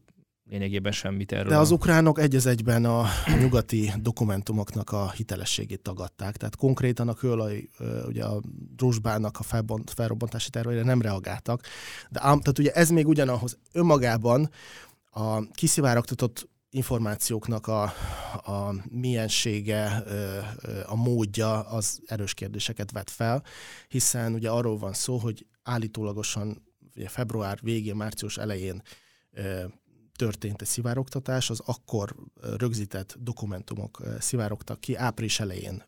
lényegében 0.50 0.92
semmit 0.92 1.32
erről. 1.32 1.50
De 1.50 1.58
az 1.58 1.72
ukránok 1.72 2.20
egy 2.20 2.36
az 2.36 2.46
egyben 2.46 2.86
a 2.86 3.06
nyugati 3.42 3.92
dokumentumoknak 4.02 4.92
a 4.92 5.12
hitelességét 5.12 5.82
tagadták. 5.82 6.38
Tehát 6.38 6.56
konkrétan 6.56 7.08
a 7.08 7.14
kőolaj, 7.14 7.70
ugye 8.08 8.24
a 8.24 8.42
drusbának 8.76 9.40
a 9.40 9.44
felbont, 9.44 9.92
felrobbantási 9.92 10.50
terveire 10.50 10.84
nem 10.84 11.02
reagáltak. 11.02 11.62
De 12.10 12.20
ám, 12.22 12.40
tehát 12.40 12.60
ugye 12.60 12.72
ez 12.72 12.90
még 12.90 13.08
ugyanahoz 13.08 13.58
önmagában 13.72 14.50
a 15.12 15.50
kiszivárogtatott 15.50 16.50
információknak 16.70 17.68
a, 17.68 17.84
a 18.34 18.76
miensége, 18.90 20.04
a 20.86 20.96
módja 20.96 21.60
az 21.62 22.02
erős 22.06 22.34
kérdéseket 22.34 22.92
vet 22.92 23.10
fel, 23.10 23.44
hiszen 23.88 24.34
ugye 24.34 24.50
arról 24.50 24.78
van 24.78 24.94
szó, 24.94 25.18
hogy 25.18 25.46
állítólagosan 25.64 26.64
ugye 26.96 27.08
február 27.08 27.60
végén, 27.62 27.96
március 27.96 28.38
elején 28.38 28.82
történt 30.16 30.62
egy 30.62 30.68
szivárogtatás, 30.68 31.50
az 31.50 31.62
akkor 31.66 32.16
rögzített 32.58 33.16
dokumentumok 33.20 34.02
szivárogtak 34.20 34.80
ki 34.80 34.96
április 34.96 35.40
elején 35.40 35.84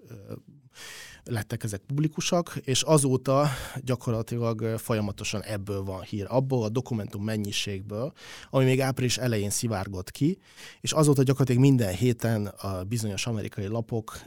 lettek 1.30 1.64
ezek 1.64 1.82
publikusak, 1.88 2.60
és 2.64 2.82
azóta 2.82 3.48
gyakorlatilag 3.84 4.62
folyamatosan 4.78 5.42
ebből 5.44 5.84
van 5.84 6.02
hír, 6.02 6.26
abból 6.30 6.64
a 6.64 6.70
dokumentum 6.70 7.24
mennyiségből, 7.24 8.14
ami 8.50 8.66
még 8.66 8.82
április 8.82 9.18
elején 9.18 9.50
szivárgott 9.50 10.12
ki, 10.12 10.38
és 10.82 10.92
azóta 10.92 11.24
gyakorlatilag 11.24 11.62
minden 11.62 11.94
héten 11.94 12.46
a 12.46 12.84
bizonyos 12.84 13.28
amerikai 13.28 13.68
lapok 13.68 14.22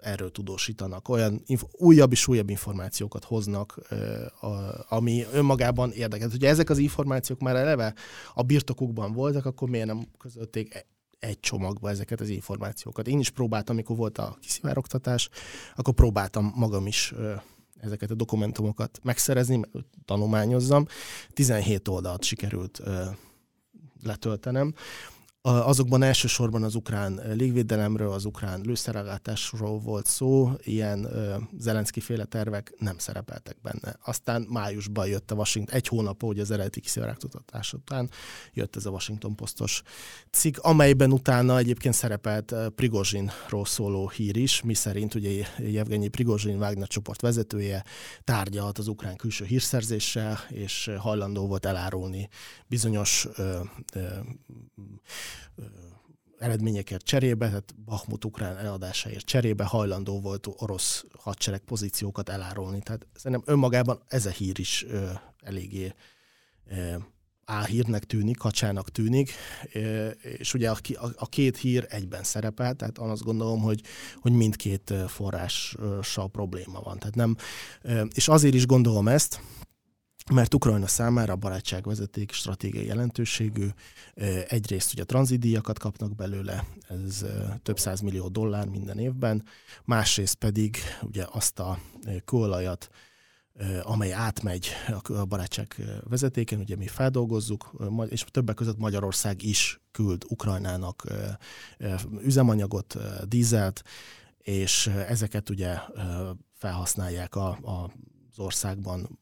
erről 0.00 0.30
tudósítanak, 0.30 1.08
olyan 1.08 1.42
újabb 1.72 2.12
és 2.12 2.28
újabb 2.28 2.50
információkat 2.50 3.24
hoznak, 3.24 3.78
ami 4.88 5.24
önmagában 5.32 5.90
érdekes. 5.92 6.32
Ugye 6.32 6.48
ezek 6.48 6.70
az 6.70 6.78
információk 6.78 7.40
már 7.40 7.56
eleve 7.56 7.94
a 8.34 8.42
birtokukban 8.42 9.12
voltak, 9.12 9.46
akkor 9.46 9.68
miért 9.68 9.86
nem 9.86 10.06
közölték 10.18 10.86
egy 11.22 11.40
csomagba 11.40 11.90
ezeket 11.90 12.20
az 12.20 12.28
információkat. 12.28 13.08
Én 13.08 13.18
is 13.18 13.30
próbáltam, 13.30 13.74
amikor 13.74 13.96
volt 13.96 14.18
a 14.18 14.36
kiszivárogtatás, 14.40 15.28
akkor 15.74 15.94
próbáltam 15.94 16.52
magam 16.56 16.86
is 16.86 17.14
ezeket 17.80 18.10
a 18.10 18.14
dokumentumokat 18.14 19.00
megszerezni, 19.02 19.60
tanulmányozzam. 20.04 20.86
17 21.32 21.88
oldalt 21.88 22.24
sikerült 22.24 22.82
letöltenem 24.02 24.74
azokban 25.42 26.02
elsősorban 26.02 26.62
az 26.62 26.74
ukrán 26.74 27.20
légvédelemről, 27.34 28.12
az 28.12 28.24
ukrán 28.24 28.60
lőszerellátásról 28.60 29.78
volt 29.78 30.06
szó, 30.06 30.52
ilyen 30.62 31.08
Zelenszky 31.58 32.00
féle 32.00 32.24
tervek 32.24 32.74
nem 32.78 32.98
szerepeltek 32.98 33.56
benne. 33.62 33.96
Aztán 34.04 34.46
májusban 34.48 35.06
jött 35.06 35.30
a 35.30 35.34
Washington, 35.34 35.74
egy 35.74 35.86
hónap, 35.88 36.22
hogy 36.22 36.38
az 36.38 36.50
eredeti 36.50 36.80
kiszivárogtatás 36.80 37.72
után 37.72 38.10
jött 38.52 38.76
ez 38.76 38.86
a 38.86 38.90
Washington 38.90 39.34
Postos 39.34 39.82
cikk, 40.30 40.56
amelyben 40.58 41.12
utána 41.12 41.58
egyébként 41.58 41.94
szerepelt 41.94 42.54
Prigozsinról 42.74 43.64
szóló 43.64 44.08
hír 44.08 44.36
is, 44.36 44.62
mi 44.62 44.74
szerint 44.74 45.14
ugye 45.14 45.46
Jevgenyi 45.58 46.08
Prigozsin 46.08 46.56
Wagner 46.56 46.88
csoport 46.88 47.20
vezetője 47.20 47.84
tárgyalt 48.24 48.78
az 48.78 48.88
ukrán 48.88 49.16
külső 49.16 49.44
hírszerzéssel, 49.44 50.38
és 50.48 50.90
hajlandó 50.98 51.46
volt 51.46 51.66
elárulni 51.66 52.28
bizonyos 52.66 53.28
ö, 53.36 53.60
ö, 53.92 54.08
eredményekért 56.38 57.04
cserébe, 57.04 57.46
tehát 57.46 57.74
Bakhmut 57.84 58.24
ukrán 58.24 58.56
eladásáért 58.56 59.24
cserébe 59.24 59.64
hajlandó 59.64 60.20
volt 60.20 60.46
orosz 60.56 61.04
hadsereg 61.18 61.60
pozíciókat 61.60 62.28
elárulni. 62.28 62.80
Tehát 62.82 63.06
szerintem 63.14 63.54
önmagában 63.54 64.02
ez 64.08 64.26
a 64.26 64.30
hír 64.30 64.58
is 64.58 64.84
ö, 64.88 65.10
eléggé 65.40 65.94
ö, 66.66 66.94
álhírnek 67.44 68.04
tűnik, 68.04 68.36
kacsának 68.36 68.90
tűnik, 68.90 69.32
és 70.20 70.54
ugye 70.54 70.70
a, 70.70 70.76
a, 70.94 71.06
a 71.14 71.26
két 71.26 71.56
hír 71.56 71.86
egyben 71.88 72.22
szerepel, 72.22 72.74
tehát 72.74 72.98
azt 72.98 73.22
gondolom, 73.22 73.60
hogy, 73.60 73.80
hogy 74.20 74.32
mindkét 74.32 74.94
forrással 75.06 76.30
probléma 76.30 76.80
van. 76.80 76.98
Tehát 76.98 77.14
nem, 77.14 77.36
és 78.14 78.28
azért 78.28 78.54
is 78.54 78.66
gondolom 78.66 79.08
ezt, 79.08 79.40
mert 80.32 80.54
Ukrajna 80.54 80.86
számára 80.86 81.32
a 81.32 81.36
barátságvezeték 81.36 82.32
stratégiai 82.32 82.86
jelentőségű. 82.86 83.66
Egyrészt 84.48 84.92
ugye 84.92 85.04
tranzidíjakat 85.04 85.78
kapnak 85.78 86.14
belőle, 86.14 86.66
ez 86.88 87.24
több 87.62 87.78
száz 87.78 88.00
millió 88.00 88.28
dollár 88.28 88.66
minden 88.66 88.98
évben, 88.98 89.44
másrészt 89.84 90.34
pedig 90.34 90.76
ugye 91.02 91.26
azt 91.30 91.58
a 91.58 91.78
kőolajat, 92.24 92.88
amely 93.82 94.12
átmegy 94.12 94.68
a 95.02 95.24
barátság 95.24 95.74
vezetéken, 96.08 96.58
ugye 96.60 96.76
mi 96.76 96.86
feldolgozzuk, 96.86 97.84
és 98.08 98.24
többek 98.30 98.54
között 98.54 98.78
Magyarország 98.78 99.42
is 99.42 99.80
küld 99.90 100.24
Ukrajnának 100.28 101.04
üzemanyagot, 102.22 102.96
dízelt, 103.28 103.82
és 104.38 104.86
ezeket 104.86 105.50
ugye 105.50 105.78
felhasználják 106.54 107.34
a, 107.34 107.58
az 107.62 108.38
országban 108.38 109.18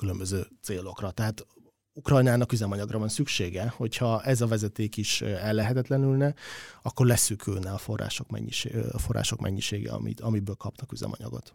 különböző 0.00 0.46
célokra. 0.62 1.10
Tehát 1.10 1.46
Ukrajnának 1.92 2.52
üzemanyagra 2.52 2.98
van 2.98 3.08
szüksége, 3.08 3.72
hogyha 3.76 4.22
ez 4.22 4.40
a 4.40 4.46
vezeték 4.46 4.96
is 4.96 5.20
ellehetetlenülne, 5.22 6.34
akkor 6.82 7.06
leszűkülne 7.06 7.70
a 7.70 7.78
források, 7.78 8.30
mennyiség, 8.30 8.76
a 8.92 8.98
források 8.98 9.40
mennyisége, 9.40 9.92
amit, 9.92 10.20
amiből 10.20 10.54
kapnak 10.54 10.92
üzemanyagot. 10.92 11.52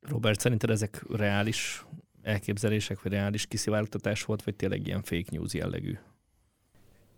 Robert, 0.00 0.40
szerinted 0.40 0.70
ezek 0.70 1.04
reális 1.10 1.84
elképzelések, 2.22 3.02
vagy 3.02 3.12
reális 3.12 3.46
kiszivárogtatás 3.46 4.24
volt, 4.24 4.42
vagy 4.42 4.56
tényleg 4.56 4.86
ilyen 4.86 5.02
fake 5.02 5.30
news 5.30 5.54
jellegű? 5.54 5.98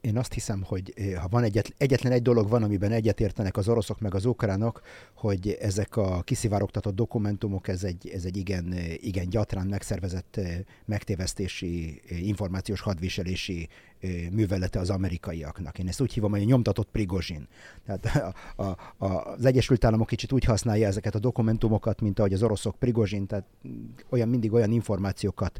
Én 0.00 0.16
azt 0.18 0.32
hiszem, 0.32 0.62
hogy 0.62 0.92
eh, 0.96 1.14
ha 1.14 1.28
van 1.28 1.42
egyet, 1.42 1.74
egyetlen 1.76 2.12
egy 2.12 2.22
dolog 2.22 2.48
van, 2.48 2.62
amiben 2.62 2.92
egyetértenek 2.92 3.56
az 3.56 3.68
oroszok 3.68 4.00
meg 4.00 4.14
az 4.14 4.24
ukránok, 4.24 4.80
hogy 5.14 5.56
ezek 5.60 5.96
a 5.96 6.22
kiszivárogtatott 6.22 6.94
dokumentumok, 6.94 7.68
ez 7.68 7.84
egy, 7.84 8.08
ez 8.08 8.24
egy 8.24 8.36
igen, 8.36 8.72
eh, 8.72 9.04
igen 9.04 9.28
gyatrán 9.28 9.66
megszervezett 9.66 10.36
eh, 10.36 10.58
megtévesztési, 10.84 12.00
információs 12.08 12.80
hadviselési 12.80 13.68
művelete 14.30 14.78
az 14.78 14.90
amerikaiaknak. 14.90 15.78
Én 15.78 15.88
ezt 15.88 16.00
úgy 16.00 16.12
hívom, 16.12 16.30
hogy 16.30 16.42
a 16.42 16.44
nyomtatott 16.44 16.88
Prigozsin. 16.90 17.48
Tehát 17.86 18.34
a, 18.56 18.64
a, 19.04 19.06
az 19.06 19.44
Egyesült 19.44 19.84
Államok 19.84 20.06
kicsit 20.06 20.32
úgy 20.32 20.44
használja 20.44 20.86
ezeket 20.86 21.14
a 21.14 21.18
dokumentumokat, 21.18 22.00
mint 22.00 22.18
ahogy 22.18 22.32
az 22.32 22.42
oroszok 22.42 22.76
Prigozsin, 22.78 23.26
tehát 23.26 23.46
olyan 24.08 24.28
mindig 24.28 24.52
olyan 24.52 24.70
információkat 24.70 25.58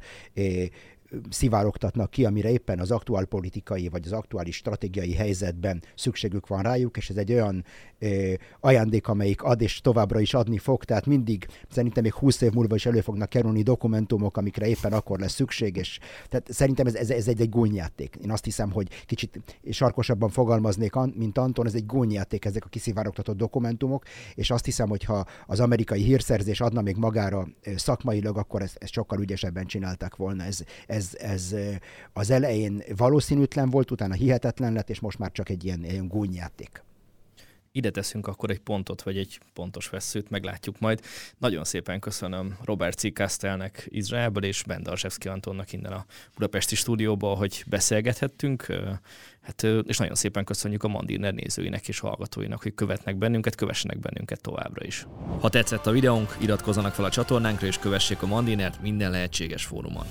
szivárogtatnak 1.30 2.10
ki, 2.10 2.24
amire 2.24 2.50
éppen 2.50 2.78
az 2.78 2.90
aktuál 2.90 3.24
politikai 3.24 3.88
vagy 3.88 4.02
az 4.04 4.12
aktuális 4.12 4.56
stratégiai 4.56 5.12
helyzetben 5.12 5.82
szükségük 5.94 6.46
van 6.46 6.62
rájuk, 6.62 6.96
és 6.96 7.10
ez 7.10 7.16
egy 7.16 7.32
olyan 7.32 7.64
ö, 7.98 8.32
ajándék, 8.60 9.08
amelyik 9.08 9.42
ad 9.42 9.60
és 9.60 9.80
továbbra 9.80 10.20
is 10.20 10.34
adni 10.34 10.58
fog, 10.58 10.84
tehát 10.84 11.06
mindig 11.06 11.46
szerintem 11.70 12.02
még 12.02 12.14
20 12.14 12.40
év 12.40 12.52
múlva 12.52 12.74
is 12.74 12.86
elő 12.86 13.00
fognak 13.00 13.28
kerülni 13.28 13.62
dokumentumok, 13.62 14.36
amikre 14.36 14.66
éppen 14.66 14.92
akkor 14.92 15.18
lesz 15.18 15.32
szükség, 15.32 15.76
és 15.76 15.98
tehát 16.28 16.52
szerintem 16.52 16.86
ez, 16.86 16.94
ez, 16.94 17.10
ez 17.10 17.28
egy, 17.28 17.40
egy 17.40 17.48
gúnyjáték. 17.48 18.16
Én 18.22 18.30
azt 18.30 18.44
hiszem, 18.44 18.70
hogy 18.70 18.88
kicsit 19.06 19.58
sarkosabban 19.70 20.28
fogalmaznék, 20.28 20.92
mint 21.14 21.38
Anton, 21.38 21.66
ez 21.66 21.74
egy 21.74 21.86
gúnyjáték 21.86 22.44
ezek 22.44 22.64
a 22.64 22.68
kiszivárogtatott 22.68 23.36
dokumentumok, 23.36 24.04
és 24.34 24.50
azt 24.50 24.64
hiszem, 24.64 24.88
hogy 24.88 25.04
ha 25.04 25.26
az 25.46 25.60
amerikai 25.60 26.02
hírszerzés 26.02 26.60
adna 26.60 26.80
még 26.80 26.96
magára 26.96 27.48
szakmailag, 27.76 28.36
akkor 28.36 28.62
ezt, 28.62 28.76
ezt 28.80 28.92
sokkal 28.92 29.20
ügyesebben 29.20 29.66
csinálták 29.66 30.16
volna. 30.16 30.42
Ez, 30.42 30.60
ez 30.86 30.97
ez, 30.98 31.14
ez 31.14 31.54
az 32.12 32.30
elején 32.30 32.82
valószínűtlen 32.96 33.70
volt, 33.70 33.90
utána 33.90 34.14
hihetetlen 34.14 34.72
lett, 34.72 34.90
és 34.90 35.00
most 35.00 35.18
már 35.18 35.32
csak 35.32 35.48
egy 35.48 35.64
ilyen, 35.64 35.84
ilyen 35.84 36.08
gúnyjáték. 36.08 36.82
ide 37.72 37.90
teszünk 37.90 38.26
akkor 38.26 38.50
egy 38.50 38.58
pontot, 38.58 39.02
vagy 39.02 39.18
egy 39.18 39.40
pontos 39.54 39.88
veszőt, 39.88 40.30
meglátjuk 40.30 40.78
majd. 40.78 41.00
Nagyon 41.38 41.64
szépen 41.64 42.00
köszönöm 42.00 42.56
Robert 42.64 42.98
Cikasztelnek 42.98 43.86
Izraelből, 43.88 44.44
és 44.44 44.62
Bendarzsevszki 44.62 45.28
Antonnak 45.28 45.72
innen 45.72 45.92
a 45.92 46.06
Budapesti 46.34 46.74
stúdióból, 46.74 47.34
hogy 47.34 47.64
beszélgethettünk. 47.66 48.66
Hát, 49.40 49.62
és 49.62 49.98
nagyon 49.98 50.14
szépen 50.14 50.44
köszönjük 50.44 50.82
a 50.82 50.88
Mandiner 50.88 51.34
nézőinek 51.34 51.88
és 51.88 51.98
hallgatóinak, 51.98 52.62
hogy 52.62 52.74
követnek 52.74 53.16
bennünket, 53.16 53.54
kövessenek 53.54 53.98
bennünket 53.98 54.40
továbbra 54.40 54.86
is. 54.86 55.06
Ha 55.40 55.48
tetszett 55.48 55.86
a 55.86 55.90
videónk, 55.90 56.36
iratkozzanak 56.40 56.94
fel 56.94 57.04
a 57.04 57.10
csatornánkra, 57.10 57.66
és 57.66 57.78
kövessék 57.78 58.22
a 58.22 58.26
Mandinert 58.26 58.80
minden 58.82 59.10
lehetséges 59.10 59.64
fórumon. 59.64 60.06